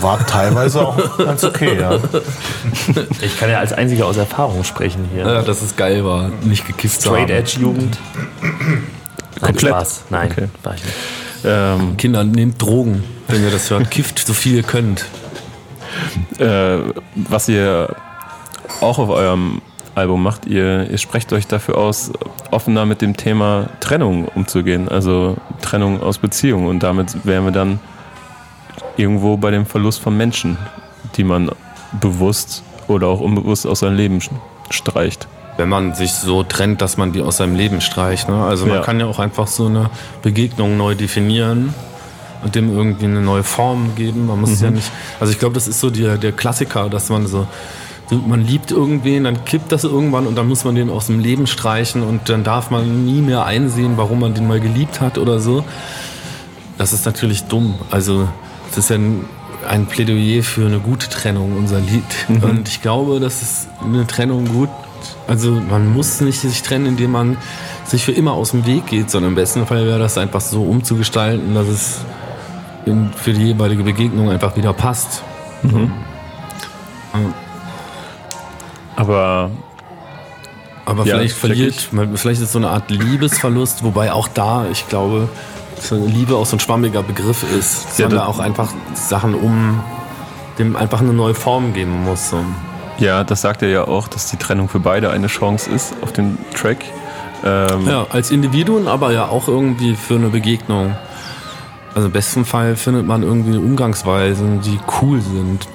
War 0.00 0.26
teilweise 0.26 0.84
auch 0.84 1.18
ganz 1.18 1.44
okay, 1.44 1.78
ja. 1.78 1.92
Ich 3.20 3.38
kann 3.38 3.48
ja 3.48 3.60
als 3.60 3.72
einziger 3.72 4.06
aus 4.06 4.16
Erfahrung 4.16 4.64
sprechen 4.64 5.08
hier. 5.14 5.24
Ja, 5.24 5.42
dass 5.42 5.62
es 5.62 5.76
geil 5.76 6.04
war, 6.04 6.30
nicht 6.42 6.66
gekifft 6.66 7.00
zu 7.00 7.10
haben. 7.10 7.24
Straight 7.24 7.30
Edge 7.30 7.60
Jugend. 7.60 7.96
Nein, 9.40 9.52
Komplett? 9.52 9.74
Spaß. 9.74 10.04
Nein, 10.10 10.30
okay. 10.32 10.48
war 10.62 10.74
ich 10.74 10.84
nicht. 10.84 10.96
Ähm, 11.44 11.96
Kinder, 11.96 12.24
nehmt 12.24 12.60
Drogen, 12.60 13.04
wenn 13.28 13.42
ihr 13.42 13.50
das 13.50 13.70
hört. 13.70 13.90
Kifft 13.90 14.18
so 14.18 14.32
viel 14.32 14.56
ihr 14.56 14.62
könnt. 14.62 15.06
Äh, 16.38 16.78
was 17.14 17.48
ihr 17.48 17.94
auch 18.80 18.98
auf 18.98 19.08
eurem 19.08 19.62
Album 19.94 20.22
macht, 20.22 20.46
ihr, 20.46 20.90
ihr 20.90 20.98
sprecht 20.98 21.32
euch 21.32 21.46
dafür 21.46 21.78
aus, 21.78 22.12
offener 22.50 22.84
mit 22.84 23.00
dem 23.00 23.16
Thema 23.16 23.68
Trennung 23.80 24.26
umzugehen. 24.28 24.88
Also 24.88 25.36
Trennung 25.62 26.02
aus 26.02 26.18
Beziehungen. 26.18 26.66
Und 26.66 26.82
damit 26.82 27.24
wären 27.24 27.44
wir 27.44 27.52
dann 27.52 27.78
irgendwo 28.96 29.36
bei 29.36 29.50
dem 29.50 29.66
Verlust 29.66 30.00
von 30.00 30.16
Menschen, 30.16 30.58
die 31.16 31.24
man 31.24 31.50
bewusst 32.00 32.62
oder 32.88 33.06
auch 33.08 33.20
unbewusst 33.20 33.66
aus 33.66 33.80
seinem 33.80 33.96
Leben 33.96 34.20
streicht. 34.70 35.28
Wenn 35.56 35.68
man 35.68 35.94
sich 35.94 36.12
so 36.12 36.42
trennt, 36.42 36.82
dass 36.82 36.96
man 36.96 37.12
die 37.12 37.22
aus 37.22 37.38
seinem 37.38 37.54
Leben 37.56 37.80
streicht. 37.80 38.28
Ne? 38.28 38.44
Also 38.44 38.66
man 38.66 38.76
Ja. 38.76 38.82
kann 38.82 39.00
ja 39.00 39.06
auch 39.06 39.18
einfach 39.18 39.46
so 39.46 39.66
eine 39.66 39.90
Begegnung 40.22 40.76
neu 40.76 40.94
definieren 40.94 41.74
und 42.44 42.54
dem 42.54 42.76
irgendwie 42.76 43.06
eine 43.06 43.22
neue 43.22 43.42
Form 43.42 43.94
geben. 43.96 44.26
Man 44.26 44.40
muss 44.40 44.60
ja 44.60 44.70
nicht. 44.70 44.90
Also 45.18 45.32
ich 45.32 45.38
glaube, 45.38 45.54
das 45.54 45.66
ist 45.68 45.80
so 45.80 45.90
der, 45.90 46.18
der 46.18 46.32
Klassiker, 46.32 46.88
dass 46.90 47.08
man 47.08 47.26
so, 47.26 47.46
man 48.26 48.44
liebt 48.44 48.70
irgendwen, 48.70 49.24
dann 49.24 49.44
kippt 49.44 49.72
das 49.72 49.84
irgendwann 49.84 50.26
und 50.26 50.36
dann 50.36 50.46
muss 50.46 50.64
man 50.64 50.74
den 50.74 50.90
aus 50.90 51.06
dem 51.06 51.18
Leben 51.20 51.46
streichen 51.46 52.02
und 52.02 52.28
dann 52.28 52.44
darf 52.44 52.70
man 52.70 53.04
nie 53.06 53.20
mehr 53.22 53.46
einsehen, 53.46 53.94
warum 53.96 54.20
man 54.20 54.34
den 54.34 54.46
mal 54.46 54.60
geliebt 54.60 55.00
hat 55.00 55.16
oder 55.18 55.40
so. 55.40 55.64
Das 56.78 56.92
ist 56.92 57.06
natürlich 57.06 57.44
dumm. 57.44 57.74
Also 57.90 58.28
es 58.70 58.76
ist 58.78 58.90
ja 58.90 58.96
ein, 58.96 59.24
ein 59.66 59.86
Plädoyer 59.86 60.42
für 60.42 60.66
eine 60.66 60.78
gute 60.78 61.08
Trennung, 61.08 61.56
unser 61.56 61.80
Lied. 61.80 62.04
Und 62.28 62.68
ich 62.68 62.82
glaube, 62.82 63.18
dass 63.18 63.40
es 63.42 63.66
eine 63.82 64.06
Trennung 64.06 64.44
gut. 64.46 64.68
Also 65.28 65.50
man 65.52 65.92
muss 65.92 66.20
nicht 66.20 66.40
sich 66.40 66.62
trennen, 66.62 66.86
indem 66.86 67.12
man 67.12 67.36
sich 67.84 68.04
für 68.04 68.12
immer 68.12 68.32
aus 68.32 68.50
dem 68.52 68.66
Weg 68.66 68.86
geht, 68.86 69.10
sondern 69.10 69.32
im 69.32 69.34
besten 69.36 69.66
Fall 69.66 69.86
wäre 69.86 69.98
das 69.98 70.18
einfach 70.18 70.40
so 70.40 70.62
umzugestalten, 70.62 71.54
dass 71.54 71.66
es 71.68 71.98
in, 72.84 73.12
für 73.14 73.32
die 73.32 73.44
jeweilige 73.46 73.82
Begegnung 73.82 74.30
einfach 74.30 74.56
wieder 74.56 74.72
passt. 74.72 75.22
Aber 78.96 79.50
Aber 80.88 81.04
Ja, 81.04 81.16
vielleicht 81.16 81.36
verliert, 81.36 81.88
man- 81.92 82.16
vielleicht 82.16 82.40
ist 82.40 82.46
es 82.46 82.52
so 82.52 82.58
eine 82.58 82.68
Art 82.70 82.90
Liebesverlust, 82.90 83.82
wobei 83.82 84.12
auch 84.12 84.28
da, 84.28 84.66
ich 84.70 84.88
glaube, 84.88 85.28
Liebe 85.90 86.36
auch 86.36 86.46
so 86.46 86.56
ein 86.56 86.60
schwammiger 86.60 87.02
Begriff 87.02 87.42
ist, 87.58 87.84
Ja, 87.98 88.06
sondern 88.08 88.20
das- 88.20 88.28
auch 88.28 88.38
einfach 88.38 88.68
Sachen 88.94 89.34
um 89.34 89.80
dem 90.60 90.76
einfach 90.76 91.00
eine 91.00 91.12
neue 91.12 91.34
Form 91.34 91.74
geben 91.74 92.04
muss. 92.04 92.30
So. 92.30 92.38
Ja, 92.98 93.24
das 93.24 93.42
sagt 93.42 93.62
er 93.62 93.68
ja 93.68 93.86
auch, 93.86 94.08
dass 94.08 94.30
die 94.30 94.36
Trennung 94.36 94.68
für 94.68 94.80
beide 94.80 95.10
eine 95.10 95.26
Chance 95.26 95.70
ist 95.70 95.94
auf 96.02 96.12
dem 96.12 96.38
Track. 96.54 96.78
Ähm, 97.44 97.86
Ja, 97.86 98.06
als 98.10 98.30
Individuen, 98.30 98.88
aber 98.88 99.12
ja 99.12 99.26
auch 99.26 99.48
irgendwie 99.48 99.94
für 99.94 100.14
eine 100.14 100.28
Begegnung. 100.28 100.96
Also 101.94 102.08
im 102.08 102.12
besten 102.12 102.44
Fall 102.44 102.76
findet 102.76 103.06
man 103.06 103.22
irgendwie 103.22 103.56
Umgangsweisen, 103.56 104.60
die 104.60 104.78
cool 105.00 105.20
sind. 105.20 105.66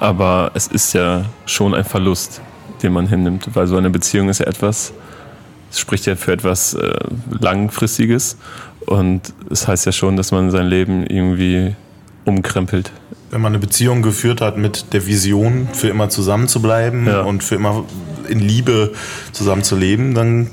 Aber 0.00 0.50
es 0.54 0.66
ist 0.66 0.92
ja 0.92 1.24
schon 1.46 1.74
ein 1.74 1.84
Verlust, 1.84 2.40
den 2.82 2.92
man 2.92 3.06
hinnimmt, 3.06 3.48
weil 3.54 3.66
so 3.66 3.76
eine 3.76 3.90
Beziehung 3.90 4.28
ist 4.28 4.40
ja 4.40 4.46
etwas, 4.46 4.92
es 5.70 5.78
spricht 5.80 6.06
ja 6.06 6.14
für 6.14 6.32
etwas 6.32 6.74
äh, 6.74 6.94
Langfristiges 7.30 8.36
und 8.86 9.32
es 9.50 9.66
heißt 9.66 9.86
ja 9.86 9.92
schon, 9.92 10.16
dass 10.16 10.30
man 10.30 10.50
sein 10.50 10.66
Leben 10.66 11.06
irgendwie 11.06 11.74
umkrempelt. 12.24 12.90
Wenn 13.30 13.40
man 13.40 13.52
eine 13.52 13.58
Beziehung 13.58 14.02
geführt 14.02 14.40
hat 14.40 14.56
mit 14.56 14.92
der 14.92 15.06
Vision, 15.06 15.68
für 15.72 15.88
immer 15.88 16.08
zusammen 16.08 16.48
zu 16.48 16.62
bleiben 16.62 17.06
Ja. 17.06 17.22
und 17.22 17.42
für 17.42 17.54
immer 17.56 17.84
in 18.28 18.38
Liebe 18.38 18.92
zusammen 19.32 19.62
zu 19.64 19.76
leben, 19.76 20.14
dann 20.14 20.50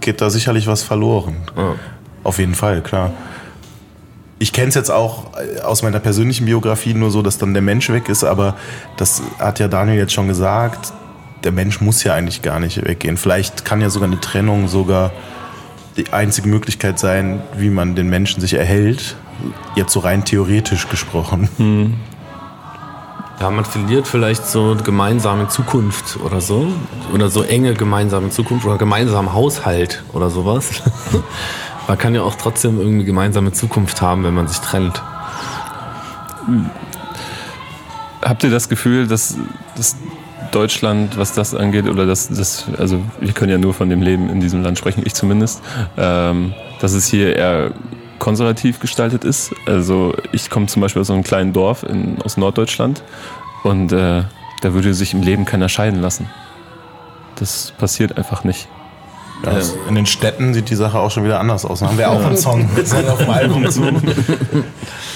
geht 0.00 0.20
da 0.20 0.30
sicherlich 0.30 0.66
was 0.66 0.82
verloren. 0.82 1.36
Ja. 1.56 1.74
Auf 2.22 2.38
jeden 2.38 2.54
Fall, 2.54 2.82
klar. 2.82 3.12
Ich 4.38 4.52
kenne 4.52 4.68
es 4.68 4.74
jetzt 4.74 4.90
auch 4.90 5.26
äh, 5.38 5.60
aus 5.60 5.82
meiner 5.82 6.00
persönlichen 6.00 6.46
Biografie 6.46 6.94
nur 6.94 7.10
so, 7.10 7.22
dass 7.22 7.38
dann 7.38 7.52
der 7.54 7.62
Mensch 7.62 7.88
weg 7.90 8.08
ist, 8.08 8.24
aber 8.24 8.56
das 8.96 9.22
hat 9.38 9.58
ja 9.60 9.68
Daniel 9.68 9.96
jetzt 9.98 10.12
schon 10.12 10.26
gesagt, 10.28 10.92
der 11.44 11.52
Mensch 11.52 11.80
muss 11.80 12.02
ja 12.04 12.14
eigentlich 12.14 12.42
gar 12.42 12.58
nicht 12.58 12.84
weggehen. 12.84 13.16
Vielleicht 13.16 13.64
kann 13.64 13.80
ja 13.80 13.90
sogar 13.90 14.08
eine 14.08 14.20
Trennung 14.20 14.66
sogar 14.66 15.12
die 15.96 16.12
einzige 16.12 16.48
Möglichkeit 16.48 16.98
sein, 16.98 17.42
wie 17.56 17.70
man 17.70 17.94
den 17.94 18.08
Menschen 18.08 18.40
sich 18.40 18.54
erhält. 18.54 19.16
Jetzt 19.74 19.92
so 19.92 20.00
rein 20.00 20.24
theoretisch 20.24 20.88
gesprochen. 20.88 21.48
Ja, 23.40 23.50
man 23.50 23.64
verliert 23.64 24.06
vielleicht 24.06 24.46
so 24.46 24.76
gemeinsame 24.82 25.48
Zukunft 25.48 26.18
oder 26.20 26.40
so. 26.40 26.68
Oder 27.12 27.28
so 27.28 27.42
enge 27.42 27.74
gemeinsame 27.74 28.30
Zukunft 28.30 28.64
oder 28.64 28.78
gemeinsamen 28.78 29.32
Haushalt 29.32 30.02
oder 30.12 30.30
sowas. 30.30 30.82
man 31.88 31.98
kann 31.98 32.14
ja 32.14 32.22
auch 32.22 32.36
trotzdem 32.36 32.80
irgendwie 32.80 33.04
gemeinsame 33.04 33.52
Zukunft 33.52 34.00
haben, 34.00 34.24
wenn 34.24 34.34
man 34.34 34.48
sich 34.48 34.58
trennt. 34.58 35.02
Habt 38.22 38.44
ihr 38.44 38.50
das 38.50 38.68
Gefühl, 38.68 39.06
dass, 39.06 39.36
dass 39.76 39.96
Deutschland, 40.54 41.18
was 41.18 41.32
das 41.32 41.54
angeht, 41.54 41.88
oder 41.88 42.06
dass 42.06 42.28
das, 42.28 42.66
also 42.78 43.02
wir 43.20 43.32
können 43.32 43.50
ja 43.50 43.58
nur 43.58 43.74
von 43.74 43.90
dem 43.90 44.02
Leben 44.02 44.30
in 44.30 44.40
diesem 44.40 44.62
Land 44.62 44.78
sprechen, 44.78 45.02
ich 45.04 45.14
zumindest, 45.14 45.62
ähm, 45.96 46.54
dass 46.80 46.92
es 46.92 47.06
hier 47.06 47.36
eher 47.36 47.72
konservativ 48.18 48.80
gestaltet 48.80 49.24
ist. 49.24 49.54
Also 49.66 50.14
ich 50.32 50.50
komme 50.50 50.66
zum 50.66 50.80
Beispiel 50.82 51.00
aus 51.00 51.08
so 51.08 51.12
einem 51.12 51.24
kleinen 51.24 51.52
Dorf 51.52 51.82
in, 51.82 52.22
aus 52.22 52.36
Norddeutschland 52.36 53.02
und 53.64 53.92
äh, 53.92 54.22
da 54.60 54.72
würde 54.72 54.94
sich 54.94 55.12
im 55.12 55.22
Leben 55.22 55.44
keiner 55.44 55.68
scheiden 55.68 56.00
lassen. 56.00 56.30
Das 57.36 57.72
passiert 57.76 58.16
einfach 58.16 58.44
nicht. 58.44 58.68
Ja, 59.44 59.58
in 59.88 59.94
den 59.94 60.06
Städten 60.06 60.54
sieht 60.54 60.70
die 60.70 60.74
Sache 60.74 60.98
auch 60.98 61.10
schon 61.10 61.24
wieder 61.24 61.40
anders 61.40 61.64
aus. 61.64 61.80
Da 61.80 61.88
haben 61.88 61.98
wir 61.98 62.10
auch 62.10 62.24
einen 62.24 62.36
Song, 62.36 62.68
Song 62.84 63.06
auf 63.08 63.18
dem 63.18 63.30
Album 63.30 63.68
zu. 63.68 63.82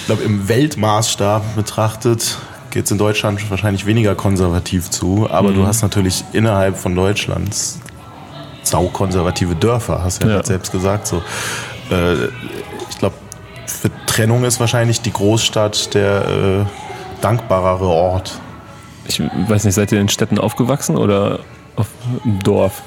Ich 0.01 0.11
glaube, 0.11 0.23
im 0.23 0.49
Weltmaßstab 0.49 1.55
betrachtet 1.55 2.39
geht 2.71 2.85
es 2.87 2.91
in 2.91 2.99
Deutschland 2.99 3.51
wahrscheinlich 3.51 3.87
weniger 3.87 4.15
konservativ 4.15 4.91
zu. 4.91 5.29
Aber 5.31 5.53
du 5.53 5.67
hast 5.67 5.83
natürlich 5.83 6.25
innerhalb 6.33 6.77
von 6.77 6.95
Deutschlands 6.95 7.81
saukonservative 8.63 9.55
Dörfer, 9.57 10.03
hast 10.03 10.23
du 10.23 10.29
ja, 10.29 10.37
Ja. 10.37 10.45
selbst 10.45 10.73
gesagt. 10.73 11.07
So. 11.07 11.23
Äh, 11.91 12.27
ich 12.91 12.99
glaube, 12.99 13.15
für 13.67 13.91
Trennung 14.07 14.45
ist 14.45 14.61
wahrscheinlich 14.61 15.01
die 15.01 15.13
Großstadt 15.13 15.95
der 15.95 16.29
äh, 16.29 16.65
dankbarere 17.23 17.87
Ort. 17.87 18.39
Ich 19.07 19.21
weiß 19.21 19.65
nicht, 19.65 19.75
seid 19.75 19.91
ihr 19.93 20.01
in 20.01 20.09
Städten 20.09 20.39
aufgewachsen 20.39 20.97
oder 20.99 21.41
auf 21.77 21.87
dem 22.25 22.43
Dorf? 22.43 22.83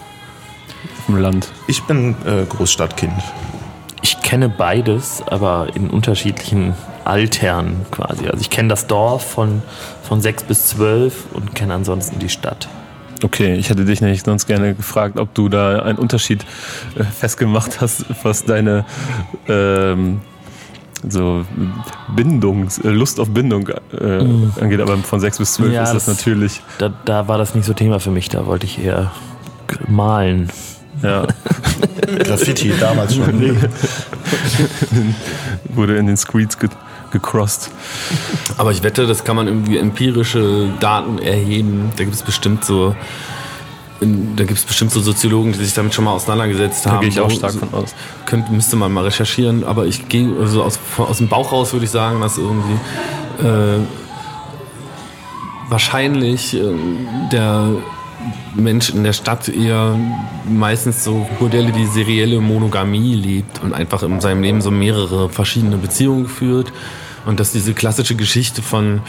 Auf 0.99 1.05
dem 1.07 1.17
Land? 1.17 1.51
Ich 1.67 1.81
bin 1.83 2.15
äh, 2.25 2.45
Großstadtkind. 2.45 3.13
Ich 4.03 4.21
kenne 4.21 4.49
beides, 4.49 5.23
aber 5.27 5.67
in 5.75 5.89
unterschiedlichen 5.89 6.75
Altern 7.05 7.85
quasi. 7.91 8.27
Also 8.27 8.39
ich 8.41 8.49
kenne 8.49 8.69
das 8.69 8.87
Dorf 8.87 9.31
von, 9.31 9.61
von 10.03 10.21
6 10.21 10.43
bis 10.43 10.67
12 10.67 11.25
und 11.33 11.55
kenne 11.55 11.73
ansonsten 11.73 12.19
die 12.19 12.29
Stadt. 12.29 12.67
Okay, 13.23 13.53
ich 13.55 13.69
hätte 13.69 13.85
dich 13.85 14.01
nämlich 14.01 14.23
sonst 14.23 14.47
gerne 14.47 14.73
gefragt, 14.73 15.19
ob 15.19 15.33
du 15.35 15.47
da 15.47 15.83
einen 15.83 15.99
Unterschied 15.99 16.43
äh, 16.97 17.03
festgemacht 17.03 17.79
hast, 17.81 18.05
was 18.23 18.45
deine 18.45 18.83
ähm, 19.47 20.21
so 21.07 21.45
Bindungs, 22.15 22.79
äh, 22.79 22.89
Lust 22.89 23.19
auf 23.19 23.29
Bindung 23.29 23.67
äh, 23.69 24.25
angeht. 24.59 24.81
Aber 24.81 24.97
von 24.97 25.19
6 25.19 25.37
bis 25.37 25.53
12 25.53 25.69
Mhm. 25.69 25.75
Ja, 25.75 25.83
ist 25.83 25.93
das, 25.93 26.05
das- 26.05 26.17
natürlich. 26.17 26.61
Da, 26.79 26.91
da 27.05 27.27
war 27.27 27.37
das 27.37 27.53
nicht 27.53 27.65
so 27.65 27.73
Thema 27.73 27.99
für 27.99 28.11
mich, 28.11 28.29
da 28.29 28.45
wollte 28.47 28.65
ich 28.65 28.83
eher 28.83 29.11
malen. 29.87 30.49
Ja, 31.03 31.25
Graffiti 32.23 32.73
damals 32.79 33.15
schon. 33.15 33.25
wurde 35.69 35.97
in 35.97 36.07
den 36.07 36.17
Screeds 36.17 36.57
ge 36.59 36.69
gecrossed. 37.11 37.69
Aber 38.57 38.71
ich 38.71 38.83
wette, 38.83 39.05
das 39.07 39.23
kann 39.23 39.35
man 39.35 39.47
irgendwie 39.47 39.77
empirische 39.77 40.69
Daten 40.79 41.19
erheben. 41.19 41.91
Da 41.97 42.03
gibt 42.03 42.15
es 42.15 42.23
bestimmt 42.23 42.65
so. 42.65 42.95
Da 43.99 44.43
gibt 44.45 44.57
es 44.57 44.65
bestimmt 44.65 44.91
so 44.91 44.99
Soziologen, 44.99 45.51
die 45.53 45.59
sich 45.63 45.75
damit 45.75 45.93
schon 45.93 46.05
mal 46.05 46.13
auseinandergesetzt 46.13 46.87
Da 46.87 46.91
haben. 46.93 47.01
gehe 47.01 47.09
ich 47.09 47.19
auch 47.19 47.29
stark 47.29 47.51
so- 47.51 47.59
von 47.59 47.73
aus. 47.73 47.93
Könnte, 48.25 48.51
müsste 48.51 48.75
man 48.75 48.91
mal 48.91 49.03
recherchieren, 49.03 49.63
aber 49.63 49.85
ich 49.85 50.09
gehe 50.09 50.27
also 50.39 50.63
aus, 50.63 50.79
aus 50.97 51.17
dem 51.19 51.27
Bauch 51.27 51.51
raus 51.51 51.71
würde 51.73 51.85
ich 51.85 51.91
sagen, 51.91 52.19
dass 52.19 52.39
irgendwie 52.39 53.45
äh, 53.45 53.77
wahrscheinlich 55.69 56.55
äh, 56.55 56.63
der 57.31 57.67
Mensch 58.55 58.89
in 58.89 59.03
der 59.03 59.13
Stadt 59.13 59.49
eher 59.49 59.97
meistens 60.49 61.03
so 61.03 61.27
Modelle 61.39 61.73
wie 61.75 61.85
serielle 61.85 62.39
Monogamie 62.39 63.15
lebt 63.15 63.61
und 63.63 63.73
einfach 63.73 64.03
in 64.03 64.19
seinem 64.19 64.43
Leben 64.43 64.61
so 64.61 64.71
mehrere 64.71 65.29
verschiedene 65.29 65.77
Beziehungen 65.77 66.27
führt. 66.27 66.71
Und 67.25 67.39
dass 67.39 67.51
diese 67.51 67.73
klassische 67.73 68.15
Geschichte 68.15 68.61
von 68.61 69.01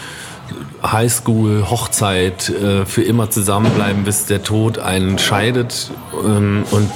Highschool, 0.82 1.70
Hochzeit, 1.70 2.50
äh, 2.50 2.84
für 2.84 3.02
immer 3.02 3.30
zusammenbleiben, 3.30 4.04
bis 4.04 4.26
der 4.26 4.42
Tod 4.42 4.78
einen 4.78 5.18
scheidet 5.18 5.90
ähm, 6.24 6.64
und 6.70 6.90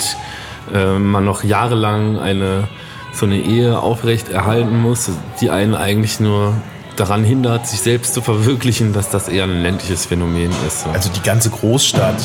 äh, 0.75 0.99
man 0.99 1.25
noch 1.25 1.43
jahrelang 1.43 2.19
eine 2.19 2.69
so 3.17 3.25
eine 3.25 3.39
Ehe 3.39 3.79
aufrecht 3.79 4.29
erhalten 4.29 4.79
muss, 4.79 5.11
die 5.41 5.49
einen 5.49 5.75
eigentlich 5.75 6.21
nur 6.21 6.55
daran 6.97 7.25
hindert, 7.25 7.67
sich 7.67 7.81
selbst 7.81 8.15
zu 8.15 8.23
verwirklichen, 8.23 8.93
dass 8.93 9.11
das 9.11 9.29
eher 9.29 9.45
ein 9.45 9.63
ländliches 9.63 10.07
Phänomen 10.07 10.51
ist. 10.67 10.83
So. 10.83 10.91
Also 10.91 11.11
die 11.11 11.23
ganze 11.23 11.51
Großstadt, 11.51 12.23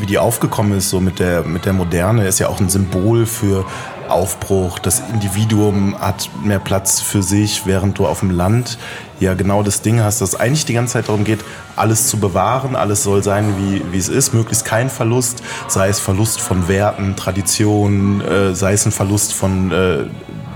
wie 0.00 0.06
die 0.06 0.18
aufgekommen 0.18 0.78
ist, 0.78 0.90
so 0.90 1.00
mit 1.00 1.18
der, 1.18 1.42
mit 1.42 1.64
der 1.64 1.72
Moderne, 1.72 2.26
ist 2.26 2.38
ja 2.38 2.48
auch 2.48 2.60
ein 2.60 2.68
Symbol 2.68 3.26
für 3.26 3.64
Aufbruch. 4.08 4.78
Das 4.78 5.02
Individuum 5.12 5.98
hat 5.98 6.28
mehr 6.44 6.58
Platz 6.58 7.00
für 7.00 7.22
sich, 7.22 7.66
während 7.66 7.98
du 7.98 8.06
auf 8.06 8.20
dem 8.20 8.30
Land 8.30 8.78
ja 9.20 9.34
genau 9.34 9.62
das 9.62 9.82
Ding 9.82 10.00
hast, 10.00 10.20
dass 10.20 10.34
eigentlich 10.34 10.64
die 10.64 10.74
ganze 10.74 10.94
Zeit 10.94 11.08
darum 11.08 11.24
geht, 11.24 11.40
alles 11.76 12.08
zu 12.08 12.18
bewahren, 12.18 12.76
alles 12.76 13.02
soll 13.04 13.22
sein, 13.22 13.54
wie, 13.58 13.82
wie 13.92 13.98
es 13.98 14.08
ist, 14.08 14.34
möglichst 14.34 14.64
kein 14.64 14.90
Verlust, 14.90 15.42
sei 15.68 15.88
es 15.88 16.00
Verlust 16.00 16.40
von 16.40 16.68
Werten, 16.68 17.16
Traditionen, 17.16 18.20
äh, 18.20 18.54
sei 18.54 18.72
es 18.74 18.84
ein 18.84 18.92
Verlust 18.92 19.32
von 19.32 19.70
äh, 19.70 20.04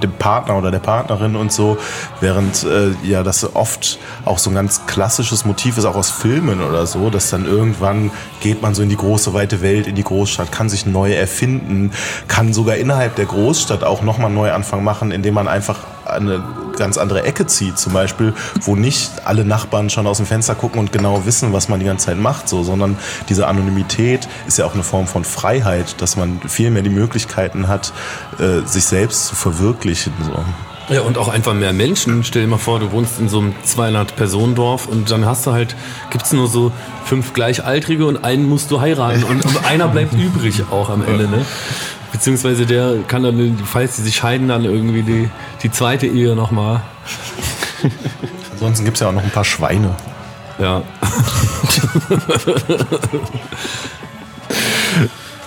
dem 0.02 0.12
Partner 0.12 0.56
oder 0.56 0.70
der 0.70 0.78
Partnerin 0.78 1.36
und 1.36 1.52
so, 1.52 1.78
während 2.20 2.64
äh, 2.64 2.90
ja 3.02 3.22
das 3.22 3.54
oft 3.54 3.98
auch 4.24 4.38
so 4.38 4.50
ein 4.50 4.54
ganz 4.54 4.86
klassisches 4.86 5.44
Motiv 5.44 5.78
ist, 5.78 5.84
auch 5.84 5.96
aus 5.96 6.10
Filmen 6.10 6.62
oder 6.62 6.86
so, 6.86 7.10
dass 7.10 7.30
dann 7.30 7.46
irgendwann 7.46 8.10
geht 8.40 8.62
man 8.62 8.74
so 8.74 8.82
in 8.82 8.88
die 8.88 8.96
große 8.96 9.34
weite 9.34 9.62
Welt, 9.62 9.86
in 9.86 9.94
die 9.94 10.04
Großstadt, 10.04 10.52
kann 10.52 10.68
sich 10.68 10.86
neu 10.86 11.12
erfinden, 11.12 11.92
kann 12.28 12.52
sogar 12.52 12.76
innerhalb 12.76 13.16
der 13.16 13.26
Großstadt 13.26 13.84
auch 13.84 14.02
nochmal 14.02 14.30
neu 14.30 14.52
Anfang 14.52 14.84
machen, 14.84 15.10
indem 15.10 15.34
man 15.34 15.48
einfach 15.48 15.78
eine 16.06 16.42
ganz 16.76 16.98
andere 16.98 17.22
Ecke 17.22 17.46
zieht, 17.46 17.78
zum 17.78 17.92
Beispiel, 17.92 18.34
wo 18.60 18.76
nicht 18.76 19.10
alle 19.24 19.44
Nachbarn 19.44 19.90
schon 19.90 20.06
aus 20.06 20.18
dem 20.18 20.26
Fenster 20.26 20.54
gucken 20.54 20.78
und 20.80 20.92
genau 20.92 21.24
wissen, 21.26 21.52
was 21.52 21.68
man 21.68 21.80
die 21.80 21.86
ganze 21.86 22.06
Zeit 22.06 22.18
macht, 22.18 22.48
so, 22.48 22.62
sondern 22.62 22.96
diese 23.28 23.46
Anonymität 23.46 24.28
ist 24.46 24.58
ja 24.58 24.66
auch 24.66 24.74
eine 24.74 24.82
Form 24.82 25.06
von 25.06 25.24
Freiheit, 25.24 26.00
dass 26.00 26.16
man 26.16 26.40
viel 26.46 26.70
mehr 26.70 26.82
die 26.82 26.90
Möglichkeiten 26.90 27.68
hat, 27.68 27.92
äh, 28.38 28.66
sich 28.66 28.84
selbst 28.84 29.26
zu 29.26 29.34
verwirklichen. 29.34 30.12
So. 30.24 30.44
Ja, 30.88 31.00
und 31.00 31.18
auch 31.18 31.26
einfach 31.28 31.52
mehr 31.52 31.72
Menschen. 31.72 32.22
Stell 32.22 32.42
dir 32.42 32.48
mal 32.48 32.58
vor, 32.58 32.78
du 32.78 32.92
wohnst 32.92 33.18
in 33.18 33.28
so 33.28 33.40
einem 33.40 33.54
200-Personen-Dorf 33.66 34.86
und 34.86 35.10
dann 35.10 35.26
hast 35.26 35.46
du 35.46 35.52
halt, 35.52 35.74
gibt 36.10 36.26
es 36.26 36.32
nur 36.32 36.46
so 36.46 36.70
fünf 37.04 37.32
Gleichaltrige 37.32 38.06
und 38.06 38.24
einen 38.24 38.48
musst 38.48 38.70
du 38.70 38.80
heiraten 38.80 39.24
und, 39.24 39.44
und 39.44 39.64
einer 39.68 39.88
bleibt 39.88 40.12
übrig 40.12 40.62
auch 40.70 40.88
am 40.88 41.04
Ende, 41.04 41.28
ne? 41.28 41.44
Beziehungsweise 42.12 42.66
der 42.66 42.98
kann 43.06 43.22
dann, 43.22 43.58
falls 43.64 43.96
sie 43.96 44.02
sich 44.02 44.16
scheiden, 44.16 44.48
dann 44.48 44.64
irgendwie 44.64 45.02
die, 45.02 45.30
die 45.62 45.70
zweite 45.70 46.06
Ehe 46.06 46.34
nochmal. 46.34 46.82
Ansonsten 48.52 48.84
gibt 48.84 48.96
es 48.96 49.00
ja 49.00 49.08
auch 49.08 49.12
noch 49.12 49.22
ein 49.22 49.30
paar 49.30 49.44
Schweine. 49.44 49.94
Ja. 50.58 50.82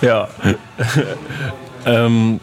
ja. 0.00 0.28
ähm, 1.86 2.40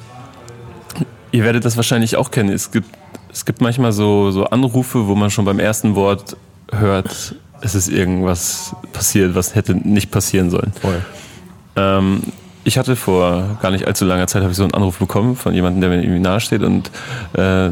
ihr 1.32 1.44
werdet 1.44 1.64
das 1.66 1.78
wahrscheinlich 1.78 2.18
auch 2.18 2.32
kennen. 2.32 2.50
Es 2.50 2.72
gibt, 2.72 2.90
es 3.32 3.46
gibt 3.46 3.62
manchmal 3.62 3.92
so, 3.92 4.32
so 4.32 4.46
Anrufe, 4.46 5.08
wo 5.08 5.16
man 5.16 5.30
schon 5.30 5.46
beim 5.46 5.60
ersten 5.60 5.96
Wort 5.96 6.36
hört, 6.72 7.36
es 7.62 7.76
ist 7.76 7.88
irgendwas 7.88 8.76
passiert, 8.94 9.36
was 9.36 9.56
hätte 9.56 9.74
nicht 9.74 10.12
passieren 10.12 10.50
sollen. 10.50 10.74
Voll. 10.82 11.04
Ähm, 11.76 12.22
ich 12.68 12.78
hatte 12.78 12.98
vor 12.98 13.58
gar 13.62 13.72
nicht 13.72 13.88
allzu 13.88 14.04
langer 14.04 14.28
Zeit 14.28 14.42
habe 14.42 14.52
ich 14.52 14.58
so 14.58 14.64
einen 14.64 14.74
Anruf 14.74 15.00
bekommen 15.00 15.38
von 15.38 15.54
jemandem, 15.54 15.80
der 15.80 15.90
mir 15.90 16.04
irgendwie 16.04 16.20
nahesteht 16.20 16.64
und 16.64 16.88
äh, 17.32 17.70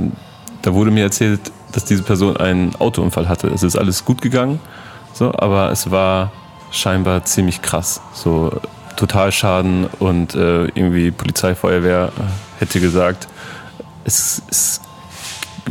da 0.61 0.73
wurde 0.73 0.89
mir 0.89 1.03
erzählt, 1.03 1.41
dass 1.73 1.83
diese 1.83 2.01
Person 2.01 2.37
einen 2.37 2.73
Autounfall 2.77 3.27
hatte. 3.27 3.49
Es 3.49 3.61
ist 3.61 3.75
alles 3.75 4.05
gut 4.05 4.21
gegangen, 4.21 4.61
so, 5.13 5.33
aber 5.37 5.69
es 5.69 5.91
war 5.91 6.31
scheinbar 6.71 7.25
ziemlich 7.25 7.61
krass. 7.61 7.99
So 8.13 8.53
Totalschaden 8.95 9.87
und 9.99 10.33
äh, 10.33 10.63
irgendwie 10.67 11.11
Polizei, 11.11 11.55
Feuerwehr 11.55 12.13
hätte 12.59 12.79
gesagt, 12.79 13.27
es, 14.05 14.43
es 14.49 14.79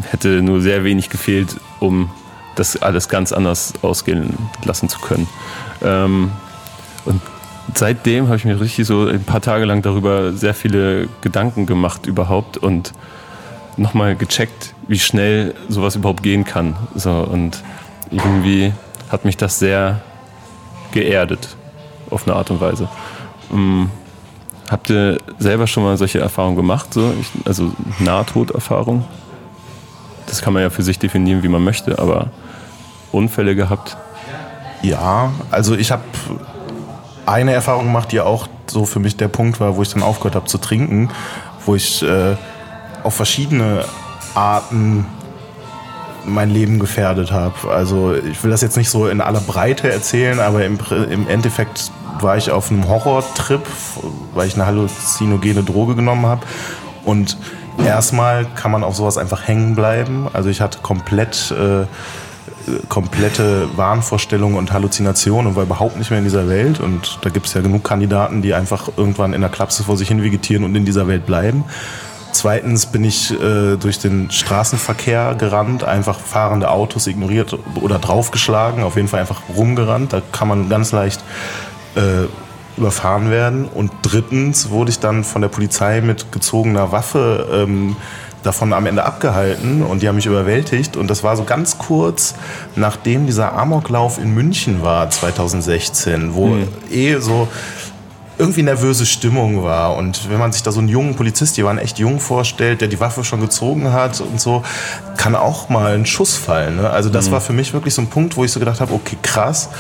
hätte 0.03 0.43
nur 0.43 0.61
sehr 0.61 0.85
wenig 0.85 1.09
gefehlt, 1.09 1.57
um 1.81 2.11
das 2.57 2.81
alles 2.83 3.09
ganz 3.09 3.33
anders 3.33 3.73
ausgehen 3.81 4.37
lassen 4.67 4.91
zu 4.91 4.99
können. 4.99 5.27
Ähm, 5.83 6.31
und 7.07 7.23
seitdem 7.73 8.27
habe 8.27 8.37
ich 8.37 8.45
mir 8.45 8.61
richtig 8.61 8.87
so 8.87 9.07
ein 9.07 9.25
paar 9.25 9.41
Tage 9.41 9.65
lang 9.65 9.83
darüber 9.83 10.33
sehr 10.33 10.55
viele 10.55 11.09
Gedanken 11.23 11.67
gemacht 11.67 12.07
überhaupt 12.07 12.59
und 12.59 12.93
nochmal 13.77 14.15
gecheckt, 14.17 14.75
wie 14.89 14.99
schnell 14.99 15.55
sowas 15.69 15.97
überhaupt 15.97 16.23
gehen 16.23 16.45
kann. 16.45 16.77
So, 16.95 17.11
und 17.11 17.63
irgendwie 18.11 18.73
hat 19.11 19.25
mich 19.25 19.37
das 19.37 19.59
sehr 19.59 20.01
geerdet, 20.93 21.57
auf 22.11 22.27
eine 22.27 22.37
Art 22.37 22.51
und 22.51 22.61
Weise. 22.61 22.89
Ähm, 23.53 23.91
habt 24.71 24.91
ihr 24.91 25.19
selber 25.39 25.67
schon 25.67 25.83
mal 25.83 25.97
solche 25.97 26.21
Erfahrungen 26.21 26.57
gemacht? 26.57 26.95
So? 26.95 27.13
Ich, 27.21 27.29
also 27.47 27.73
Nahtoderfahrung? 27.99 29.05
Das 30.27 30.41
kann 30.41 30.53
man 30.53 30.63
ja 30.63 30.71
für 30.71 30.83
sich 30.83 30.99
definieren, 30.99 31.43
wie 31.43 31.49
man 31.49 31.63
möchte, 31.63 31.99
aber 31.99 32.29
Unfälle 33.13 33.55
gehabt? 33.55 33.97
Ja, 34.83 35.33
also 35.51 35.75
ich 35.77 35.91
habe 35.91 36.03
eine 37.27 37.53
Erfahrung 37.53 37.87
gemacht, 37.87 38.13
die 38.13 38.21
auch 38.21 38.49
so 38.67 38.85
für 38.85 39.01
mich 39.01 39.17
der 39.17 39.29
Punkt 39.29 39.61
war, 39.61 39.77
wo 39.77 39.83
ich 39.83 39.93
dann 39.93 40.03
aufgehört 40.03 40.35
habe 40.35 40.47
zu 40.47 40.59
trinken, 40.59 41.11
wo 41.65 41.75
ich 41.75 42.03
äh, 42.03 42.37
auf 43.03 43.15
verschiedene 43.15 43.85
Arten 44.35 45.07
mein 46.27 46.51
Leben 46.51 46.79
gefährdet 46.79 47.33
habe. 47.33 47.55
Also 47.71 48.15
ich 48.15 48.43
will 48.43 48.51
das 48.51 48.63
jetzt 48.63 48.77
nicht 48.77 48.89
so 48.89 49.09
in 49.09 49.21
aller 49.21 49.41
Breite 49.41 49.93
erzählen, 49.93 50.41
aber 50.41 50.65
im, 50.65 50.79
im 51.11 51.29
Endeffekt 51.29 51.91
war 52.21 52.37
ich 52.37 52.51
auf 52.51 52.71
einem 52.71 52.89
Horrortrip, 52.89 53.63
weil 54.35 54.49
ich 54.49 54.55
eine 54.55 54.67
halluzinogene 54.67 55.63
Droge 55.63 55.95
genommen 55.95 56.27
habe. 56.27 56.43
Und 57.05 57.37
erstmal 57.85 58.47
kann 58.55 58.71
man 58.71 58.85
auf 58.85 58.97
sowas 58.97 59.19
einfach 59.19 59.47
hängen 59.47 59.75
bleiben. 59.75 60.29
Also 60.33 60.49
ich 60.49 60.61
hatte 60.61 60.79
komplett 60.81 61.51
äh, 61.51 61.87
komplette 62.89 63.69
Wahnvorstellungen 63.77 64.57
und 64.57 64.73
Halluzinationen 64.73 65.49
und 65.49 65.57
war 65.57 65.65
überhaupt 65.65 65.97
nicht 65.97 66.11
mehr 66.11 66.19
in 66.19 66.25
dieser 66.25 66.49
Welt. 66.49 66.81
Und 66.81 67.19
da 67.23 67.31
gibt 67.31 67.47
es 67.47 67.55
ja 67.55 67.61
genug 67.61 67.85
Kandidaten, 67.85 68.43
die 68.43 68.55
einfach 68.55 68.89
irgendwann 68.97 69.33
in 69.33 69.41
der 69.41 69.51
Klapse 69.51 69.85
vor 69.85 69.97
sich 69.97 70.09
hin 70.09 70.23
vegetieren 70.23 70.65
und 70.65 70.75
in 70.75 70.85
dieser 70.85 71.07
Welt 71.07 71.27
bleiben. 71.27 71.65
Zweitens 72.33 72.87
bin 72.87 73.05
ich 73.05 73.31
äh, 73.31 73.77
durch 73.77 74.01
den 74.01 74.31
Straßenverkehr 74.31 75.37
gerannt, 75.37 75.85
einfach 75.85 76.19
fahrende 76.19 76.71
Autos 76.71 77.07
ignoriert 77.07 77.57
oder 77.81 78.01
draufgeschlagen, 78.01 78.83
auf 78.83 78.97
jeden 78.97 79.07
Fall 79.07 79.21
einfach 79.21 79.43
rumgerannt. 79.55 80.13
Da 80.13 80.21
kann 80.33 80.49
man 80.49 80.69
ganz 80.69 80.91
leicht 80.91 81.23
äh, 81.95 82.27
überfahren 82.77 83.31
werden. 83.31 83.67
Und 83.67 83.93
drittens 84.03 84.71
wurde 84.71 84.91
ich 84.91 84.99
dann 84.99 85.23
von 85.23 85.43
der 85.43 85.49
Polizei 85.49 86.01
mit 86.01 86.33
gezogener 86.33 86.91
Waffe 86.91 87.49
ähm, 87.53 87.97
davon 88.45 88.73
am 88.73 88.87
Ende 88.87 89.05
abgehalten 89.05 89.83
und 89.83 90.03
die 90.03 90.09
haben 90.09 90.17
mich 90.17 90.27
überwältigt. 90.27 90.97
Und 90.97 91.09
das 91.09 91.25
war 91.25 91.37
so 91.37 91.45
ganz 91.45 91.79
kurz, 91.79 92.35
nachdem 92.77 93.27
dieser 93.27 93.55
Amoklauf 93.55 94.19
in 94.19 94.35
München 94.35 94.83
war, 94.83 95.11
2016, 95.11 96.35
wo 96.35 96.49
mhm. 96.49 96.69
eh 96.91 97.19
so 97.19 97.49
irgendwie 98.39 98.63
nervöse 98.63 99.07
Stimmung 99.07 99.63
war. 99.63 99.97
Und 99.97 100.29
wenn 100.29 100.39
man 100.39 100.53
sich 100.53 100.63
da 100.63 100.73
so 100.73 100.81
einen 100.81 100.89
jungen 100.89 101.15
Polizist, 101.15 101.57
die 101.57 101.65
waren 101.65 101.79
echt 101.79 101.99
jung 101.99 102.19
vorstellt, 102.19 102.81
der 102.81 102.89
die 102.89 102.99
Waffe 103.01 103.25
schon 103.25 103.41
gezogen 103.41 103.93
hat 103.93 104.21
und 104.21 104.41
so, 104.41 104.63
kann 105.17 105.35
auch 105.35 105.69
mal 105.69 105.95
ein 105.95 106.07
Schuss 106.07 106.37
fallen. 106.37 106.77
Ne? 106.77 106.91
Also 106.91 107.11
das 107.11 107.29
mhm. 107.29 107.33
war 107.33 107.41
für 107.41 107.53
mich 107.53 107.73
wirklich 107.73 107.95
so 107.95 108.03
ein 108.03 108.09
Punkt, 108.09 108.37
wo 108.37 108.45
ich 108.45 108.53
so 108.53 108.59
gedacht 108.59 108.81
habe, 108.81 108.93
okay, 108.93 109.17
krass. 109.23 109.71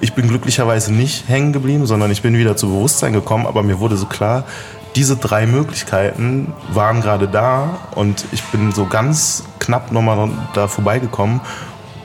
Ich 0.00 0.14
bin 0.14 0.26
glücklicherweise 0.26 0.92
nicht 0.92 1.28
hängen 1.28 1.52
geblieben, 1.52 1.86
sondern 1.86 2.10
ich 2.10 2.22
bin 2.22 2.36
wieder 2.36 2.56
zu 2.56 2.66
Bewusstsein 2.66 3.12
gekommen, 3.12 3.46
aber 3.46 3.62
mir 3.62 3.78
wurde 3.78 3.96
so 3.96 4.06
klar, 4.06 4.44
diese 4.94 5.16
drei 5.16 5.46
Möglichkeiten 5.46 6.52
waren 6.70 7.00
gerade 7.00 7.28
da 7.28 7.78
und 7.94 8.24
ich 8.32 8.42
bin 8.44 8.72
so 8.72 8.86
ganz 8.86 9.44
knapp 9.58 9.92
nochmal 9.92 10.30
da 10.54 10.68
vorbeigekommen 10.68 11.40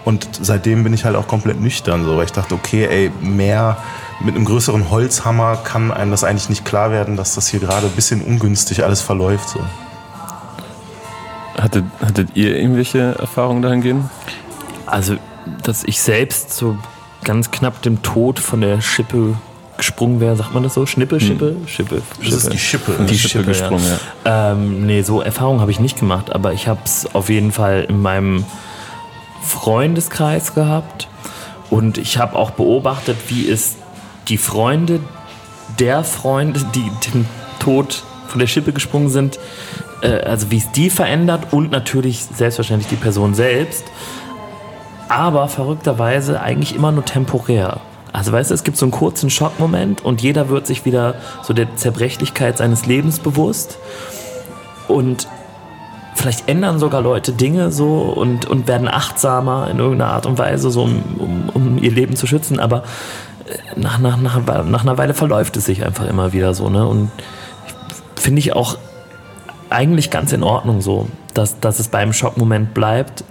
und 0.05 0.27
seitdem 0.41 0.83
bin 0.83 0.93
ich 0.93 1.03
halt 1.03 1.15
auch 1.15 1.27
komplett 1.27 1.59
nüchtern, 1.59 2.05
so, 2.05 2.15
weil 2.15 2.25
ich 2.25 2.31
dachte, 2.31 2.55
okay, 2.55 2.85
ey, 2.85 3.11
mehr 3.21 3.77
mit 4.19 4.35
einem 4.35 4.45
größeren 4.45 4.89
Holzhammer 4.89 5.57
kann 5.57 5.91
einem 5.91 6.11
das 6.11 6.23
eigentlich 6.23 6.49
nicht 6.49 6.65
klar 6.65 6.91
werden, 6.91 7.17
dass 7.17 7.35
das 7.35 7.49
hier 7.49 7.59
gerade 7.59 7.87
ein 7.87 7.91
bisschen 7.91 8.21
ungünstig 8.21 8.83
alles 8.83 9.01
verläuft. 9.01 9.49
So. 9.49 9.59
Hattet, 11.61 11.85
hattet 11.99 12.29
ihr 12.35 12.55
irgendwelche 12.55 13.15
Erfahrungen 13.19 13.61
dahingehend? 13.61 14.05
Also, 14.85 15.17
dass 15.63 15.83
ich 15.83 15.99
selbst 15.99 16.53
so 16.53 16.77
ganz 17.23 17.51
knapp 17.51 17.81
dem 17.81 18.01
Tod 18.01 18.39
von 18.39 18.61
der 18.61 18.81
Schippe 18.81 19.35
gesprungen 19.77 20.19
wäre, 20.19 20.35
sagt 20.35 20.53
man 20.53 20.63
das 20.63 20.73
so? 20.73 20.85
Schnippe, 20.85 21.19
Schippe? 21.19 21.49
Hm. 21.49 21.67
Schippe, 21.67 22.01
Schippe. 22.19 22.25
Das 22.25 22.33
ist 22.33 22.53
die 22.53 22.59
Schippe. 22.59 22.95
Die, 22.99 23.05
die 23.05 23.17
Schippe, 23.17 23.29
Schippe 23.29 23.45
gesprungen, 23.45 23.85
ja. 23.85 24.31
ja. 24.31 24.51
Ähm, 24.51 24.85
nee, 24.85 25.01
so 25.01 25.21
Erfahrungen 25.21 25.61
habe 25.61 25.71
ich 25.71 25.79
nicht 25.79 25.99
gemacht, 25.99 26.33
aber 26.33 26.53
ich 26.53 26.67
habe 26.67 26.79
es 26.83 27.07
auf 27.13 27.29
jeden 27.29 27.51
Fall 27.51 27.85
in 27.87 28.01
meinem 28.01 28.45
Freundeskreis 29.43 30.53
gehabt 30.53 31.07
und 31.69 31.97
ich 31.97 32.17
habe 32.17 32.35
auch 32.35 32.51
beobachtet, 32.51 33.17
wie 33.27 33.49
es 33.49 33.75
die 34.27 34.37
Freunde 34.37 34.99
der 35.79 36.03
Freunde, 36.03 36.61
die 36.75 36.91
den 37.11 37.25
Tod 37.59 38.03
von 38.27 38.39
der 38.39 38.47
Schippe 38.47 38.73
gesprungen 38.73 39.09
sind, 39.09 39.39
äh, 40.01 40.21
also 40.21 40.51
wie 40.51 40.57
es 40.57 40.71
die 40.71 40.89
verändert 40.89 41.53
und 41.53 41.71
natürlich 41.71 42.23
selbstverständlich 42.23 42.89
die 42.89 42.95
Person 42.95 43.33
selbst, 43.33 43.85
aber 45.09 45.47
verrückterweise 45.47 46.41
eigentlich 46.41 46.75
immer 46.75 46.91
nur 46.91 47.05
temporär. 47.05 47.79
Also 48.17 48.31
weißt 48.31 48.49
du, 48.49 48.55
es 48.55 48.63
gibt 48.63 48.77
so 48.77 48.85
einen 48.85 48.91
kurzen 48.91 49.29
Schockmoment 49.29 50.03
und 50.03 50.23
jeder 50.23 50.49
wird 50.49 50.65
sich 50.65 50.85
wieder 50.85 51.15
so 51.43 51.53
der 51.53 51.75
Zerbrechlichkeit 51.75 52.57
seines 52.57 52.87
Lebens 52.87 53.19
bewusst. 53.19 53.77
Und 54.87 55.27
vielleicht 56.15 56.49
ändern 56.49 56.79
sogar 56.79 57.03
Leute 57.03 57.31
Dinge 57.31 57.69
so 57.69 57.99
und, 57.99 58.47
und 58.47 58.67
werden 58.67 58.87
achtsamer 58.87 59.69
in 59.69 59.77
irgendeiner 59.77 60.13
Art 60.13 60.25
und 60.25 60.39
Weise, 60.39 60.71
so 60.71 60.81
um, 60.81 61.03
um, 61.19 61.49
um 61.53 61.77
ihr 61.77 61.91
Leben 61.91 62.15
zu 62.15 62.25
schützen, 62.25 62.59
aber 62.59 62.81
äh, 63.45 63.79
nach, 63.79 63.99
nach, 63.99 64.17
nach, 64.17 64.63
nach 64.65 64.81
einer 64.81 64.97
Weile 64.97 65.13
verläuft 65.13 65.55
es 65.55 65.65
sich 65.65 65.85
einfach 65.85 66.07
immer 66.07 66.33
wieder 66.33 66.55
so, 66.55 66.69
ne? 66.69 66.87
Und 66.87 67.11
finde 68.15 68.39
ich 68.39 68.53
auch 68.53 68.79
eigentlich 69.69 70.09
ganz 70.09 70.33
in 70.33 70.41
Ordnung 70.41 70.81
so, 70.81 71.07
dass, 71.35 71.59
dass 71.59 71.79
es 71.79 71.89
beim 71.89 72.13
Schockmoment 72.13 72.73
bleibt 72.73 73.23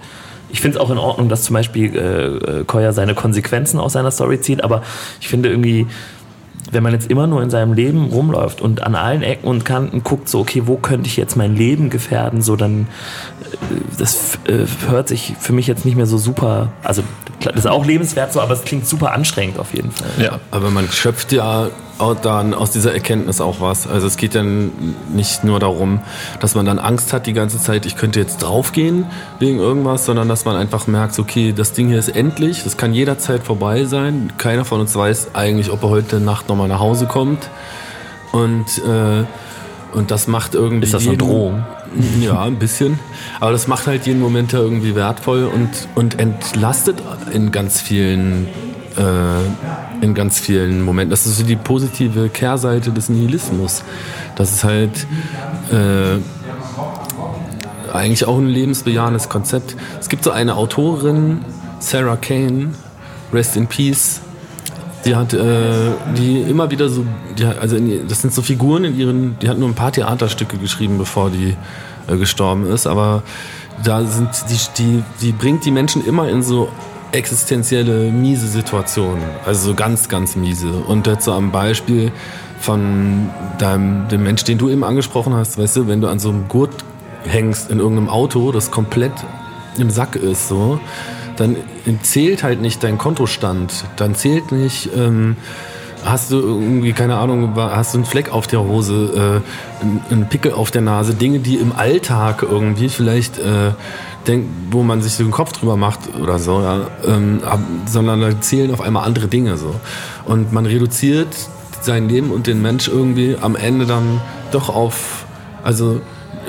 ich 0.51 0.61
finde 0.61 0.79
es 0.79 0.85
auch 0.85 0.91
in 0.91 0.99
Ordnung, 0.99 1.29
dass 1.29 1.43
zum 1.43 1.55
Beispiel 1.55 1.95
äh, 1.95 2.61
äh, 2.61 2.65
Koya 2.65 2.93
seine 2.93 3.15
Konsequenzen 3.15 3.81
aus 3.81 3.95
seiner 3.95 4.11
Story 4.11 4.41
zieht, 4.41 4.63
aber 4.63 4.83
ich 5.21 5.29
finde 5.29 5.49
irgendwie 5.49 5.87
wenn 6.73 6.83
man 6.83 6.93
jetzt 6.93 7.11
immer 7.11 7.27
nur 7.27 7.43
in 7.43 7.51
seinem 7.51 7.73
Leben 7.73 8.07
rumläuft 8.07 8.61
und 8.61 8.83
an 8.83 8.95
allen 8.95 9.23
Ecken 9.23 9.47
und 9.47 9.65
Kanten 9.65 10.03
guckt, 10.03 10.29
so, 10.29 10.41
okay, 10.41 10.63
wo 10.67 10.77
könnte 10.77 11.09
ich 11.09 11.17
jetzt 11.17 11.37
mein 11.37 11.55
Leben 11.55 11.91
gefährden, 11.91 12.43
so 12.43 12.57
dann, 12.57 12.89
äh, 13.53 13.57
das 13.99 14.39
äh, 14.47 14.67
hört 14.89 15.09
sich 15.09 15.35
für 15.39 15.53
mich 15.53 15.67
jetzt 15.67 15.85
nicht 15.85 15.97
mehr 15.97 16.07
so 16.07 16.19
super, 16.19 16.73
also 16.83 17.03
das 17.41 17.55
ist 17.57 17.67
auch 17.67 17.85
lebenswert 17.85 18.33
so, 18.33 18.41
aber 18.41 18.55
es 18.55 18.63
klingt 18.65 18.87
super 18.87 19.13
anstrengend 19.13 19.59
auf 19.59 19.75
jeden 19.75 19.91
Fall. 19.91 20.09
Ja, 20.19 20.41
aber 20.51 20.71
man 20.71 20.91
schöpft 20.91 21.33
ja 21.33 21.69
auch 21.99 22.15
dann 22.15 22.53
aus 22.53 22.73
dieser 22.73 22.93
Erkenntnis 22.93 23.41
auch 23.41 23.61
was. 23.61 23.87
Also 23.87 24.07
es 24.07 24.17
geht 24.19 24.35
dann 24.35 24.71
nicht 25.15 25.45
nur 25.45 25.59
darum, 25.61 26.01
dass 26.41 26.55
man 26.55 26.67
dann 26.67 26.79
Angst 26.79 27.13
hat 27.15 27.27
die 27.27 27.33
ganze 27.33 27.59
Zeit, 27.59 27.87
ich 27.87 27.97
könnte 27.97 28.21
jetzt 28.21 28.39
draufgehen 28.43 29.07
wegen 29.39 29.59
irgendwas, 29.59 30.05
sondern 30.05 30.29
dass 30.29 30.45
man 30.45 30.57
einfach 30.57 30.87
merkt, 30.87 31.19
okay, 31.19 31.55
das 31.57 31.73
Ding 31.73 31.89
hier 31.89 31.99
ist 31.99 32.09
endlich, 32.15 32.65
das 32.65 32.77
kann 32.77 32.93
jederzeit 32.93 33.45
vorbei 33.45 33.85
sein. 33.85 34.33
Keiner 34.37 34.65
von 34.67 34.81
uns 34.81 34.95
weiß 34.95 35.29
eigentlich, 35.35 35.71
ob 35.71 35.83
er 35.85 35.89
heute 35.91 36.21
Nacht 36.21 36.49
nochmal 36.49 36.69
nach 36.69 36.81
Hause 36.81 37.07
kommt. 37.07 37.49
Und, 38.33 38.67
äh, 38.87 39.25
und 39.97 40.11
das 40.11 40.27
macht 40.27 40.55
irgendwie. 40.55 40.85
Ist 40.85 40.93
das 40.95 41.03
eine 41.03 41.13
jeden- 41.13 41.27
Drohung? 41.27 41.65
Ja, 42.21 42.43
ein 42.43 42.59
bisschen. 42.59 42.99
Aber 43.41 43.53
das 43.53 43.69
macht 43.69 43.87
halt 43.87 44.07
jeden 44.07 44.21
Moment 44.21 44.53
ja 44.53 44.59
irgendwie 44.59 44.95
wertvoll 44.95 45.45
und, 45.45 45.71
und 45.95 46.19
entlastet 46.19 47.03
in 47.33 47.53
ganz 47.53 47.81
vielen 47.81 48.49
äh, 48.97 50.05
in 50.05 50.15
ganz 50.15 50.41
vielen 50.41 50.83
Momenten. 50.83 51.11
Das 51.11 51.27
ist 51.27 51.39
so 51.39 51.45
die 51.45 51.57
positive 51.57 52.29
Kehrseite 52.29 52.91
des 52.91 53.09
Nihilismus. 53.09 53.83
Das 54.37 54.53
ist 54.53 54.65
halt 54.65 55.07
äh, 55.71 56.19
eigentlich 57.93 58.27
auch 58.27 58.39
ein 58.39 58.49
lebensbejahendes 58.49 59.29
Konzept. 59.29 59.77
Es 60.01 60.09
gibt 60.09 60.25
so 60.25 60.31
eine 60.31 60.57
Autorin, 60.57 61.45
Sarah 61.79 62.17
Kane, 62.17 62.75
Rest 63.33 63.57
in 63.57 63.67
Peace, 63.67 64.21
die 65.07 65.15
hat, 65.15 65.33
äh, 65.33 65.93
die 66.19 66.41
immer 66.43 66.71
wieder 66.71 66.89
so, 66.89 67.07
hat, 67.43 67.59
also 67.59 67.77
in, 67.77 68.07
das 68.09 68.21
sind 68.23 68.35
so 68.35 68.43
Figuren 68.43 68.85
in 68.85 68.99
ihren, 68.99 69.39
die 69.39 69.49
hat 69.49 69.59
nur 69.59 69.69
ein 69.69 69.75
paar 69.75 69.93
Theaterstücke 69.93 70.59
geschrieben, 70.59 70.99
bevor 70.99 71.31
die 71.31 71.57
äh, 72.09 72.17
gestorben 72.17 72.67
ist, 72.67 72.87
aber 72.87 73.23
da 73.83 74.05
sind 74.05 74.29
die, 74.51 74.83
die, 74.83 75.03
die 75.21 75.33
bringt 75.33 75.65
die 75.65 75.71
Menschen 75.71 76.05
immer 76.05 76.29
in 76.29 76.43
so 76.43 76.69
existenzielle 77.13 78.11
miese 78.11 78.49
Situationen, 78.49 79.23
also 79.45 79.69
so 79.69 79.75
ganz, 79.75 80.09
ganz 80.09 80.35
miese. 80.35 80.69
Und 80.69 81.09
so 81.23 81.33
am 81.33 81.53
Beispiel 81.53 82.11
von 82.59 83.31
deinem, 83.59 84.09
dem 84.09 84.25
Mensch, 84.25 84.45
den 84.45 84.59
du 84.59 84.69
eben 84.69 84.83
angesprochen 84.83 85.35
hast, 85.35 85.57
weißt 85.57 85.77
du, 85.77 85.89
wenn 85.89 86.01
du 86.01 86.09
an 86.09 86.19
so 86.19 86.31
einem 86.31 86.49
Gurt 86.49 86.85
hängst 87.25 87.71
in 87.71 87.79
irgendeinem 87.79 88.09
Auto, 88.09 88.51
das 88.51 88.71
komplett 88.71 89.13
im 89.79 89.91
Sack 89.91 90.17
ist, 90.17 90.49
so, 90.49 90.81
dann 91.37 91.57
zählt 92.03 92.43
halt 92.43 92.61
nicht 92.61 92.83
dein 92.83 92.99
Kontostand. 92.99 93.85
Dann 93.97 94.15
zählt 94.15 94.53
nicht, 94.53 94.91
ähm, 94.97 95.37
hast 96.05 96.31
du 96.31 96.37
irgendwie, 96.39 96.93
keine 96.93 97.17
Ahnung, 97.17 97.53
hast 97.57 97.95
du 97.95 97.99
einen 97.99 98.05
Fleck 98.07 98.33
auf 98.33 98.47
der 98.47 98.61
Hose, 98.61 99.43
äh, 99.83 100.13
einen- 100.13 100.29
Pickel 100.29 100.53
auf 100.53 100.71
der 100.71 100.83
Nase, 100.83 101.15
Dinge, 101.15 101.41
die 101.41 101.57
im 101.57 101.73
Alltag 101.73 102.43
irgendwie 102.49 102.89
vielleicht, 102.89 103.39
äh, 103.39 103.73
denk, 104.27 104.47
wo 104.71 104.83
man 104.83 105.03
sich 105.03 105.13
so 105.15 105.23
den 105.25 105.33
Kopf 105.33 105.53
drüber 105.53 105.77
macht 105.77 106.01
oder 106.21 106.39
so, 106.39 106.61
ja, 106.61 106.81
ähm, 107.07 107.41
sondern 107.87 108.21
da 108.21 108.41
zählen 108.41 108.73
auf 108.73 108.81
einmal 108.81 109.05
andere 109.05 109.29
Dinge 109.29 109.57
so. 109.57 109.75
Und 110.25 110.53
man 110.53 110.67
reduziert 110.67 111.29
sein 111.81 112.09
Leben 112.09 112.31
und 112.31 112.47
den 112.47 112.61
Mensch 112.63 112.89
irgendwie 112.89 113.37
am 113.41 113.55
Ende 113.55 113.87
dann 113.87 114.21
doch 114.51 114.69
auf, 114.69 115.27
also 115.63 116.01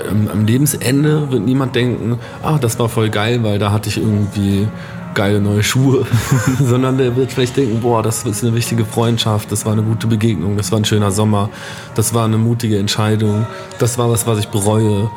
am, 0.10 0.28
am 0.28 0.46
Lebensende 0.46 1.32
wird 1.32 1.46
niemand 1.46 1.76
denken, 1.76 2.20
ah, 2.44 2.58
das 2.60 2.80
war 2.80 2.90
voll 2.90 3.10
geil, 3.10 3.44
weil 3.44 3.60
da 3.60 3.72
hatte 3.72 3.90
ich 3.90 3.98
irgendwie 3.98 4.68
geile 5.18 5.42
neue 5.42 5.64
Schuhe, 5.64 6.06
sondern 6.64 7.00
der 7.00 7.16
wird 7.16 7.32
vielleicht 7.32 7.58
denken, 7.58 7.82
boah, 7.82 8.04
das 8.04 8.24
ist 8.24 8.44
eine 8.44 8.54
wichtige 8.54 8.86
Freundschaft, 8.86 9.52
das 9.52 9.66
war 9.66 9.74
eine 9.74 9.82
gute 9.82 10.06
Begegnung, 10.06 10.58
das 10.58 10.72
war 10.72 10.80
ein 10.80 10.86
schöner 10.86 11.10
Sommer, 11.10 11.50
das 11.96 12.14
war 12.14 12.26
eine 12.26 12.38
mutige 12.38 12.78
Entscheidung, 12.78 13.48
das 13.80 13.98
war 13.98 14.12
was, 14.12 14.28
was 14.28 14.38
ich 14.38 14.48
bereue. 14.50 15.10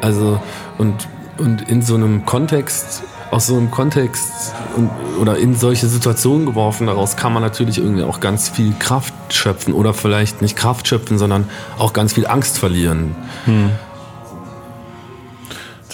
Also 0.00 0.40
und, 0.76 0.94
und 1.38 1.68
in 1.68 1.82
so 1.82 1.94
einem 1.94 2.26
Kontext, 2.26 3.04
aus 3.30 3.46
so 3.46 3.56
einem 3.56 3.70
Kontext 3.70 4.52
und, 4.76 4.90
oder 5.20 5.36
in 5.38 5.54
solche 5.54 5.86
Situationen 5.86 6.46
geworfen, 6.46 6.88
daraus 6.88 7.16
kann 7.16 7.32
man 7.32 7.42
natürlich 7.42 7.78
irgendwie 7.78 8.02
auch 8.02 8.18
ganz 8.18 8.48
viel 8.48 8.74
Kraft 8.80 9.14
schöpfen 9.28 9.72
oder 9.72 9.94
vielleicht 9.94 10.42
nicht 10.42 10.56
Kraft 10.56 10.88
schöpfen, 10.88 11.16
sondern 11.16 11.48
auch 11.78 11.92
ganz 11.92 12.12
viel 12.12 12.26
Angst 12.26 12.58
verlieren. 12.58 13.14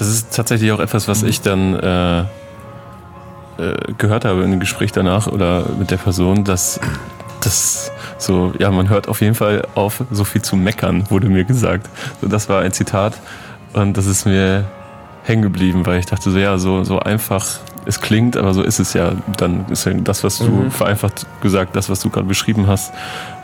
Das 0.00 0.08
ist 0.08 0.34
tatsächlich 0.34 0.72
auch 0.72 0.80
etwas, 0.80 1.08
was 1.08 1.22
ich 1.22 1.42
dann 1.42 1.74
äh, 1.74 2.20
äh, 2.20 2.24
gehört 3.98 4.24
habe 4.24 4.42
in 4.42 4.50
dem 4.50 4.58
Gespräch 4.58 4.92
danach 4.92 5.26
oder 5.26 5.66
mit 5.78 5.90
der 5.90 5.98
Person, 5.98 6.42
dass 6.42 6.80
das 7.42 7.92
so, 8.16 8.54
ja, 8.58 8.70
man 8.70 8.88
hört 8.88 9.08
auf 9.08 9.20
jeden 9.20 9.34
Fall 9.34 9.68
auf, 9.74 10.02
so 10.10 10.24
viel 10.24 10.40
zu 10.40 10.56
meckern, 10.56 11.04
wurde 11.10 11.28
mir 11.28 11.44
gesagt. 11.44 11.90
So, 12.22 12.28
das 12.28 12.48
war 12.48 12.62
ein 12.62 12.72
Zitat 12.72 13.20
und 13.74 13.94
das 13.98 14.06
ist 14.06 14.24
mir 14.24 14.64
hängen 15.24 15.42
geblieben, 15.42 15.84
weil 15.84 15.98
ich 15.98 16.06
dachte 16.06 16.30
so, 16.30 16.38
ja, 16.38 16.56
so, 16.56 16.82
so 16.82 16.98
einfach 16.98 17.46
es 17.84 18.00
klingt, 18.00 18.38
aber 18.38 18.54
so 18.54 18.62
ist 18.62 18.78
es 18.78 18.94
ja. 18.94 19.12
Dann 19.36 19.66
ist 19.68 19.84
ja 19.84 19.92
das, 19.92 20.24
was 20.24 20.38
du 20.38 20.70
vereinfacht 20.70 21.26
gesagt, 21.42 21.76
das, 21.76 21.90
was 21.90 22.00
du 22.00 22.08
gerade 22.08 22.26
beschrieben 22.26 22.68
hast. 22.68 22.94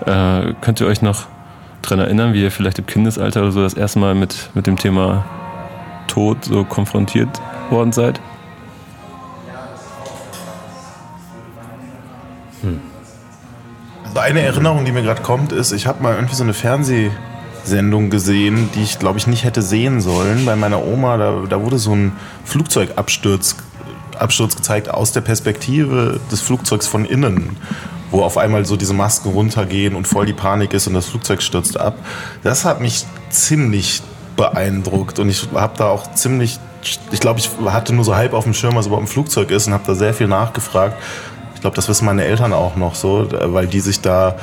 Äh, 0.07 0.55
könnt 0.63 0.81
ihr 0.81 0.87
euch 0.87 1.03
noch 1.03 1.27
dran 1.83 1.99
erinnern, 1.99 2.33
wie 2.33 2.43
ihr 2.43 2.51
vielleicht 2.51 2.79
im 2.79 2.87
Kindesalter 2.87 3.43
oder 3.43 3.53
so 3.53 3.61
das 3.61 3.75
erste 3.75 3.99
Mal 3.99 4.15
mit, 4.15 4.49
mit 4.55 4.67
dem 4.67 4.77
Thema 4.77 5.27
Tod 6.07 6.45
so 6.45 6.65
konfrontiert 6.65 7.41
worden 7.71 7.93
seid? 7.93 8.21
Also 14.05 14.19
eine 14.21 14.41
Erinnerung, 14.41 14.87
die 14.87 14.93
mir 14.93 15.03
gerade 15.03 15.21
kommt, 15.21 15.53
ist, 15.53 15.73
ich 15.73 15.87
habe 15.87 16.03
mal 16.03 16.15
irgendwie 16.15 16.35
so 16.35 16.43
eine 16.43 16.55
Fernsehsendung 16.55 18.09
gesehen, 18.09 18.71
die 18.75 18.83
ich 18.83 18.99
glaube 18.99 19.19
ich 19.19 19.27
nicht 19.27 19.45
hätte 19.45 19.61
sehen 19.61 20.01
sollen. 20.01 20.47
Bei 20.47 20.57
meiner 20.57 20.83
Oma, 20.83 21.19
da, 21.19 21.43
da 21.49 21.61
wurde 21.63 21.79
so 21.79 21.95
ein 21.95 22.13
Flugzeugabsturz 22.45 23.57
Absturz 24.19 24.57
gezeigt 24.57 24.89
aus 24.89 25.13
der 25.13 25.21
Perspektive 25.21 26.19
des 26.33 26.41
Flugzeugs 26.41 26.87
von 26.87 27.05
innen, 27.05 27.59
wo 28.11 28.23
auf 28.23 28.39
einmal 28.39 28.65
so 28.65 28.77
diese 28.77 28.95
Masken 28.95 29.29
runtergehen 29.29 29.95
und 29.95 30.09
voll 30.09 30.25
die 30.25 30.33
Panik 30.33 30.73
ist 30.73 30.87
und 30.87 30.95
das 30.95 31.07
Flugzeug 31.07 31.43
stürzt 31.43 31.79
ab. 31.79 31.99
Das 32.43 32.65
hat 32.65 32.81
mich 32.81 33.05
ziemlich 33.29 34.03
beeindruckt 34.37 35.19
und 35.19 35.29
ich 35.29 35.49
habe 35.55 35.77
da 35.77 35.89
auch 35.89 36.13
ziemlich, 36.15 36.59
ich 37.11 37.21
glaube, 37.21 37.41
ich 37.41 37.51
hatte 37.67 37.95
nur 37.95 38.05
so 38.05 38.15
halb 38.15 38.33
auf 38.33 38.45
dem 38.45 38.55
Schirm, 38.55 38.77
was 38.77 38.87
überhaupt 38.87 39.07
ein 39.07 39.09
Flugzeug 39.09 39.51
ist 39.51 39.67
und 39.67 39.73
habe 39.73 39.85
da 39.87 39.95
sehr 39.95 40.15
viel 40.15 40.29
nachgefragt. 40.29 40.97
Ich 41.55 41.61
glaube, 41.61 41.77
das 41.77 41.89
wissen 41.89 42.05
meine 42.05 42.25
Eltern 42.25 42.53
auch 42.53 42.77
noch 42.77 42.95
so, 42.95 43.29
weil 43.31 43.67
die 43.67 43.81
sich 43.81 44.01
da 44.01 44.37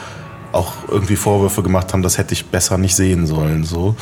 auch 0.52 0.74
irgendwie 0.88 1.16
Vorwürfe 1.16 1.64
gemacht 1.64 1.94
haben, 1.94 2.04
das 2.04 2.18
hätte 2.18 2.34
ich 2.34 2.46
besser 2.46 2.78
nicht 2.78 2.96
sehen 2.96 3.26
sollen. 3.28 3.64
So, 3.64 3.96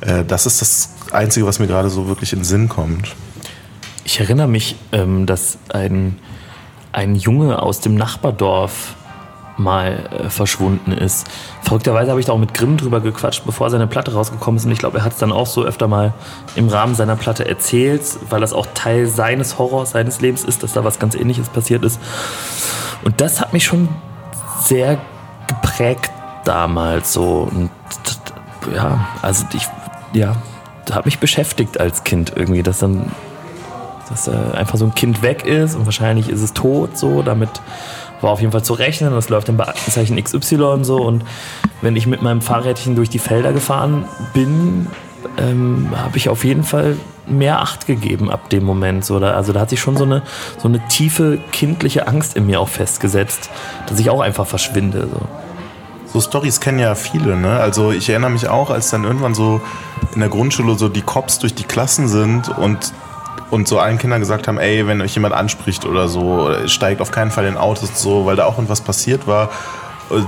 Äh, 0.00 0.24
das 0.24 0.46
ist 0.46 0.60
das 0.60 0.90
Einzige, 1.12 1.46
was 1.46 1.58
mir 1.58 1.66
gerade 1.66 1.90
so 1.90 2.08
wirklich 2.08 2.32
in 2.32 2.40
den 2.40 2.44
Sinn 2.44 2.68
kommt. 2.68 3.14
Ich 4.04 4.18
erinnere 4.18 4.48
mich, 4.48 4.76
ähm, 4.92 5.26
dass 5.26 5.58
ein, 5.72 6.18
ein 6.92 7.14
Junge 7.16 7.62
aus 7.62 7.80
dem 7.80 7.94
Nachbardorf 7.96 8.94
mal 9.60 10.08
äh, 10.10 10.30
verschwunden 10.30 10.92
ist. 10.92 11.28
Verrückterweise 11.62 12.10
habe 12.10 12.20
ich 12.20 12.26
da 12.26 12.32
auch 12.32 12.38
mit 12.38 12.54
Grimm 12.54 12.76
drüber 12.76 13.00
gequatscht, 13.00 13.44
bevor 13.44 13.70
seine 13.70 13.86
Platte 13.86 14.12
rausgekommen 14.12 14.56
ist. 14.58 14.64
Und 14.64 14.72
ich 14.72 14.78
glaube, 14.78 14.98
er 14.98 15.04
hat 15.04 15.12
es 15.12 15.18
dann 15.18 15.32
auch 15.32 15.46
so 15.46 15.62
öfter 15.62 15.88
mal 15.88 16.12
im 16.56 16.68
Rahmen 16.68 16.94
seiner 16.94 17.16
Platte 17.16 17.46
erzählt, 17.46 18.02
weil 18.28 18.40
das 18.40 18.52
auch 18.52 18.66
Teil 18.74 19.06
seines 19.06 19.58
Horrors, 19.58 19.92
seines 19.92 20.20
Lebens 20.20 20.44
ist, 20.44 20.62
dass 20.62 20.72
da 20.72 20.84
was 20.84 20.98
ganz 20.98 21.14
Ähnliches 21.14 21.48
passiert 21.48 21.84
ist. 21.84 22.00
Und 23.04 23.20
das 23.20 23.40
hat 23.40 23.52
mich 23.52 23.64
schon 23.64 23.88
sehr 24.60 24.98
geprägt 25.46 26.10
damals 26.44 27.12
so. 27.12 27.48
Und 27.50 27.70
ja, 28.74 29.06
also 29.22 29.44
ich, 29.52 29.66
ja, 30.12 30.36
hat 30.90 31.06
mich 31.06 31.18
beschäftigt 31.18 31.78
als 31.78 32.04
Kind 32.04 32.32
irgendwie, 32.34 32.62
dass 32.62 32.80
dann 32.80 33.12
dass 34.10 34.26
äh, 34.26 34.32
einfach 34.54 34.76
so 34.76 34.84
ein 34.84 34.94
Kind 34.94 35.22
weg 35.22 35.46
ist 35.46 35.76
und 35.76 35.86
wahrscheinlich 35.86 36.28
ist 36.28 36.42
es 36.42 36.52
tot 36.52 36.98
so, 36.98 37.22
damit 37.22 37.48
war 38.20 38.30
auf 38.30 38.40
jeden 38.40 38.52
Fall 38.52 38.62
zu 38.62 38.74
rechnen, 38.74 39.12
das 39.12 39.28
läuft 39.28 39.48
im 39.48 39.56
Beaktenzeichen 39.56 40.22
XY 40.22 40.78
so 40.82 41.02
und 41.02 41.24
wenn 41.82 41.96
ich 41.96 42.06
mit 42.06 42.22
meinem 42.22 42.40
Fahrrädchen 42.40 42.96
durch 42.96 43.08
die 43.08 43.18
Felder 43.18 43.52
gefahren 43.52 44.04
bin, 44.34 44.88
ähm, 45.38 45.88
habe 45.96 46.16
ich 46.16 46.28
auf 46.28 46.44
jeden 46.44 46.64
Fall 46.64 46.96
mehr 47.26 47.60
Acht 47.60 47.86
gegeben 47.86 48.30
ab 48.30 48.50
dem 48.50 48.64
Moment. 48.64 49.04
So, 49.04 49.18
da, 49.20 49.32
also 49.32 49.52
da 49.52 49.60
hat 49.60 49.70
sich 49.70 49.80
schon 49.80 49.96
so 49.96 50.04
eine, 50.04 50.22
so 50.58 50.68
eine 50.68 50.86
tiefe 50.88 51.38
kindliche 51.52 52.06
Angst 52.06 52.36
in 52.36 52.46
mir 52.46 52.60
auch 52.60 52.68
festgesetzt, 52.68 53.50
dass 53.86 53.98
ich 53.98 54.10
auch 54.10 54.20
einfach 54.20 54.46
verschwinde. 54.46 55.08
So. 55.10 55.20
So 56.12 56.20
Stories 56.20 56.60
kennen 56.60 56.80
ja 56.80 56.94
viele, 56.94 57.36
ne? 57.36 57.60
Also 57.60 57.92
ich 57.92 58.08
erinnere 58.08 58.30
mich 58.30 58.48
auch, 58.48 58.70
als 58.70 58.90
dann 58.90 59.04
irgendwann 59.04 59.34
so 59.34 59.60
in 60.14 60.20
der 60.20 60.28
Grundschule 60.28 60.76
so 60.76 60.88
die 60.88 61.02
Cops 61.02 61.38
durch 61.38 61.54
die 61.54 61.62
Klassen 61.62 62.08
sind 62.08 62.48
und 62.58 62.92
und 63.50 63.68
so 63.68 63.78
allen 63.78 63.98
Kindern 63.98 64.20
gesagt 64.20 64.48
haben, 64.48 64.58
ey, 64.58 64.86
wenn 64.86 65.00
euch 65.00 65.14
jemand 65.14 65.34
anspricht 65.34 65.84
oder 65.84 66.08
so, 66.08 66.50
steigt 66.66 67.00
auf 67.00 67.10
keinen 67.10 67.30
Fall 67.30 67.46
in 67.46 67.56
Autos 67.56 68.00
so, 68.00 68.26
weil 68.26 68.36
da 68.36 68.44
auch 68.44 68.56
irgendwas 68.56 68.80
passiert 68.80 69.26
war, 69.26 69.50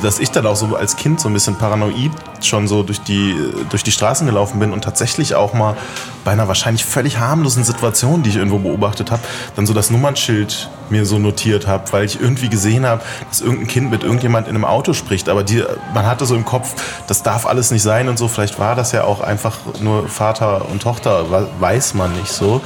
dass 0.03 0.19
ich 0.19 0.31
dann 0.31 0.47
auch 0.47 0.57
so 0.57 0.77
als 0.77 0.97
Kind 0.97 1.21
so 1.21 1.29
ein 1.29 1.35
bisschen 1.35 1.57
paranoid 1.57 2.13
schon 2.47 2.69
so 2.69 2.83
durch 2.83 3.01
die, 3.01 3.37
durch 3.71 3.83
die 3.83 3.93
Straßen 3.93 4.27
gelaufen 4.27 4.59
bin 4.59 4.73
und 4.73 4.83
tatsächlich 4.83 5.35
auch 5.35 5.55
mal 5.55 5.77
bei 6.25 6.33
einer 6.33 6.49
wahrscheinlich 6.49 6.85
völlig 6.85 7.19
harmlosen 7.19 7.65
Situation, 7.65 8.23
die 8.23 8.31
ich 8.31 8.37
irgendwo 8.37 8.59
beobachtet 8.59 9.11
habe, 9.11 9.23
dann 9.57 9.67
so 9.67 9.75
das 9.75 9.91
Nummernschild 9.91 10.71
mir 10.91 11.07
so 11.07 11.19
notiert 11.19 11.67
habe, 11.67 11.85
weil 11.93 12.05
ich 12.05 12.21
irgendwie 12.21 12.49
gesehen 12.49 12.87
habe, 12.87 13.03
dass 13.29 13.41
irgendein 13.41 13.67
Kind 13.67 13.91
mit 13.91 14.05
irgendjemand 14.05 14.47
in 14.47 14.55
einem 14.55 14.65
Auto 14.65 14.93
spricht. 14.93 15.29
Aber 15.29 15.43
die, 15.43 15.65
man 15.95 16.07
hatte 16.07 16.27
so 16.27 16.35
im 16.35 16.45
Kopf, 16.45 16.75
das 17.07 17.23
darf 17.23 17.47
alles 17.47 17.71
nicht 17.71 17.83
sein 17.83 18.09
und 18.09 18.19
so. 18.19 18.29
Vielleicht 18.29 18.59
war 18.59 18.77
das 18.77 18.93
ja 18.93 19.05
auch 19.05 19.21
einfach 19.21 19.59
nur 19.81 20.09
Vater 20.09 20.69
und 20.71 20.83
Tochter, 20.83 21.49
weiß 21.59 21.95
man 21.95 22.13
nicht 22.13 22.31
so. 22.31 22.61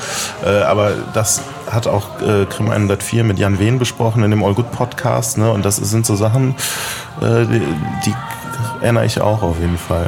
Äh, 0.44 0.62
aber 0.62 0.92
das 1.14 1.40
hat 1.70 1.86
auch 1.86 2.20
äh, 2.20 2.46
Krim 2.46 2.70
104 2.70 3.24
mit 3.24 3.38
Jan 3.38 3.58
Wehn 3.58 3.78
besprochen 3.78 4.22
in 4.22 4.30
dem 4.30 4.44
All 4.44 4.54
Good 4.54 4.70
Podcast. 4.72 5.38
Ne? 5.38 5.50
Und 5.50 5.64
das 5.64 5.76
sind 5.76 6.04
so 6.06 6.16
Sachen, 6.16 6.54
äh, 7.20 7.46
die 8.04 8.14
erinnere 8.80 9.06
ich 9.06 9.20
auch 9.20 9.42
auf 9.42 9.58
jeden 9.60 9.78
Fall. 9.78 10.06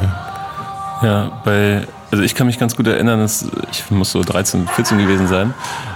Ja, 1.01 1.31
bei 1.43 1.87
also 2.11 2.23
ich 2.23 2.33
kann 2.33 2.47
mich 2.47 2.57
ganz 2.57 2.75
gut 2.75 2.87
erinnern, 2.87 3.19
dass 3.19 3.47
ich 3.71 3.89
muss 3.91 4.11
so 4.11 4.23
13, 4.23 4.67
14 4.67 4.97
gewesen 4.97 5.27
sein. 5.27 5.53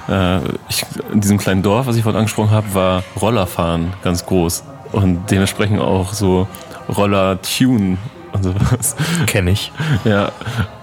Äh, 0.08 0.40
ich, 0.70 0.86
in 1.12 1.22
diesem 1.22 1.38
kleinen 1.38 1.64
Dorf, 1.64 1.88
was 1.88 1.96
ich 1.96 2.04
vorhin 2.04 2.20
angesprochen 2.20 2.52
habe, 2.52 2.74
war 2.74 3.04
Rollerfahren 3.20 3.94
ganz 4.04 4.26
groß 4.26 4.64
und 4.92 5.32
dementsprechend 5.32 5.80
auch 5.80 6.14
so 6.14 6.48
Roller-Tune 6.96 7.98
und 8.32 8.44
sowas. 8.44 8.96
Kenne 9.26 9.52
ich. 9.52 9.72
Ja, 10.06 10.32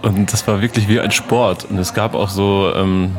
und 0.02 0.32
das 0.32 0.46
war 0.48 0.60
wirklich 0.60 0.88
wie 0.88 0.98
ein 1.00 1.10
Sport. 1.12 1.66
Und 1.70 1.78
es 1.78 1.94
gab 1.94 2.14
auch 2.14 2.28
so, 2.28 2.72
ähm, 2.74 3.16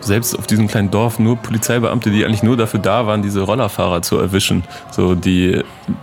selbst 0.00 0.38
auf 0.38 0.46
diesem 0.46 0.68
kleinen 0.68 0.90
Dorf, 0.90 1.18
nur 1.18 1.36
Polizeibeamte, 1.36 2.10
die 2.10 2.24
eigentlich 2.24 2.42
nur 2.42 2.56
dafür 2.56 2.80
da 2.80 3.06
waren, 3.06 3.22
diese 3.22 3.40
Rollerfahrer 3.40 4.02
zu 4.02 4.18
erwischen. 4.18 4.64
So, 4.90 5.14
die 5.14 5.62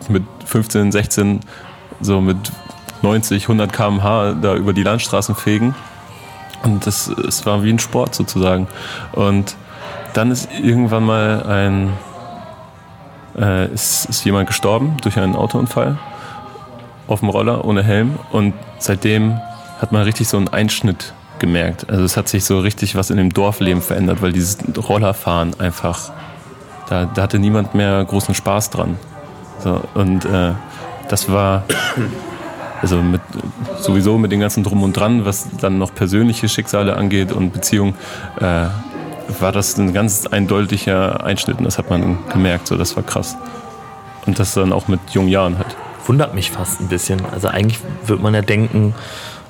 mit 0.10 0.24
15, 0.46 0.92
16, 0.92 1.40
so 2.04 2.22
mit 2.22 2.38
90, 3.02 3.44
100 3.44 3.74
km/h 3.74 4.34
da 4.42 4.56
über 4.56 4.74
die 4.74 4.84
Landstraßen 4.84 5.36
fegen. 5.36 5.76
Und 6.64 6.88
das, 6.88 7.08
es 7.08 7.46
war 7.46 7.64
wie 7.64 7.70
ein 7.70 7.80
Sport 7.80 8.16
sozusagen. 8.16 8.68
Und 9.12 9.56
dann 10.14 10.32
ist 10.32 10.50
irgendwann 10.52 11.04
mal 11.04 11.44
ein, 11.44 11.94
äh, 13.38 13.74
ist, 13.74 14.06
ist 14.06 14.24
jemand 14.24 14.48
gestorben 14.48 14.96
durch 15.02 15.18
einen 15.18 15.36
Autounfall 15.36 15.98
auf 17.08 17.20
dem 17.20 17.30
Roller 17.30 17.66
ohne 17.66 17.84
Helm. 17.84 18.18
Und 18.32 18.54
seitdem 18.80 19.40
hat 19.80 19.92
man 19.92 20.04
richtig 20.04 20.30
so 20.30 20.38
einen 20.38 20.48
Einschnitt 20.48 21.14
gemerkt. 21.40 21.90
Also 21.90 22.06
es 22.06 22.16
hat 22.16 22.30
sich 22.30 22.46
so 22.46 22.60
richtig 22.60 22.96
was 22.96 23.10
in 23.10 23.18
dem 23.18 23.34
Dorfleben 23.34 23.82
verändert, 23.82 24.22
weil 24.22 24.32
dieses 24.32 24.60
Rollerfahren 24.78 25.60
einfach, 25.60 26.12
da, 26.88 27.06
da 27.06 27.24
hatte 27.24 27.40
niemand 27.40 27.76
mehr 27.76 28.04
großen 28.06 28.34
Spaß 28.34 28.70
dran. 28.70 28.98
So, 29.60 29.82
und 29.94 30.24
äh, 30.24 30.52
das 31.14 31.32
war 31.32 31.64
also 32.82 32.98
mit, 33.04 33.22
sowieso 33.80 34.18
mit 34.18 34.32
dem 34.32 34.40
ganzen 34.40 34.64
Drum 34.64 34.82
und 34.82 34.98
Dran, 34.98 35.26
was 35.26 35.48
dann 35.62 35.78
noch 35.78 35.94
persönliche 35.94 36.50
Schicksale 36.50 36.96
angeht 36.98 37.32
und 37.32 37.54
Beziehungen, 37.54 37.94
äh, 38.42 38.66
war 39.40 39.52
das 39.52 39.78
ein 39.78 39.94
ganz 39.94 40.26
eindeutiger 40.26 41.24
Einschnitt 41.24 41.60
und 41.60 41.66
das 41.66 41.78
hat 41.78 41.92
man 41.92 42.18
gemerkt, 42.34 42.68
so 42.68 42.78
das 42.78 42.96
war 42.96 43.04
krass. 43.04 43.38
Und 44.26 44.40
das 44.40 44.56
dann 44.56 44.74
auch 44.74 44.88
mit 44.88 45.02
jungen 45.12 45.30
Jahren 45.30 45.60
halt. 45.60 45.76
Wundert 46.08 46.34
mich 46.34 46.50
fast 46.50 46.82
ein 46.82 46.88
bisschen. 46.88 47.22
Also 47.32 47.48
eigentlich 47.48 47.80
würde 48.08 48.24
man 48.24 48.34
ja 48.34 48.42
denken, 48.42 48.96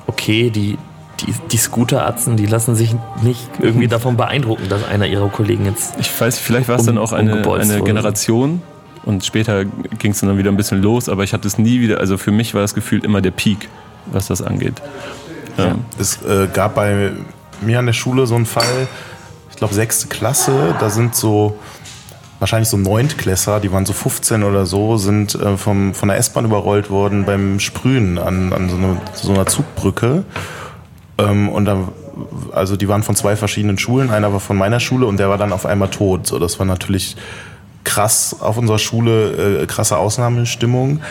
okay, 0.05 0.49
die, 0.49 0.77
die, 1.21 1.33
die 1.49 1.57
Scooter-Atzen, 1.57 2.35
die 2.35 2.45
lassen 2.45 2.75
sich 2.75 2.93
nicht 3.21 3.49
irgendwie 3.59 3.87
davon 3.97 4.17
beeindrucken, 4.17 4.67
dass 4.67 4.83
einer 4.83 5.07
ihrer 5.07 5.29
Kollegen 5.29 5.65
jetzt. 5.65 5.95
Ich 5.97 6.11
weiß, 6.19 6.39
vielleicht 6.39 6.67
war 6.67 6.75
es 6.75 6.81
um, 6.81 6.87
dann 6.87 6.97
auch 6.97 7.13
eine, 7.13 7.41
eine 7.41 7.81
Generation, 7.81 8.61
und 9.03 9.25
später 9.25 9.65
ging 9.65 10.11
es 10.11 10.21
dann 10.21 10.37
wieder 10.37 10.51
ein 10.51 10.57
bisschen 10.57 10.81
los, 10.81 11.09
aber 11.09 11.23
ich 11.23 11.33
hatte 11.33 11.47
es 11.47 11.57
nie 11.57 11.81
wieder, 11.81 11.99
also 11.99 12.17
für 12.17 12.31
mich 12.31 12.53
war 12.53 12.61
das 12.61 12.73
Gefühl 12.73 13.03
immer 13.03 13.21
der 13.21 13.31
Peak, 13.31 13.69
was 14.05 14.27
das 14.27 14.41
angeht. 14.41 14.81
Ja. 15.57 15.71
Ähm. 15.71 15.85
Es 15.99 16.21
äh, 16.23 16.47
gab 16.51 16.75
bei 16.75 17.11
mir 17.61 17.79
an 17.79 17.85
der 17.85 17.93
Schule 17.93 18.25
so 18.27 18.35
einen 18.35 18.45
Fall, 18.45 18.87
ich 19.49 19.57
glaube 19.57 19.73
sechste 19.73 20.07
Klasse, 20.07 20.75
da 20.79 20.89
sind 20.89 21.15
so 21.15 21.57
wahrscheinlich 22.39 22.67
so 22.67 22.77
Neuntklässer, 22.77 23.59
die 23.61 23.71
waren 23.71 23.85
so 23.85 23.93
15 23.93 24.43
oder 24.43 24.65
so, 24.65 24.97
sind 24.97 25.35
äh, 25.35 25.55
vom, 25.55 25.93
von 25.93 26.09
der 26.09 26.17
S-Bahn 26.17 26.45
überrollt 26.45 26.89
worden 26.89 27.25
beim 27.25 27.59
Sprühen 27.59 28.17
an, 28.17 28.51
an 28.51 28.69
so, 28.69 28.75
eine, 28.75 28.97
so 29.13 29.33
einer 29.33 29.45
Zugbrücke. 29.45 30.25
Ähm, 31.17 31.47
und 31.47 31.65
dann, 31.65 31.89
also 32.53 32.75
die 32.75 32.89
waren 32.89 33.03
von 33.03 33.15
zwei 33.15 33.35
verschiedenen 33.37 33.77
Schulen, 33.77 34.09
einer 34.09 34.33
war 34.33 34.41
von 34.41 34.57
meiner 34.57 34.81
Schule 34.81 35.05
und 35.05 35.17
der 35.17 35.29
war 35.29 35.37
dann 35.37 35.53
auf 35.53 35.65
einmal 35.65 35.89
tot. 35.89 36.27
So, 36.27 36.37
das 36.37 36.59
war 36.59 36.65
natürlich 36.65 37.15
krass 37.83 38.35
auf 38.39 38.57
unserer 38.57 38.79
Schule, 38.79 39.61
äh, 39.61 39.65
krasse 39.65 39.97
Ausnahmestimmung. 39.97 41.01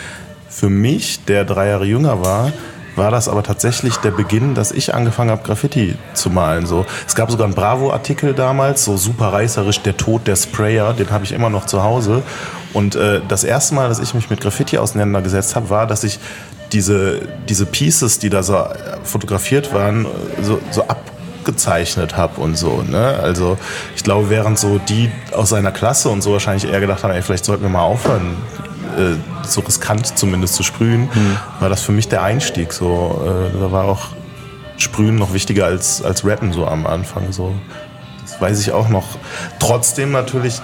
Für 0.49 0.69
mich, 0.69 1.25
der 1.25 1.45
drei 1.45 1.69
Jahre 1.69 1.85
jünger 1.85 2.23
war, 2.23 2.51
war 2.95 3.11
das 3.11 3.27
aber 3.27 3.43
tatsächlich 3.43 3.97
der 3.97 4.11
Beginn, 4.11 4.53
dass 4.53 4.71
ich 4.71 4.93
angefangen 4.93 5.31
habe, 5.31 5.43
Graffiti 5.43 5.95
zu 6.13 6.29
malen. 6.29 6.65
So, 6.65 6.85
es 7.07 7.15
gab 7.15 7.31
sogar 7.31 7.45
einen 7.45 7.55
Bravo-Artikel 7.55 8.33
damals, 8.33 8.85
so 8.85 8.97
super 8.97 9.33
reißerisch, 9.33 9.81
der 9.81 9.97
Tod 9.97 10.27
der 10.27 10.35
Sprayer, 10.35 10.93
den 10.93 11.09
habe 11.09 11.23
ich 11.23 11.31
immer 11.31 11.49
noch 11.49 11.65
zu 11.65 11.83
Hause. 11.83 12.21
Und 12.73 12.95
äh, 12.95 13.21
das 13.27 13.43
erste 13.43 13.75
Mal, 13.75 13.89
dass 13.89 13.99
ich 13.99 14.13
mich 14.13 14.29
mit 14.29 14.41
Graffiti 14.41 14.77
auseinandergesetzt 14.77 15.55
habe, 15.55 15.69
war, 15.69 15.87
dass 15.87 16.03
ich 16.03 16.19
diese, 16.71 17.21
diese 17.47 17.65
Pieces, 17.65 18.19
die 18.19 18.29
da 18.29 18.43
so 18.43 18.55
äh, 18.55 18.67
fotografiert 19.03 19.73
waren, 19.73 20.05
so, 20.41 20.59
so 20.71 20.83
ab 20.87 21.12
gezeichnet 21.43 22.17
habe 22.17 22.41
und 22.41 22.55
so. 22.55 22.83
Ne? 22.83 23.19
Also 23.21 23.57
ich 23.95 24.03
glaube, 24.03 24.29
während 24.29 24.59
so 24.59 24.79
die 24.79 25.11
aus 25.31 25.49
seiner 25.49 25.71
Klasse 25.71 26.09
und 26.09 26.21
so 26.21 26.33
wahrscheinlich 26.33 26.71
eher 26.71 26.79
gedacht 26.79 27.03
haben, 27.03 27.11
ey, 27.11 27.21
vielleicht 27.21 27.45
sollten 27.45 27.63
wir 27.63 27.69
mal 27.69 27.81
aufhören, 27.81 28.35
äh, 28.97 29.47
so 29.47 29.61
riskant 29.61 30.17
zumindest 30.17 30.55
zu 30.55 30.63
sprühen, 30.63 31.03
mhm. 31.13 31.37
war 31.59 31.69
das 31.69 31.81
für 31.81 31.91
mich 31.91 32.07
der 32.07 32.23
Einstieg. 32.23 32.73
So, 32.73 33.21
äh, 33.25 33.57
da 33.59 33.71
war 33.71 33.85
auch 33.85 34.07
Sprühen 34.77 35.15
noch 35.15 35.33
wichtiger 35.33 35.65
als, 35.65 36.01
als 36.01 36.25
Rappen 36.25 36.53
so 36.53 36.65
am 36.67 36.85
Anfang. 36.85 37.31
So. 37.31 37.53
Das 38.21 38.39
weiß 38.39 38.59
ich 38.59 38.71
auch 38.71 38.89
noch. 38.89 39.05
Trotzdem 39.59 40.11
natürlich 40.11 40.61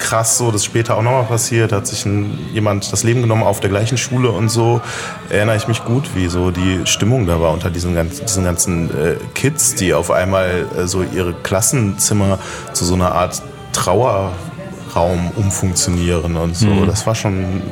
krass 0.00 0.38
so, 0.38 0.50
das 0.50 0.64
später 0.64 0.96
auch 0.96 1.02
nochmal 1.02 1.24
passiert, 1.24 1.70
hat 1.70 1.86
sich 1.86 2.04
ein, 2.04 2.36
jemand 2.52 2.92
das 2.92 3.04
Leben 3.04 3.20
genommen 3.20 3.44
auf 3.44 3.60
der 3.60 3.70
gleichen 3.70 3.98
Schule 3.98 4.30
und 4.30 4.48
so, 4.48 4.80
erinnere 5.28 5.56
ich 5.56 5.68
mich 5.68 5.84
gut, 5.84 6.16
wie 6.16 6.26
so 6.26 6.50
die 6.50 6.80
Stimmung 6.86 7.26
da 7.26 7.40
war 7.40 7.52
unter 7.52 7.70
diesen 7.70 7.94
ganzen, 7.94 8.26
diesen 8.26 8.44
ganzen 8.44 8.90
äh, 8.90 9.16
Kids, 9.34 9.76
die 9.76 9.94
auf 9.94 10.10
einmal 10.10 10.66
äh, 10.76 10.86
so 10.86 11.04
ihre 11.04 11.34
Klassenzimmer 11.34 12.38
zu 12.72 12.84
so 12.84 12.94
einer 12.94 13.12
Art 13.12 13.42
Trauerraum 13.72 15.30
umfunktionieren 15.36 16.36
und 16.36 16.56
so. 16.56 16.66
Mhm. 16.66 16.86
Das 16.86 17.06
war 17.06 17.14
schon 17.14 17.62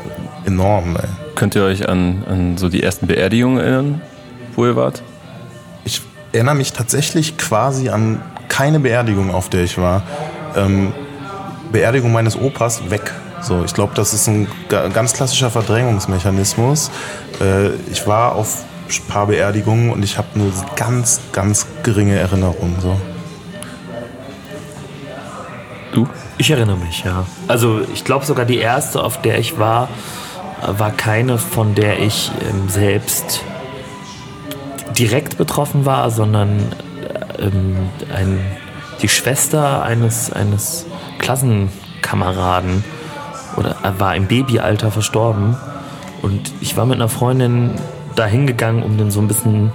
enorm. 0.44 0.96
Ey. 0.96 1.08
Könnt 1.34 1.54
ihr 1.56 1.64
euch 1.64 1.88
an, 1.88 2.24
an 2.28 2.58
so 2.58 2.68
die 2.68 2.82
ersten 2.82 3.06
Beerdigungen 3.06 3.58
erinnern, 3.58 4.00
wo 4.54 4.66
ihr 4.66 4.76
wart? 4.76 5.02
Ich 5.84 6.02
erinnere 6.32 6.54
mich 6.54 6.72
tatsächlich 6.72 7.36
quasi 7.38 7.88
an 7.88 8.20
keine 8.48 8.80
Beerdigung, 8.80 9.34
auf 9.34 9.48
der 9.48 9.64
ich 9.64 9.78
war. 9.78 10.02
Ähm, 10.56 10.92
Beerdigung 11.72 12.12
meines 12.12 12.36
Opas 12.36 12.90
weg. 12.90 13.12
So, 13.40 13.62
ich 13.64 13.74
glaube, 13.74 13.92
das 13.94 14.14
ist 14.14 14.28
ein 14.28 14.48
ganz 14.68 15.12
klassischer 15.12 15.50
Verdrängungsmechanismus. 15.50 16.90
Äh, 17.40 17.70
ich 17.90 18.06
war 18.06 18.34
auf 18.34 18.64
ein 18.88 19.06
paar 19.08 19.26
Beerdigungen 19.26 19.90
und 19.90 20.02
ich 20.02 20.18
habe 20.18 20.28
nur 20.34 20.50
ganz, 20.76 21.20
ganz 21.32 21.66
geringe 21.82 22.18
Erinnerungen. 22.18 22.76
So. 22.80 23.00
Du? 25.92 26.08
Ich 26.36 26.50
erinnere 26.50 26.76
mich, 26.76 27.04
ja. 27.04 27.26
Also 27.48 27.80
ich 27.92 28.04
glaube 28.04 28.24
sogar 28.24 28.44
die 28.44 28.58
erste, 28.58 29.02
auf 29.02 29.20
der 29.20 29.38
ich 29.38 29.58
war, 29.58 29.88
war 30.66 30.90
keine, 30.90 31.38
von 31.38 31.74
der 31.74 32.00
ich 32.00 32.30
ähm, 32.48 32.68
selbst 32.68 33.42
direkt 34.98 35.38
betroffen 35.38 35.84
war, 35.84 36.10
sondern 36.10 36.72
ähm, 37.38 37.76
ein, 38.14 38.40
die 39.02 39.08
Schwester 39.08 39.82
eines, 39.82 40.32
eines 40.32 40.86
Klassenkameraden 41.18 42.84
oder 43.56 43.76
er 43.82 44.00
war 44.00 44.14
im 44.16 44.26
Babyalter 44.26 44.90
verstorben. 44.90 45.56
Und 46.22 46.52
ich 46.60 46.76
war 46.76 46.86
mit 46.86 46.96
einer 46.96 47.08
Freundin 47.08 47.72
da 48.16 48.26
hingegangen, 48.26 48.82
um 48.82 48.96
den 48.96 49.10
so 49.10 49.20
ein 49.20 49.28
bisschen 49.28 49.72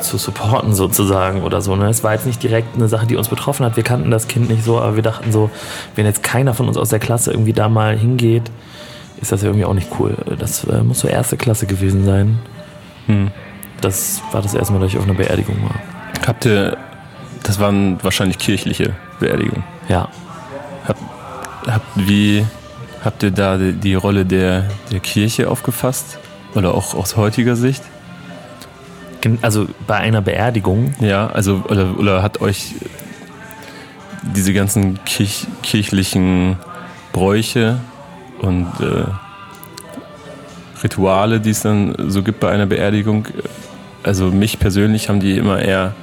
zu 0.00 0.16
supporten 0.16 0.74
sozusagen 0.74 1.42
oder 1.42 1.60
so. 1.60 1.76
Ne? 1.76 1.88
Es 1.88 2.02
war 2.02 2.12
jetzt 2.12 2.26
nicht 2.26 2.42
direkt 2.42 2.74
eine 2.74 2.88
Sache, 2.88 3.06
die 3.06 3.16
uns 3.16 3.28
betroffen 3.28 3.66
hat. 3.66 3.76
Wir 3.76 3.82
kannten 3.82 4.10
das 4.10 4.28
Kind 4.28 4.48
nicht 4.48 4.64
so, 4.64 4.80
aber 4.80 4.96
wir 4.96 5.02
dachten 5.02 5.30
so, 5.32 5.50
wenn 5.94 6.06
jetzt 6.06 6.22
keiner 6.22 6.54
von 6.54 6.68
uns 6.68 6.76
aus 6.76 6.88
der 6.88 6.98
Klasse 6.98 7.32
irgendwie 7.32 7.52
da 7.52 7.68
mal 7.68 7.96
hingeht, 7.96 8.50
ist 9.20 9.32
das 9.32 9.42
irgendwie 9.42 9.64
auch 9.64 9.74
nicht 9.74 9.88
cool. 9.98 10.16
Das 10.38 10.64
äh, 10.64 10.82
muss 10.82 11.00
so 11.00 11.08
erste 11.08 11.36
Klasse 11.36 11.66
gewesen 11.66 12.04
sein. 12.04 12.38
Hm. 13.06 13.30
Das 13.80 14.22
war 14.32 14.42
das 14.42 14.54
erste 14.54 14.72
Mal, 14.72 14.80
dass 14.80 14.90
ich 14.90 14.98
auf 14.98 15.04
einer 15.04 15.14
Beerdigung 15.14 15.56
war. 15.62 15.80
Habt 16.26 16.44
ihr, 16.44 16.76
das 17.42 17.58
waren 17.58 18.02
wahrscheinlich 18.02 18.38
kirchliche 18.38 18.94
Beerdigungen? 19.18 19.64
Ja. 19.88 20.08
Hab, 20.86 20.96
hab, 21.66 21.82
wie 21.94 22.44
habt 23.04 23.22
ihr 23.22 23.30
da 23.30 23.56
die, 23.56 23.72
die 23.72 23.94
Rolle 23.94 24.24
der, 24.24 24.68
der 24.90 25.00
Kirche 25.00 25.50
aufgefasst? 25.50 26.18
Oder 26.54 26.74
auch 26.74 26.94
aus 26.94 27.16
heutiger 27.16 27.56
Sicht? 27.56 27.82
Also 29.42 29.66
bei 29.86 29.96
einer 29.96 30.22
Beerdigung? 30.22 30.94
Ja, 31.00 31.28
also 31.28 31.62
oder, 31.68 31.98
oder 31.98 32.22
hat 32.22 32.40
euch 32.40 32.74
diese 34.22 34.52
ganzen 34.52 35.02
Kirch, 35.04 35.46
kirchlichen 35.62 36.56
Bräuche 37.12 37.80
und 38.40 38.68
äh, 38.80 39.04
Rituale, 40.82 41.40
die 41.40 41.50
es 41.50 41.62
dann 41.62 41.94
so 42.08 42.22
gibt 42.22 42.40
bei 42.40 42.50
einer 42.50 42.66
Beerdigung, 42.66 43.26
also 44.02 44.30
mich 44.30 44.58
persönlich 44.58 45.08
haben 45.08 45.20
die 45.20 45.36
immer 45.36 45.60
eher 45.60 45.94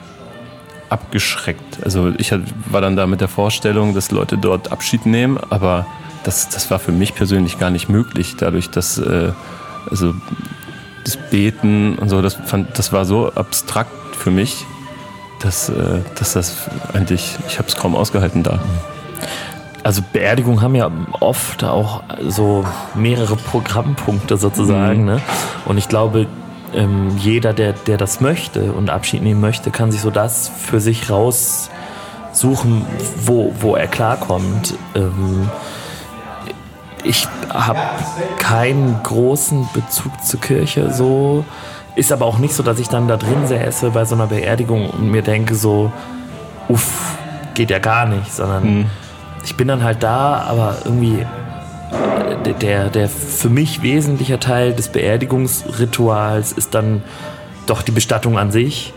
abgeschreckt. 0.90 1.84
Also 1.84 2.14
ich 2.18 2.32
war 2.70 2.82
dann 2.82 2.96
da 2.96 3.08
mit 3.08 3.22
der 3.22 3.28
Vorstellung, 3.28 3.94
dass 3.94 4.12
Leute 4.12 4.38
dort 4.38 4.72
Abschied 4.72 5.06
nehmen, 5.06 5.40
aber 5.50 5.86
das, 6.24 6.50
das 6.50 6.70
war 6.72 6.80
für 6.80 6.92
mich 6.92 7.16
persönlich 7.16 7.60
gar 7.60 7.70
nicht 7.70 7.90
möglich, 7.90 8.36
dadurch, 8.38 8.70
dass 8.70 8.98
äh, 8.98 9.32
also 9.90 10.14
das 11.04 11.18
Beten 11.18 11.96
und 11.98 12.10
so, 12.10 12.22
das, 12.22 12.34
fand, 12.36 12.78
das 12.78 12.92
war 12.92 13.06
so 13.06 13.32
abstrakt 13.34 14.16
für 14.16 14.32
mich, 14.32 14.66
dass, 15.42 15.70
äh, 15.70 16.02
dass 16.16 16.34
das 16.34 16.70
eigentlich, 16.94 17.38
ich 17.48 17.60
habe 17.60 17.70
es 17.70 17.76
kaum 17.76 17.96
ausgehalten 17.96 18.44
da. 18.44 18.60
Also 19.84 20.02
Beerdigungen 20.12 20.62
haben 20.62 20.76
ja 20.76 20.92
oft 21.22 21.64
auch 21.64 22.04
so 22.28 22.66
mehrere 22.94 23.38
Programmpunkte 23.38 24.36
sozusagen. 24.36 25.02
Mhm. 25.02 25.06
Ne? 25.06 25.22
Und 25.66 25.78
ich 25.78 25.88
glaube, 25.88 26.28
ähm, 26.74 27.18
jeder, 27.18 27.54
der, 27.54 27.74
der 27.74 27.98
das 27.98 28.22
möchte 28.22 28.74
und 28.74 28.90
Abschied 28.90 29.22
nehmen 29.22 29.42
möchte, 29.42 29.72
kann 29.72 29.92
sich 29.92 30.02
so 30.02 30.12
das 30.12 30.50
für 30.50 30.80
sich 30.80 31.10
raussuchen, 31.10 32.86
wo, 33.24 33.54
wo 33.60 33.76
er 33.76 33.88
klarkommt. 33.88 34.74
Ähm, 34.96 35.50
ich 37.04 37.28
habe 37.50 37.80
keinen 38.40 39.02
großen 39.04 39.70
Bezug 39.74 40.12
zur 40.24 40.42
Kirche, 40.42 40.94
so 40.94 41.46
ist 41.96 42.12
aber 42.12 42.26
auch 42.26 42.38
nicht 42.38 42.54
so, 42.54 42.64
dass 42.64 42.80
ich 42.80 42.90
dann 42.90 43.08
da 43.08 43.18
drin 43.18 43.48
säße 43.48 43.92
bei 43.92 44.06
so 44.06 44.16
einer 44.16 44.28
Beerdigung 44.28 44.90
und 44.90 45.10
mir 45.10 45.22
denke 45.22 45.56
so, 45.56 45.92
uff, 46.68 47.16
geht 47.54 47.72
ja 47.72 47.80
gar 47.80 48.06
nicht, 48.06 48.32
sondern 48.32 48.64
mhm 48.64 48.86
ich 49.48 49.56
bin 49.56 49.70
dann 49.70 49.82
halt 49.82 50.04
da, 50.04 50.42
aber 50.42 50.76
irgendwie 50.84 51.26
der, 52.62 52.90
der 52.90 53.10
für 53.10 53.50
mich 53.50 53.82
wesentliche 53.82 54.40
Teil 54.40 54.74
des 54.74 54.90
Beerdigungsrituals 54.90 56.52
ist 56.52 56.74
dann 56.74 57.04
doch 57.66 57.82
die 57.82 57.92
Bestattung 57.92 58.38
an 58.38 58.52
sich 58.52 58.94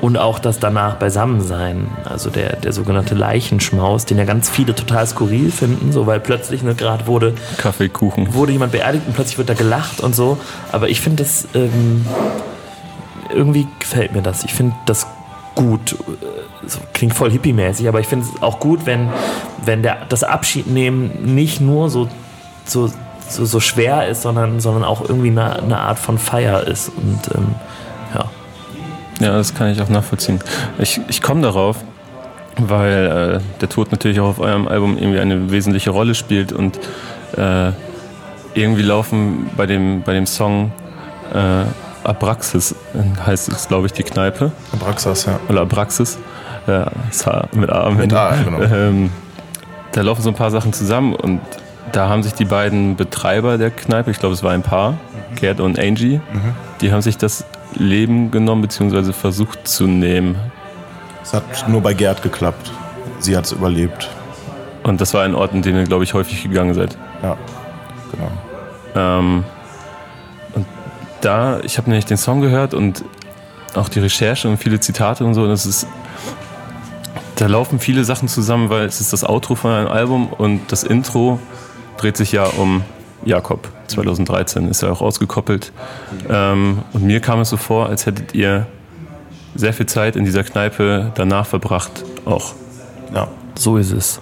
und 0.00 0.16
auch 0.16 0.38
das 0.38 0.58
danach 0.58 0.96
Beisammensein. 0.96 1.88
Also 2.04 2.30
der, 2.30 2.56
der 2.56 2.72
sogenannte 2.72 3.14
Leichenschmaus, 3.14 4.06
den 4.06 4.18
ja 4.18 4.24
ganz 4.24 4.48
viele 4.48 4.74
total 4.74 5.06
skurril 5.06 5.50
finden, 5.50 5.92
so 5.92 6.06
weil 6.06 6.20
plötzlich 6.20 6.62
ne, 6.62 6.74
gerade 6.74 7.06
wurde 7.06 7.34
Kaffeekuchen 7.58 8.34
wurde 8.34 8.52
jemand 8.52 8.72
beerdigt 8.72 9.04
und 9.06 9.14
plötzlich 9.14 9.38
wird 9.38 9.48
da 9.48 9.54
gelacht 9.54 10.00
und 10.00 10.14
so. 10.14 10.38
Aber 10.72 10.88
ich 10.88 11.00
finde 11.00 11.24
das 11.24 11.48
ähm, 11.54 12.06
irgendwie 13.34 13.66
gefällt 13.78 14.12
mir 14.12 14.22
das. 14.22 14.44
Ich 14.44 14.54
finde 14.54 14.74
das 14.86 15.06
gut. 15.54 15.96
So, 16.66 16.80
klingt 16.92 17.14
voll 17.14 17.30
hippie-mäßig, 17.30 17.88
aber 17.88 18.00
ich 18.00 18.06
finde 18.06 18.26
es 18.26 18.42
auch 18.42 18.58
gut, 18.58 18.84
wenn, 18.84 19.08
wenn 19.64 19.82
der, 19.82 20.06
das 20.08 20.24
Abschiednehmen 20.24 21.34
nicht 21.34 21.60
nur 21.60 21.88
so, 21.88 22.08
so, 22.64 22.90
so, 23.28 23.44
so, 23.44 23.60
schwer 23.60 24.08
ist, 24.08 24.22
sondern, 24.22 24.60
sondern 24.60 24.84
auch 24.84 25.08
irgendwie 25.08 25.30
eine, 25.30 25.62
eine 25.62 25.78
Art 25.78 25.98
von 25.98 26.18
Feier 26.18 26.66
ist. 26.66 26.88
Und 26.88 27.20
ähm, 27.34 27.54
ja. 28.14 28.24
Ja, 29.20 29.36
das 29.36 29.54
kann 29.54 29.68
ich 29.68 29.80
auch 29.80 29.88
nachvollziehen. 29.88 30.40
Ich, 30.78 31.00
ich 31.08 31.22
komme 31.22 31.42
darauf, 31.42 31.76
weil 32.56 33.40
äh, 33.40 33.60
der 33.60 33.68
Tod 33.68 33.92
natürlich 33.92 34.20
auch 34.20 34.28
auf 34.28 34.40
eurem 34.40 34.66
Album 34.66 34.98
irgendwie 34.98 35.20
eine 35.20 35.50
wesentliche 35.50 35.90
Rolle 35.90 36.14
spielt 36.14 36.52
und 36.52 36.78
äh, 37.36 37.70
irgendwie 38.54 38.82
laufen 38.82 39.50
bei 39.56 39.66
dem, 39.66 40.02
bei 40.02 40.14
dem 40.14 40.26
Song 40.26 40.72
äh, 41.32 41.64
Abraxis 42.04 42.74
heißt 43.26 43.48
es, 43.48 43.68
glaube 43.68 43.86
ich, 43.86 43.92
die 43.92 44.02
Kneipe. 44.02 44.52
Abraxas, 44.72 45.26
ja. 45.26 45.38
Oder 45.48 45.62
Abraxis. 45.62 46.18
Ja, 46.68 46.90
mit 47.52 47.70
A. 47.70 47.90
Mit 47.90 48.12
A, 48.12 48.36
genau. 48.44 48.60
Ähm, 48.60 49.10
da 49.92 50.02
laufen 50.02 50.22
so 50.22 50.28
ein 50.28 50.34
paar 50.34 50.50
Sachen 50.50 50.72
zusammen 50.72 51.14
und 51.14 51.40
da 51.92 52.08
haben 52.08 52.22
sich 52.22 52.34
die 52.34 52.44
beiden 52.44 52.96
Betreiber 52.96 53.56
der 53.56 53.70
Kneipe, 53.70 54.10
ich 54.10 54.18
glaube, 54.18 54.34
es 54.34 54.42
war 54.42 54.52
ein 54.52 54.62
Paar, 54.62 54.92
mhm. 54.92 54.96
Gerd 55.36 55.60
und 55.60 55.78
Angie, 55.78 56.20
mhm. 56.32 56.54
die 56.80 56.92
haben 56.92 57.00
sich 57.00 57.16
das 57.16 57.44
Leben 57.74 58.30
genommen 58.30 58.62
bzw. 58.62 59.12
versucht 59.12 59.66
zu 59.66 59.86
nehmen. 59.86 60.36
Es 61.22 61.32
hat 61.32 61.68
nur 61.68 61.80
bei 61.80 61.94
Gerd 61.94 62.22
geklappt. 62.22 62.70
Sie 63.18 63.36
hat 63.36 63.46
es 63.46 63.52
überlebt. 63.52 64.08
Und 64.82 65.00
das 65.00 65.12
war 65.14 65.24
ein 65.24 65.34
Ort, 65.34 65.52
in 65.52 65.62
den 65.62 65.76
ihr, 65.76 65.84
glaube 65.84 66.04
ich, 66.04 66.14
häufig 66.14 66.42
gegangen 66.42 66.74
seid. 66.74 66.96
Ja, 67.22 67.36
genau. 68.12 68.30
Ähm, 68.94 69.44
da, 71.20 71.60
ich 71.60 71.78
habe 71.78 71.90
nämlich 71.90 72.06
den 72.06 72.16
Song 72.16 72.40
gehört 72.40 72.74
und 72.74 73.04
auch 73.74 73.88
die 73.88 74.00
Recherche 74.00 74.48
und 74.48 74.58
viele 74.58 74.80
Zitate 74.80 75.24
und 75.24 75.34
so. 75.34 75.46
das 75.46 75.66
ist, 75.66 75.86
da 77.38 77.46
laufen 77.46 77.78
viele 77.78 78.04
Sachen 78.04 78.28
zusammen, 78.28 78.68
weil 78.68 78.84
es 78.84 79.00
ist 79.00 79.12
das 79.12 79.24
Outro 79.24 79.54
von 79.54 79.70
einem 79.70 79.88
Album 79.88 80.28
und 80.28 80.72
das 80.72 80.82
Intro 80.82 81.38
dreht 81.96 82.16
sich 82.16 82.32
ja 82.32 82.44
um 82.44 82.82
Jakob. 83.24 83.68
2013 83.86 84.68
ist 84.68 84.82
ja 84.82 84.90
auch 84.90 85.00
ausgekoppelt. 85.00 85.72
Ähm, 86.28 86.82
und 86.92 87.04
mir 87.04 87.20
kam 87.20 87.40
es 87.40 87.50
so 87.50 87.56
vor, 87.56 87.88
als 87.88 88.06
hättet 88.06 88.34
ihr 88.34 88.66
sehr 89.54 89.72
viel 89.72 89.86
Zeit 89.86 90.16
in 90.16 90.24
dieser 90.24 90.42
Kneipe 90.42 91.12
danach 91.14 91.46
verbracht, 91.46 92.04
auch. 92.24 92.54
Ja, 93.14 93.28
so 93.56 93.76
ist 93.76 93.92
es. 93.92 94.20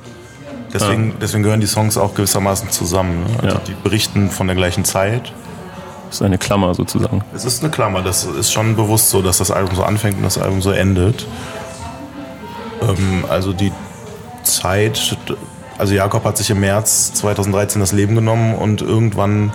Deswegen, 0.72 1.14
deswegen 1.20 1.42
gehören 1.42 1.60
die 1.60 1.66
Songs 1.66 1.96
auch 1.96 2.14
gewissermaßen 2.14 2.70
zusammen. 2.70 3.24
Ne? 3.24 3.42
Also 3.42 3.56
ja. 3.56 3.62
die 3.66 3.74
berichten 3.82 4.30
von 4.30 4.46
der 4.46 4.56
gleichen 4.56 4.84
Zeit 4.84 5.32
das 6.06 6.16
ist 6.16 6.22
eine 6.22 6.38
Klammer 6.38 6.74
sozusagen. 6.74 7.22
Es 7.34 7.44
ist 7.44 7.62
eine 7.62 7.70
Klammer. 7.70 8.00
Das 8.00 8.24
ist 8.24 8.52
schon 8.52 8.76
bewusst 8.76 9.10
so, 9.10 9.22
dass 9.22 9.38
das 9.38 9.50
Album 9.50 9.74
so 9.74 9.82
anfängt 9.82 10.16
und 10.16 10.22
das 10.22 10.38
Album 10.38 10.62
so 10.62 10.70
endet. 10.70 11.26
Ähm, 12.86 13.24
also 13.28 13.52
die 13.52 13.72
Zeit, 14.42 15.16
also 15.78 15.94
Jakob 15.94 16.24
hat 16.24 16.36
sich 16.36 16.50
im 16.50 16.60
März 16.60 17.12
2013 17.14 17.80
das 17.80 17.92
Leben 17.92 18.14
genommen 18.14 18.54
und 18.54 18.82
irgendwann 18.82 19.52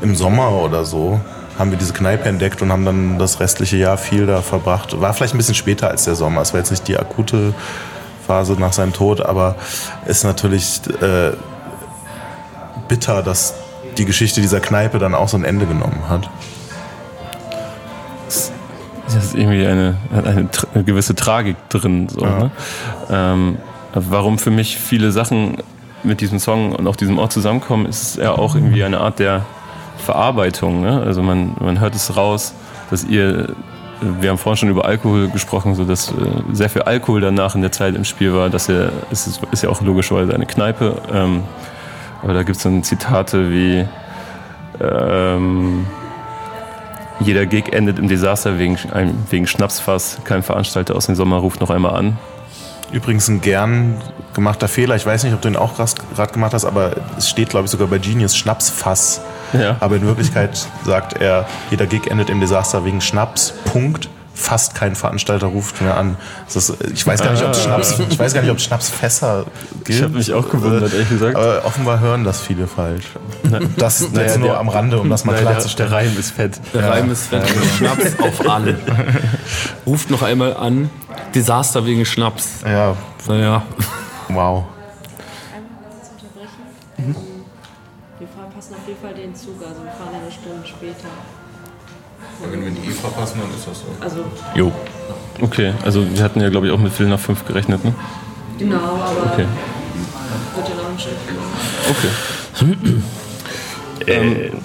im 0.00 0.14
Sommer 0.14 0.52
oder 0.52 0.84
so 0.84 1.20
haben 1.58 1.72
wir 1.72 1.78
diese 1.78 1.92
Kneipe 1.92 2.28
entdeckt 2.28 2.62
und 2.62 2.70
haben 2.70 2.84
dann 2.84 3.18
das 3.18 3.40
restliche 3.40 3.76
Jahr 3.76 3.98
viel 3.98 4.26
da 4.26 4.42
verbracht. 4.42 5.00
War 5.00 5.12
vielleicht 5.12 5.34
ein 5.34 5.38
bisschen 5.38 5.56
später 5.56 5.90
als 5.90 6.04
der 6.04 6.14
Sommer. 6.14 6.40
Es 6.40 6.52
war 6.52 6.60
jetzt 6.60 6.70
nicht 6.70 6.86
die 6.86 6.96
akute 6.96 7.52
Phase 8.26 8.52
nach 8.52 8.72
seinem 8.72 8.92
Tod, 8.92 9.20
aber 9.20 9.56
ist 10.06 10.22
natürlich 10.22 10.80
äh, 11.02 11.32
bitter, 12.86 13.24
dass 13.24 13.54
die 13.96 14.04
Geschichte 14.04 14.40
dieser 14.40 14.60
Kneipe 14.60 15.00
dann 15.00 15.16
auch 15.16 15.28
so 15.28 15.36
ein 15.36 15.44
Ende 15.44 15.66
genommen 15.66 16.08
hat. 16.08 16.30
Das 19.38 19.44
irgendwie 19.44 19.66
eine, 19.66 19.96
eine, 20.12 20.48
eine 20.74 20.84
gewisse 20.84 21.14
Tragik 21.14 21.56
drin. 21.68 22.08
So, 22.08 22.20
ja. 22.20 22.38
ne? 22.38 22.50
ähm, 23.10 23.58
warum 23.94 24.38
für 24.38 24.50
mich 24.50 24.76
viele 24.76 25.12
Sachen 25.12 25.58
mit 26.02 26.20
diesem 26.20 26.38
Song 26.38 26.72
und 26.72 26.86
auf 26.86 26.96
diesem 26.96 27.18
Ort 27.18 27.32
zusammenkommen, 27.32 27.86
ist 27.86 28.16
ja 28.16 28.32
auch 28.32 28.54
irgendwie 28.54 28.84
eine 28.84 29.00
Art 29.00 29.18
der 29.18 29.44
Verarbeitung. 29.98 30.80
Ne? 30.80 31.02
Also 31.02 31.22
man, 31.22 31.56
man 31.60 31.80
hört 31.80 31.94
es 31.94 32.16
raus, 32.16 32.54
dass 32.90 33.04
ihr, 33.04 33.54
wir 34.00 34.30
haben 34.30 34.38
vorhin 34.38 34.56
schon 34.56 34.68
über 34.68 34.84
Alkohol 34.84 35.28
gesprochen, 35.28 35.74
so 35.74 35.84
dass 35.84 36.10
äh, 36.10 36.14
sehr 36.52 36.70
viel 36.70 36.82
Alkohol 36.82 37.20
danach 37.20 37.54
in 37.54 37.62
der 37.62 37.72
Zeit 37.72 37.94
im 37.94 38.04
Spiel 38.04 38.32
war. 38.34 38.48
Dass 38.50 38.68
ihr, 38.68 38.92
es 39.10 39.26
ist, 39.26 39.40
ist 39.50 39.62
ja 39.62 39.70
auch 39.70 39.80
logischerweise 39.80 40.34
eine 40.34 40.46
Kneipe. 40.46 41.02
Ähm, 41.12 41.42
aber 42.22 42.34
da 42.34 42.42
gibt 42.42 42.56
es 42.56 42.62
dann 42.62 42.82
Zitate 42.82 43.50
wie 43.50 43.86
ähm, 44.80 45.86
jeder 47.20 47.46
Gig 47.46 47.72
endet 47.72 47.98
im 47.98 48.08
Desaster 48.08 48.58
wegen, 48.58 48.78
wegen 49.30 49.46
Schnapsfass. 49.46 50.18
Kein 50.24 50.42
Veranstalter 50.42 50.94
aus 50.94 51.06
dem 51.06 51.14
Sommer 51.14 51.38
ruft 51.38 51.60
noch 51.60 51.70
einmal 51.70 51.94
an. 51.94 52.18
Übrigens 52.92 53.28
ein 53.28 53.40
gern 53.40 53.96
gemachter 54.32 54.68
Fehler. 54.68 54.96
Ich 54.96 55.04
weiß 55.04 55.24
nicht, 55.24 55.34
ob 55.34 55.42
du 55.42 55.48
ihn 55.48 55.56
auch 55.56 55.74
gerade 55.76 56.32
gemacht 56.32 56.54
hast, 56.54 56.64
aber 56.64 56.92
es 57.18 57.28
steht, 57.28 57.50
glaube 57.50 57.66
ich, 57.66 57.70
sogar 57.70 57.86
bei 57.88 57.98
Genius 57.98 58.36
Schnapsfass. 58.36 59.20
Ja. 59.52 59.76
Aber 59.80 59.96
in 59.96 60.02
Wirklichkeit 60.06 60.66
sagt 60.84 61.20
er, 61.20 61.46
jeder 61.70 61.86
Gig 61.86 62.06
endet 62.06 62.30
im 62.30 62.40
Desaster 62.40 62.84
wegen 62.84 63.00
Schnaps. 63.00 63.54
Punkt 63.64 64.08
fast 64.38 64.74
kein 64.74 64.94
Veranstalter 64.94 65.48
ruft 65.48 65.82
mehr 65.82 65.96
an. 65.96 66.16
Ist, 66.46 66.74
ich, 66.92 67.06
weiß 67.06 67.20
gar 67.20 67.32
nicht, 67.32 67.44
ob 67.44 67.54
Schnaps, 67.56 67.98
ich 68.08 68.18
weiß 68.18 68.32
gar 68.32 68.42
nicht, 68.42 68.50
ob 68.50 68.60
Schnapsfässer 68.60 69.46
gilt. 69.84 69.98
Ich 69.98 70.02
habe 70.02 70.14
mich 70.14 70.32
auch 70.32 70.48
gewundert, 70.48 70.92
ehrlich 70.92 71.08
gesagt. 71.08 71.36
Aber 71.36 71.64
offenbar 71.64 72.00
hören 72.00 72.24
das 72.24 72.40
viele 72.40 72.66
falsch. 72.66 73.06
Das 73.76 74.00
naja, 74.00 74.26
jetzt 74.26 74.38
nur 74.38 74.50
der, 74.50 74.58
am 74.58 74.68
Rande, 74.68 75.00
um 75.00 75.10
das 75.10 75.24
mal 75.24 75.32
naja, 75.32 75.50
klarzustellen. 75.50 75.90
Der, 75.90 76.00
der 76.00 76.08
Reim 76.08 76.18
ist 76.18 76.30
fett. 76.32 76.60
Der 76.72 76.82
ja. 76.82 76.90
Reim 76.90 77.10
ist 77.10 77.26
fett. 77.26 77.44
Ja. 77.48 77.62
Schnaps 77.76 78.20
auf 78.20 78.48
alle. 78.48 78.78
Ruft 79.86 80.10
noch 80.10 80.22
einmal 80.22 80.56
an. 80.56 80.90
Desaster 81.34 81.84
wegen 81.84 82.04
Schnaps. 82.04 82.60
Ja. 82.64 82.96
Naja. 83.26 83.62
Wow. 84.28 84.64
Mhm. 86.96 87.16
Wir 88.18 88.28
verpassen 88.28 88.74
auf 88.74 88.88
jeden 88.88 89.00
Fall 89.00 89.14
den 89.14 89.34
Zug, 89.34 89.62
also 89.62 89.82
wir 89.84 89.92
fahren 89.92 90.14
eine 90.20 90.30
Stunde 90.30 90.66
später. 90.66 91.08
Ja, 92.40 92.52
wenn 92.52 92.64
wir 92.64 92.70
die 92.70 92.88
E 92.88 92.90
verpassen, 92.92 93.40
dann 93.40 93.50
ist 93.50 93.66
das 93.66 93.80
so. 93.80 93.86
Also. 94.00 94.24
Jo. 94.54 94.72
Okay, 95.40 95.72
also 95.84 96.04
wir 96.12 96.22
hatten 96.22 96.40
ja, 96.40 96.48
glaube 96.48 96.66
ich, 96.66 96.72
auch 96.72 96.78
mit 96.78 96.92
Viertel 96.92 97.10
nach 97.10 97.20
fünf 97.20 97.44
gerechnet, 97.46 97.84
ne? 97.84 97.94
Genau, 98.58 98.76
aber 98.76 99.32
okay. 99.32 99.46
wird 100.56 100.68
ja 100.68 100.74
noch 100.74 100.90
ein 100.90 100.98
Stück. 100.98 101.12
Okay. 101.90 102.96
ähm, 104.06 104.62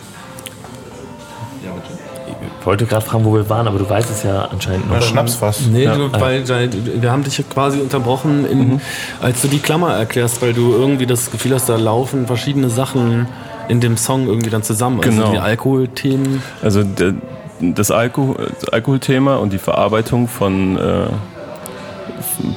ich 2.59 2.65
wollte 2.65 2.85
gerade 2.85 3.05
fragen, 3.05 3.25
wo 3.25 3.33
wir 3.35 3.49
waren, 3.49 3.67
aber 3.67 3.77
du 3.77 3.89
weißt 3.89 4.09
es 4.09 4.23
ja 4.23 4.45
anscheinend 4.45 4.87
noch. 4.87 4.95
Ja, 4.95 5.01
Schnapsfass. 5.01 5.67
Nee, 5.69 5.83
ja. 5.83 5.97
weil, 6.13 6.47
wir 6.47 7.11
haben 7.11 7.23
dich 7.23 7.43
quasi 7.49 7.79
unterbrochen, 7.79 8.45
in, 8.49 8.57
mhm. 8.69 8.81
als 9.21 9.41
du 9.41 9.49
die 9.49 9.59
Klammer 9.59 9.93
erklärst, 9.93 10.41
weil 10.41 10.53
du 10.53 10.71
irgendwie 10.71 11.05
das 11.05 11.29
Gefühl 11.29 11.53
hast, 11.53 11.67
da 11.67 11.75
laufen 11.75 12.25
verschiedene 12.25 12.69
Sachen 12.69 13.27
in 13.67 13.81
dem 13.81 13.97
Song 13.97 14.27
irgendwie 14.27 14.49
dann 14.49 14.63
zusammen. 14.63 15.01
Also 15.01 15.11
Genau. 15.11 15.31
die 15.31 15.39
Alkoholthemen. 15.39 16.41
Also 16.61 16.83
der, 16.83 17.15
das, 17.59 17.91
Alkohol, 17.91 18.51
das 18.59 18.69
Alkoholthema 18.69 19.37
und 19.37 19.53
die 19.53 19.57
Verarbeitung 19.57 20.27
von, 20.27 20.77
äh, 20.77 21.07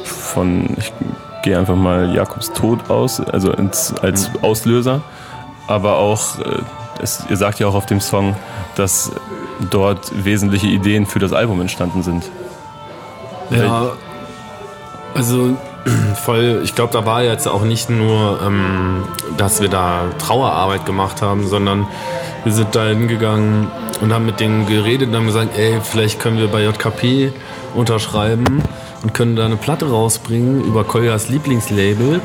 von 0.04 0.76
ich 0.78 0.92
gehe 1.42 1.58
einfach 1.58 1.76
mal 1.76 2.14
Jakobs 2.14 2.52
Tod 2.52 2.90
aus, 2.90 3.20
also 3.20 3.52
ins, 3.52 3.94
als 3.94 4.30
Auslöser. 4.42 5.02
Aber 5.68 5.98
auch, 5.98 6.38
äh, 6.38 6.58
es, 7.02 7.24
ihr 7.28 7.36
sagt 7.36 7.60
ja 7.60 7.66
auch 7.66 7.74
auf 7.74 7.86
dem 7.86 8.00
Song, 8.00 8.36
dass 8.74 9.12
dort 9.70 10.24
wesentliche 10.24 10.66
Ideen 10.66 11.06
für 11.06 11.18
das 11.18 11.32
Album 11.32 11.60
entstanden 11.60 12.02
sind. 12.02 12.24
Ja, 13.50 13.92
also 15.14 15.56
voll, 16.24 16.60
ich 16.64 16.74
glaube, 16.74 16.92
da 16.92 17.06
war 17.06 17.22
jetzt 17.22 17.46
auch 17.46 17.62
nicht 17.62 17.90
nur, 17.90 18.40
ähm, 18.44 19.04
dass 19.36 19.60
wir 19.60 19.68
da 19.68 20.04
Trauerarbeit 20.18 20.86
gemacht 20.86 21.22
haben, 21.22 21.46
sondern 21.46 21.86
wir 22.44 22.52
sind 22.52 22.74
da 22.74 22.86
hingegangen 22.86 23.68
und 24.00 24.12
haben 24.12 24.26
mit 24.26 24.40
denen 24.40 24.66
geredet 24.66 25.08
und 25.08 25.16
haben 25.16 25.26
gesagt, 25.26 25.56
ey, 25.56 25.80
vielleicht 25.82 26.20
können 26.20 26.38
wir 26.38 26.48
bei 26.48 26.64
JKP 26.64 27.32
unterschreiben 27.74 28.62
und 29.02 29.14
können 29.14 29.36
da 29.36 29.44
eine 29.44 29.56
Platte 29.56 29.90
rausbringen 29.90 30.64
über 30.64 30.84
Koljas 30.84 31.28
Lieblingslabel 31.28 32.20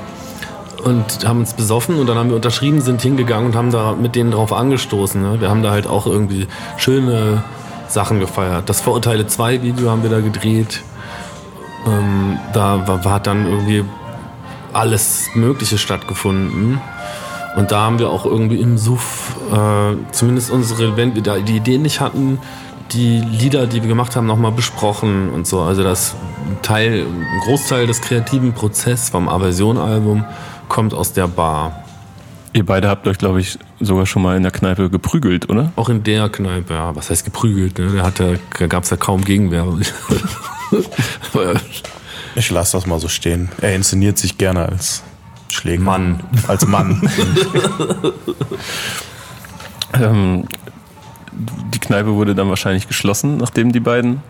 und 0.84 1.28
haben 1.28 1.40
uns 1.40 1.54
besoffen 1.54 2.00
und 2.00 2.08
dann 2.08 2.18
haben 2.18 2.30
wir 2.30 2.36
unterschrieben, 2.36 2.82
sind 2.82 3.02
hingegangen 3.02 3.48
und 3.48 3.56
haben 3.56 3.72
da 3.72 3.94
mit 3.94 4.16
denen 4.16 4.32
drauf 4.32 4.54
angestoßen. 4.54 5.22
Ne? 5.22 5.42
Wir 5.42 5.50
haben 5.50 5.62
da 5.62 5.72
halt 5.72 5.88
auch 5.88 6.08
irgendwie 6.08 6.48
schöne 6.78 7.44
Sachen 7.88 8.20
gefeiert. 8.20 8.70
Das 8.70 8.82
Vorurteile 8.82 9.28
2 9.28 9.62
Video 9.62 9.90
haben 9.90 10.02
wir 10.02 10.10
da 10.10 10.22
gedreht. 10.22 10.82
Ähm, 11.86 12.40
da 12.54 12.88
war, 12.88 13.04
war 13.06 13.20
dann 13.20 13.48
irgendwie 13.48 13.84
alles 14.74 15.30
Mögliche 15.36 15.78
stattgefunden. 15.78 16.80
Und 17.56 17.72
da 17.72 17.82
haben 17.82 18.00
wir 18.00 18.10
auch 18.10 18.26
irgendwie 18.26 18.62
im 18.62 18.78
Suff, 18.78 19.36
äh, 19.52 19.96
zumindest 20.12 20.52
unsere, 20.52 20.96
wenn 20.96 21.16
wir 21.16 21.22
da 21.22 21.38
die 21.38 21.58
Ideen 21.58 21.82
nicht 21.82 22.00
hatten, 22.00 22.40
die 22.94 23.20
Lieder, 23.20 23.68
die 23.68 23.82
wir 23.82 23.90
gemacht 23.90 24.16
haben, 24.16 24.26
nochmal 24.26 24.52
besprochen 24.52 25.30
und 25.30 25.48
so. 25.48 25.62
Also 25.62 25.84
das 25.84 26.16
Teil, 26.62 27.06
ein 27.06 27.40
Großteil 27.44 27.88
des 27.88 28.02
kreativen 28.02 28.54
Prozesses 28.54 29.10
vom 29.10 29.28
Aversion-Album 29.28 30.26
kommt 30.68 30.94
aus 30.94 31.14
der 31.14 31.28
Bar. 31.28 31.84
Ihr 32.54 32.66
beide 32.66 32.90
habt 32.90 33.08
euch, 33.08 33.18
glaube 33.18 33.40
ich, 33.40 33.58
sogar 33.80 34.06
schon 34.06 34.22
mal 34.22 34.36
in 34.36 34.44
der 34.44 34.52
Kneipe 34.52 34.90
geprügelt, 34.90 35.50
oder? 35.50 35.72
Auch 35.78 35.88
in 35.88 36.04
der 36.04 36.28
Kneipe, 36.28 36.74
ja, 36.74 36.94
was 36.96 37.10
heißt 37.10 37.24
geprügelt, 37.24 37.80
ne? 37.80 38.04
Da, 38.14 38.36
da 38.58 38.68
gab 38.68 38.84
es 38.84 38.90
ja 38.90 38.98
kaum 38.98 39.24
Gegenwehr. 39.24 39.66
Ich 42.34 42.50
lasse 42.50 42.78
das 42.78 42.86
mal 42.86 42.98
so 42.98 43.10
stehen. 43.10 43.50
Er 43.60 43.76
inszeniert 43.76 44.18
sich 44.18 44.38
gerne 44.38 44.66
als 44.66 45.04
Schläger. 45.50 45.84
Mann. 45.84 46.22
Als 46.48 46.66
Mann. 46.66 47.02
Ähm, 49.94 50.46
die 51.34 51.80
Kneipe 51.80 52.14
wurde 52.14 52.36
dann 52.36 52.50
wahrscheinlich 52.50 52.88
geschlossen, 52.88 53.38
nachdem 53.38 53.72
die 53.72 53.80
beiden 53.80 54.22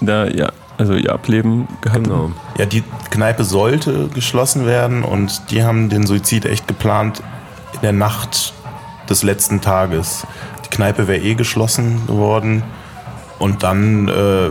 da, 0.00 0.26
ja, 0.26 0.52
also 0.78 0.94
ihr 0.94 1.12
Ableben 1.12 1.68
gehabt 1.80 2.04
genau. 2.04 2.16
haben. 2.16 2.34
ja, 2.58 2.66
die 2.66 2.82
Kneipe 3.10 3.44
sollte 3.44 4.08
geschlossen 4.08 4.66
werden 4.66 5.04
und 5.04 5.50
die 5.50 5.64
haben 5.64 5.88
den 5.88 6.06
Suizid 6.06 6.44
echt 6.44 6.68
geplant 6.68 7.22
in 7.74 7.80
der 7.82 7.92
Nacht 7.92 8.52
des 9.08 9.22
letzten 9.22 9.60
Tages. 9.60 10.26
Die 10.64 10.70
Kneipe 10.70 11.08
wäre 11.08 11.22
eh 11.22 11.34
geschlossen 11.34 12.06
geworden 12.06 12.62
und 13.38 13.62
dann 13.62 14.08
äh, 14.08 14.50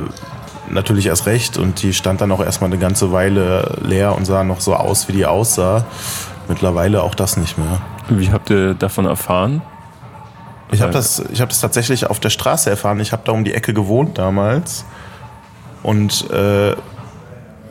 natürlich 0.70 1.08
erst 1.08 1.26
recht 1.26 1.58
und 1.58 1.82
die 1.82 1.94
stand 1.94 2.22
dann 2.22 2.32
auch 2.32 2.44
erstmal 2.44 2.70
eine 2.70 2.80
ganze 2.80 3.12
Weile 3.12 3.78
leer 3.82 4.16
und 4.16 4.26
sah 4.26 4.44
noch 4.44 4.62
so 4.62 4.76
aus, 4.76 5.08
wie 5.08 5.14
die 5.14 5.26
aussah. 5.26 5.86
Mittlerweile 6.48 7.04
auch 7.04 7.16
das 7.16 7.38
nicht 7.38 7.58
mehr. 7.58 7.82
Wie 8.10 8.32
habt 8.32 8.50
ihr 8.50 8.74
davon 8.74 9.06
erfahren? 9.06 9.62
Ich 10.72 10.82
habe 10.82 10.92
das, 10.92 11.24
ich 11.32 11.42
hab 11.42 11.50
das 11.50 11.62
tatsächlich 11.62 12.08
auf 12.08 12.20
der 12.20 12.30
Straße 12.30 12.70
erfahren. 12.70 13.00
Ich 13.00 13.12
habe 13.12 13.24
da 13.26 13.32
um 13.32 13.44
die 13.44 13.54
Ecke 13.54 13.74
gewohnt 13.74 14.18
damals. 14.18 14.86
Und 15.84 16.30
äh, 16.32 16.76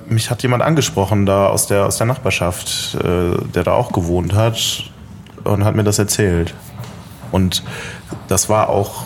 mich 0.07 0.30
hat 0.30 0.42
jemand 0.42 0.62
angesprochen 0.62 1.26
da 1.26 1.47
aus 1.49 1.66
der, 1.66 1.86
aus 1.86 1.97
der 1.97 2.07
Nachbarschaft, 2.07 2.97
äh, 2.97 3.36
der 3.55 3.64
da 3.64 3.72
auch 3.72 3.92
gewohnt 3.92 4.34
hat 4.34 4.84
und 5.45 5.64
hat 5.64 5.74
mir 5.74 5.84
das 5.84 5.99
erzählt. 5.99 6.55
Und 7.32 7.62
das 8.28 8.49
war 8.49 8.68
auch 8.68 9.05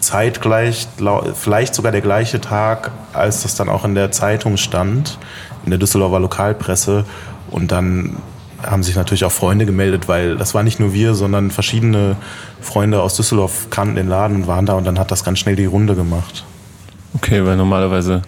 zeitgleich, 0.00 0.88
vielleicht 1.34 1.74
sogar 1.74 1.92
der 1.92 2.00
gleiche 2.00 2.40
Tag, 2.40 2.92
als 3.12 3.42
das 3.42 3.54
dann 3.54 3.68
auch 3.68 3.84
in 3.84 3.94
der 3.94 4.10
Zeitung 4.12 4.56
stand, 4.56 5.18
in 5.64 5.70
der 5.70 5.78
Düsseldorfer 5.78 6.20
Lokalpresse. 6.20 7.04
Und 7.50 7.72
dann 7.72 8.16
haben 8.62 8.82
sich 8.82 8.96
natürlich 8.96 9.24
auch 9.24 9.32
Freunde 9.32 9.66
gemeldet, 9.66 10.08
weil 10.08 10.36
das 10.36 10.54
war 10.54 10.62
nicht 10.62 10.80
nur 10.80 10.92
wir, 10.92 11.14
sondern 11.14 11.50
verschiedene 11.50 12.16
Freunde 12.60 13.02
aus 13.02 13.16
Düsseldorf 13.16 13.68
kannten 13.70 13.96
den 13.96 14.08
Laden 14.08 14.36
und 14.36 14.46
waren 14.46 14.66
da 14.66 14.74
und 14.74 14.84
dann 14.84 14.98
hat 14.98 15.10
das 15.10 15.24
ganz 15.24 15.38
schnell 15.38 15.56
die 15.56 15.66
Runde 15.66 15.94
gemacht. 15.94 16.44
Okay, 17.14 17.44
weil 17.44 17.56
normalerweise, 17.56 18.22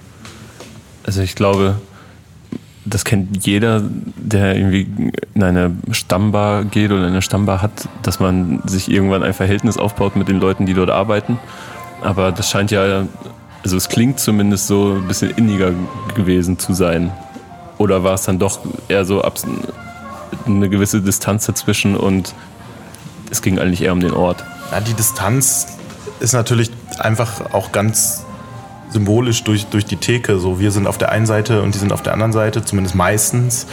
also 1.04 1.20
ich 1.22 1.34
glaube, 1.34 1.76
das 2.84 3.04
kennt 3.04 3.46
jeder, 3.46 3.82
der 4.16 4.56
irgendwie 4.56 5.12
in 5.34 5.42
eine 5.42 5.76
Stammbar 5.90 6.64
geht 6.64 6.90
oder 6.90 7.06
eine 7.06 7.22
Stammbar 7.22 7.62
hat, 7.62 7.88
dass 8.02 8.20
man 8.20 8.62
sich 8.66 8.90
irgendwann 8.90 9.22
ein 9.22 9.34
Verhältnis 9.34 9.76
aufbaut 9.76 10.16
mit 10.16 10.28
den 10.28 10.40
Leuten, 10.40 10.66
die 10.66 10.74
dort 10.74 10.90
arbeiten. 10.90 11.38
Aber 12.02 12.32
das 12.32 12.50
scheint 12.50 12.70
ja, 12.70 13.06
also 13.62 13.76
es 13.76 13.88
klingt 13.88 14.18
zumindest 14.18 14.66
so 14.66 14.94
ein 14.94 15.06
bisschen 15.06 15.30
inniger 15.30 15.72
gewesen 16.14 16.58
zu 16.58 16.72
sein. 16.72 17.12
Oder 17.76 18.02
war 18.02 18.14
es 18.14 18.22
dann 18.22 18.38
doch 18.38 18.60
eher 18.88 19.04
so 19.04 19.22
eine 20.46 20.68
gewisse 20.68 21.02
Distanz 21.02 21.46
dazwischen 21.46 21.96
und 21.96 22.34
es 23.30 23.42
ging 23.42 23.58
eigentlich 23.58 23.82
eher 23.82 23.92
um 23.92 24.00
den 24.00 24.12
Ort. 24.12 24.44
Ja, 24.72 24.80
die 24.80 24.94
Distanz 24.94 25.66
ist 26.20 26.32
natürlich 26.32 26.70
einfach 26.98 27.52
auch 27.52 27.72
ganz 27.72 28.24
symbolisch 28.92 29.44
durch, 29.44 29.66
durch 29.66 29.84
die 29.84 29.96
Theke. 29.96 30.38
So, 30.38 30.60
wir 30.60 30.70
sind 30.70 30.86
auf 30.86 30.98
der 30.98 31.10
einen 31.12 31.26
Seite 31.26 31.62
und 31.62 31.74
die 31.74 31.78
sind 31.78 31.92
auf 31.92 32.02
der 32.02 32.12
anderen 32.12 32.32
Seite, 32.32 32.64
zumindest 32.64 32.94
meistens. 32.94 33.66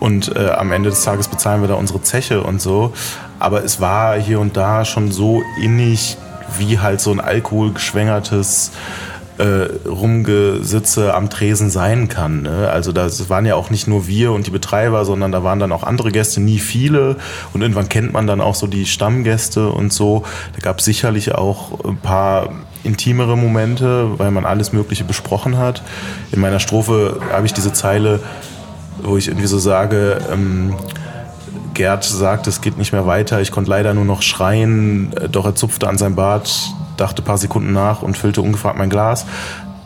Und 0.00 0.34
äh, 0.36 0.50
am 0.50 0.70
Ende 0.72 0.90
des 0.90 1.02
Tages 1.02 1.28
bezahlen 1.28 1.60
wir 1.60 1.68
da 1.68 1.74
unsere 1.74 2.02
Zeche 2.02 2.42
und 2.42 2.60
so. 2.60 2.92
Aber 3.38 3.64
es 3.64 3.80
war 3.80 4.18
hier 4.18 4.40
und 4.40 4.56
da 4.56 4.84
schon 4.84 5.10
so 5.10 5.42
innig, 5.60 6.16
wie 6.58 6.78
halt 6.78 7.00
so 7.00 7.10
ein 7.10 7.20
alkoholgeschwängertes 7.20 8.72
äh, 9.38 9.88
Rumgesitze 9.88 11.14
am 11.14 11.30
Tresen 11.30 11.70
sein 11.70 12.08
kann. 12.08 12.42
Ne? 12.42 12.68
Also 12.70 12.92
das 12.92 13.30
waren 13.30 13.46
ja 13.46 13.54
auch 13.54 13.70
nicht 13.70 13.86
nur 13.86 14.06
wir 14.06 14.32
und 14.32 14.46
die 14.46 14.50
Betreiber, 14.50 15.04
sondern 15.04 15.32
da 15.32 15.44
waren 15.44 15.58
dann 15.58 15.72
auch 15.72 15.84
andere 15.84 16.10
Gäste, 16.10 16.40
nie 16.40 16.58
viele. 16.58 17.16
Und 17.52 17.62
irgendwann 17.62 17.88
kennt 17.88 18.12
man 18.12 18.26
dann 18.26 18.40
auch 18.40 18.54
so 18.54 18.66
die 18.66 18.86
Stammgäste 18.86 19.68
und 19.70 19.92
so. 19.92 20.24
Da 20.54 20.60
gab 20.60 20.80
es 20.80 20.84
sicherlich 20.84 21.34
auch 21.34 21.84
ein 21.84 21.98
paar 21.98 22.50
intimere 22.88 23.36
Momente, 23.36 24.18
weil 24.18 24.30
man 24.30 24.44
alles 24.44 24.72
Mögliche 24.72 25.04
besprochen 25.04 25.58
hat. 25.58 25.82
In 26.32 26.40
meiner 26.40 26.58
Strophe 26.58 27.20
habe 27.32 27.46
ich 27.46 27.52
diese 27.52 27.72
Zeile, 27.72 28.20
wo 29.02 29.16
ich 29.16 29.28
irgendwie 29.28 29.46
so 29.46 29.58
sage, 29.58 30.18
ähm, 30.32 30.74
Gerd 31.74 32.02
sagt, 32.02 32.48
es 32.48 32.60
geht 32.60 32.76
nicht 32.76 32.92
mehr 32.92 33.06
weiter. 33.06 33.40
Ich 33.40 33.52
konnte 33.52 33.70
leider 33.70 33.94
nur 33.94 34.04
noch 34.04 34.22
schreien, 34.22 35.12
äh, 35.16 35.28
doch 35.28 35.44
er 35.44 35.54
zupfte 35.54 35.86
an 35.86 35.98
seinem 35.98 36.16
Bart, 36.16 36.50
dachte 36.96 37.22
ein 37.22 37.24
paar 37.24 37.38
Sekunden 37.38 37.72
nach 37.72 38.02
und 38.02 38.16
füllte 38.16 38.42
ungefragt 38.42 38.76
mein 38.78 38.90
Glas. 38.90 39.26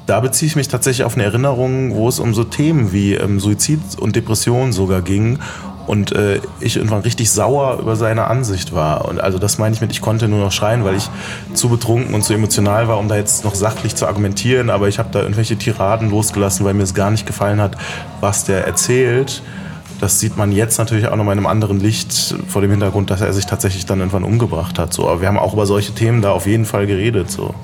Da 0.07 0.20
beziehe 0.20 0.48
ich 0.48 0.57
mich 0.57 0.68
tatsächlich 0.68 1.05
auf 1.05 1.14
eine 1.14 1.24
Erinnerung, 1.24 1.94
wo 1.94 2.09
es 2.09 2.18
um 2.18 2.34
so 2.34 2.44
Themen 2.44 2.92
wie 2.92 3.14
ähm, 3.14 3.40
Suizid 3.40 3.80
und 3.98 4.16
Depression 4.16 4.72
sogar 4.72 5.03
ging. 5.03 5.38
Und 5.87 6.12
äh, 6.12 6.41
ich 6.61 6.76
irgendwann 6.76 7.01
richtig 7.01 7.30
sauer 7.30 7.78
über 7.80 7.97
seine 7.97 8.28
Ansicht 8.28 8.72
war. 8.72 9.09
Und 9.09 9.20
also 9.20 9.39
das 9.39 9.59
meine 9.59 9.74
ich 9.74 9.80
mit, 9.80 9.91
ich 9.91 10.01
konnte 10.01 10.28
nur 10.28 10.39
noch 10.39 10.53
schreien, 10.53 10.85
weil 10.85 10.97
ich 10.97 11.09
zu 11.55 11.68
betrunken 11.68 12.14
und 12.14 12.22
zu 12.22 12.33
emotional 12.35 12.89
war, 12.89 12.99
um 12.99 13.09
da 13.09 13.16
jetzt 13.16 13.45
noch 13.45 13.55
sachlich 13.55 13.97
zu 13.97 14.07
argumentieren. 14.07 14.70
Aber 14.70 14.89
ich 14.89 14.99
habe 14.99 15.09
da 15.12 15.22
irgendwelche 15.22 15.57
Tiraden 15.57 16.11
losgelassen, 16.11 16.64
weil 16.64 16.74
mir 16.74 16.85
es 16.85 16.95
gar 16.95 17.11
nicht 17.11 17.26
gefallen 17.26 17.61
hat, 17.61 17.76
was 18.20 18.45
der 18.45 18.66
erzählt. 18.66 19.43
Das 20.01 20.18
sieht 20.18 20.37
man 20.37 20.51
jetzt 20.51 20.78
natürlich 20.78 21.07
auch 21.07 21.14
noch 21.14 21.24
mal 21.24 21.33
in 21.33 21.39
einem 21.39 21.47
anderen 21.47 21.78
Licht 21.78 22.35
vor 22.49 22.61
dem 22.61 22.72
Hintergrund, 22.72 23.11
dass 23.11 23.20
er 23.20 23.33
sich 23.33 23.47
tatsächlich 23.47 23.87
dann 23.87 24.01
irgendwann 24.01 24.24
umgebracht 24.24 24.78
hat. 24.78 24.93
So. 24.93 25.09
Aber 25.09 25.20
wir 25.20 25.28
haben 25.28 25.39
auch 25.39 25.53
über 25.53 25.64
solche 25.64 25.93
Themen 25.93 26.22
da 26.22 26.33
auf 26.33 26.47
jeden 26.47 26.64
Fall 26.64 26.89
geredet. 26.89 27.30
So. 27.30 27.55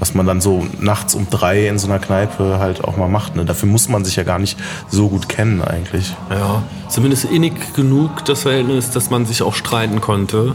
Was 0.00 0.14
man 0.14 0.26
dann 0.26 0.40
so 0.40 0.64
nachts 0.78 1.14
um 1.14 1.28
drei 1.28 1.66
in 1.66 1.78
so 1.78 1.88
einer 1.88 1.98
Kneipe 1.98 2.58
halt 2.60 2.84
auch 2.84 2.96
mal 2.96 3.08
macht. 3.08 3.34
Ne? 3.34 3.44
Dafür 3.44 3.68
muss 3.68 3.88
man 3.88 4.04
sich 4.04 4.14
ja 4.16 4.22
gar 4.22 4.38
nicht 4.38 4.56
so 4.88 5.08
gut 5.08 5.28
kennen 5.28 5.60
eigentlich. 5.60 6.14
Ja, 6.30 6.62
zumindest 6.88 7.24
innig 7.24 7.74
genug 7.74 8.24
das 8.24 8.42
Verhältnis, 8.42 8.90
dass 8.90 9.10
man 9.10 9.26
sich 9.26 9.42
auch 9.42 9.54
streiten 9.54 10.00
konnte. 10.00 10.54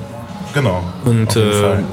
Genau. 0.53 0.81
Und, 1.03 1.29
Auf 1.29 1.35
jeden 1.35 1.49
äh, 1.49 1.61
Fall. 1.61 1.83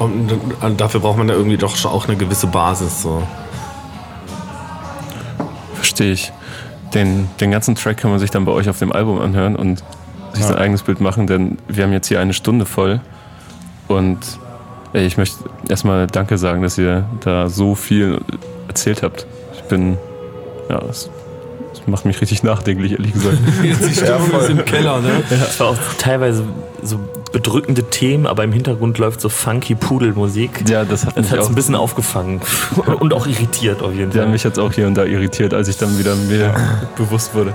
äh, 0.00 0.04
und 0.04 0.80
dafür 0.80 1.00
braucht 1.00 1.18
man 1.18 1.28
ja 1.28 1.34
irgendwie 1.34 1.56
doch 1.56 1.76
schon 1.76 1.90
auch 1.90 2.06
eine 2.08 2.16
gewisse 2.16 2.46
Basis. 2.46 3.02
So. 3.02 3.22
Verstehe 5.74 6.12
ich. 6.12 6.32
Den, 6.94 7.28
den 7.40 7.50
ganzen 7.50 7.74
Track 7.74 7.98
kann 7.98 8.10
man 8.10 8.18
sich 8.18 8.30
dann 8.30 8.44
bei 8.44 8.52
euch 8.52 8.68
auf 8.68 8.78
dem 8.78 8.92
Album 8.92 9.20
anhören 9.20 9.56
und 9.56 9.82
sich 10.32 10.42
Ja. 10.42 10.48
sein 10.48 10.56
eigenes 10.56 10.82
Bild 10.82 11.00
machen, 11.00 11.26
denn 11.26 11.58
wir 11.68 11.84
haben 11.84 11.92
jetzt 11.92 12.08
hier 12.08 12.20
eine 12.20 12.32
Stunde 12.32 12.64
voll. 12.64 13.00
Und 13.88 14.18
ich 14.92 15.16
möchte 15.16 15.36
erstmal 15.68 16.06
Danke 16.06 16.38
sagen, 16.38 16.62
dass 16.62 16.78
ihr 16.78 17.04
da 17.20 17.48
so 17.48 17.74
viel 17.74 18.20
erzählt 18.68 19.02
habt. 19.02 19.26
Ich 19.54 19.62
bin, 19.62 19.98
ja, 20.68 20.80
es 20.88 21.10
Das 21.72 21.86
macht 21.86 22.04
mich 22.04 22.20
richtig 22.20 22.42
nachdenklich, 22.42 22.92
ehrlich 22.92 23.12
gesagt. 23.12 23.38
Jetzt 23.62 23.88
die 23.88 23.94
Stimmung 23.94 24.30
ist 24.40 24.50
im 24.50 24.64
Keller, 24.64 25.00
ne? 25.00 25.22
Es 25.30 25.60
war 25.60 25.68
auch 25.68 25.76
teilweise 25.98 26.44
so 26.82 26.98
bedrückende 27.32 27.84
Themen, 27.84 28.26
aber 28.26 28.44
im 28.44 28.52
Hintergrund 28.52 28.98
läuft 28.98 29.20
so 29.20 29.28
funky 29.28 29.74
Pudelmusik. 29.74 30.64
Ja, 30.68 30.84
das 30.84 31.04
hat 31.04 31.16
Das 31.16 31.24
mich 31.24 31.32
hat 31.32 31.38
es 31.40 31.44
auch, 31.44 31.50
ein 31.50 31.54
bisschen 31.54 31.74
aufgefangen 31.74 32.40
und 33.00 33.12
auch 33.12 33.26
irritiert 33.26 33.82
auf 33.82 33.92
jeden 33.92 34.12
ja, 34.12 34.22
Fall. 34.22 34.30
mich 34.30 34.44
hat's 34.44 34.58
auch 34.58 34.72
hier 34.72 34.86
und 34.86 34.94
da 34.94 35.04
irritiert, 35.04 35.52
als 35.52 35.68
ich 35.68 35.76
dann 35.76 35.98
wieder 35.98 36.14
mir 36.16 36.54
bewusst 36.96 37.34
wurde. 37.34 37.52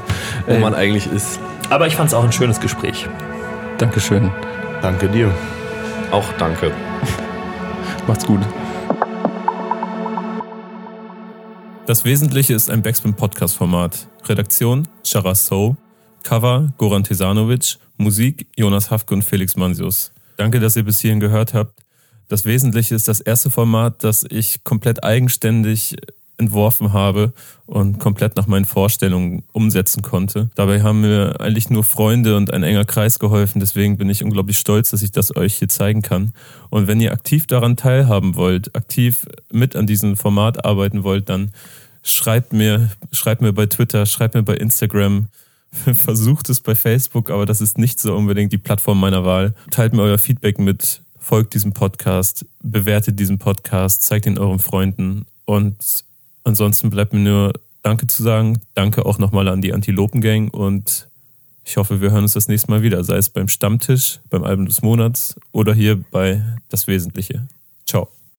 Wo 0.47 0.57
man 0.59 0.75
eigentlich 0.75 1.11
ist. 1.11 1.39
Aber 1.69 1.87
ich 1.87 1.95
fand 1.95 2.09
es 2.09 2.13
auch 2.13 2.23
ein 2.23 2.31
schönes 2.31 2.59
Gespräch. 2.59 3.07
Dankeschön. 3.79 4.31
Danke 4.81 5.07
dir. 5.07 5.31
Auch 6.11 6.25
danke. 6.37 6.71
Macht's 8.07 8.25
gut. 8.25 8.41
Das 11.85 12.03
Wesentliche 12.03 12.53
ist 12.53 12.69
ein 12.69 12.81
Backspin-Podcast-Format. 12.81 14.07
Redaktion 14.25 14.87
Sharas 15.03 15.45
So, 15.45 15.77
Cover 16.23 16.73
Goran 16.77 17.03
Tesanovic, 17.03 17.77
Musik 17.97 18.47
Jonas 18.55 18.91
Hafke 18.91 19.13
und 19.13 19.23
Felix 19.23 19.55
Mansius. 19.55 20.11
Danke, 20.37 20.59
dass 20.59 20.75
ihr 20.75 20.83
bis 20.83 20.99
hierhin 20.99 21.19
gehört 21.19 21.53
habt. 21.53 21.79
Das 22.27 22.45
Wesentliche 22.45 22.95
ist 22.95 23.07
das 23.07 23.21
erste 23.21 23.49
Format, 23.49 24.03
das 24.03 24.25
ich 24.29 24.63
komplett 24.63 25.03
eigenständig 25.03 25.95
entworfen 26.37 26.93
habe 26.93 27.33
und 27.65 27.99
komplett 27.99 28.35
nach 28.35 28.47
meinen 28.47 28.65
Vorstellungen 28.65 29.43
umsetzen 29.51 30.01
konnte. 30.01 30.49
Dabei 30.55 30.81
haben 30.81 31.01
mir 31.01 31.39
eigentlich 31.39 31.69
nur 31.69 31.83
Freunde 31.83 32.35
und 32.35 32.51
ein 32.51 32.63
enger 32.63 32.85
Kreis 32.85 33.19
geholfen. 33.19 33.59
Deswegen 33.59 33.97
bin 33.97 34.09
ich 34.09 34.23
unglaublich 34.23 34.57
stolz, 34.57 34.89
dass 34.89 35.01
ich 35.01 35.11
das 35.11 35.35
euch 35.35 35.55
hier 35.55 35.69
zeigen 35.69 36.01
kann. 36.01 36.33
Und 36.69 36.87
wenn 36.87 36.99
ihr 36.99 37.11
aktiv 37.11 37.47
daran 37.47 37.77
teilhaben 37.77 38.35
wollt, 38.35 38.75
aktiv 38.75 39.27
mit 39.51 39.75
an 39.75 39.87
diesem 39.87 40.17
Format 40.17 40.65
arbeiten 40.65 41.03
wollt, 41.03 41.29
dann 41.29 41.51
schreibt 42.03 42.51
mir, 42.51 42.89
schreibt 43.11 43.41
mir 43.41 43.53
bei 43.53 43.65
Twitter, 43.67 44.05
schreibt 44.05 44.35
mir 44.35 44.43
bei 44.43 44.55
Instagram, 44.55 45.27
versucht 45.93 46.49
es 46.49 46.59
bei 46.59 46.75
Facebook, 46.75 47.29
aber 47.29 47.45
das 47.45 47.61
ist 47.61 47.77
nicht 47.77 47.99
so 47.99 48.15
unbedingt 48.15 48.51
die 48.51 48.57
Plattform 48.57 48.99
meiner 48.99 49.23
Wahl. 49.23 49.53
Teilt 49.71 49.93
mir 49.93 50.01
euer 50.01 50.17
Feedback 50.17 50.59
mit, 50.59 51.01
folgt 51.17 51.53
diesem 51.53 51.73
Podcast, 51.73 52.45
bewertet 52.61 53.19
diesen 53.19 53.39
Podcast, 53.39 54.03
zeigt 54.03 54.25
ihn 54.25 54.37
euren 54.37 54.59
Freunden 54.59 55.25
und 55.45 56.03
ansonsten 56.43 56.89
bleibt 56.89 57.13
mir 57.13 57.19
nur 57.19 57.53
Danke 57.81 58.07
zu 58.07 58.23
sagen. 58.23 58.61
Danke 58.73 59.05
auch 59.05 59.19
nochmal 59.19 59.47
an 59.47 59.61
die 59.61 59.73
Antilopen-Gang 59.73 60.53
und 60.53 61.09
ich 61.65 61.77
hoffe, 61.77 62.01
wir 62.01 62.11
hören 62.11 62.23
uns 62.23 62.33
das 62.33 62.47
nächste 62.47 62.71
Mal 62.71 62.81
wieder, 62.81 63.03
sei 63.03 63.17
es 63.17 63.29
beim 63.29 63.47
Stammtisch, 63.47 64.19
beim 64.29 64.43
Album 64.43 64.65
des 64.65 64.81
Monats 64.81 65.35
oder 65.51 65.73
hier 65.73 66.01
bei 66.11 66.43
Das 66.69 66.87
Wesentliche. 66.87 67.47
Ciao. 67.85 68.09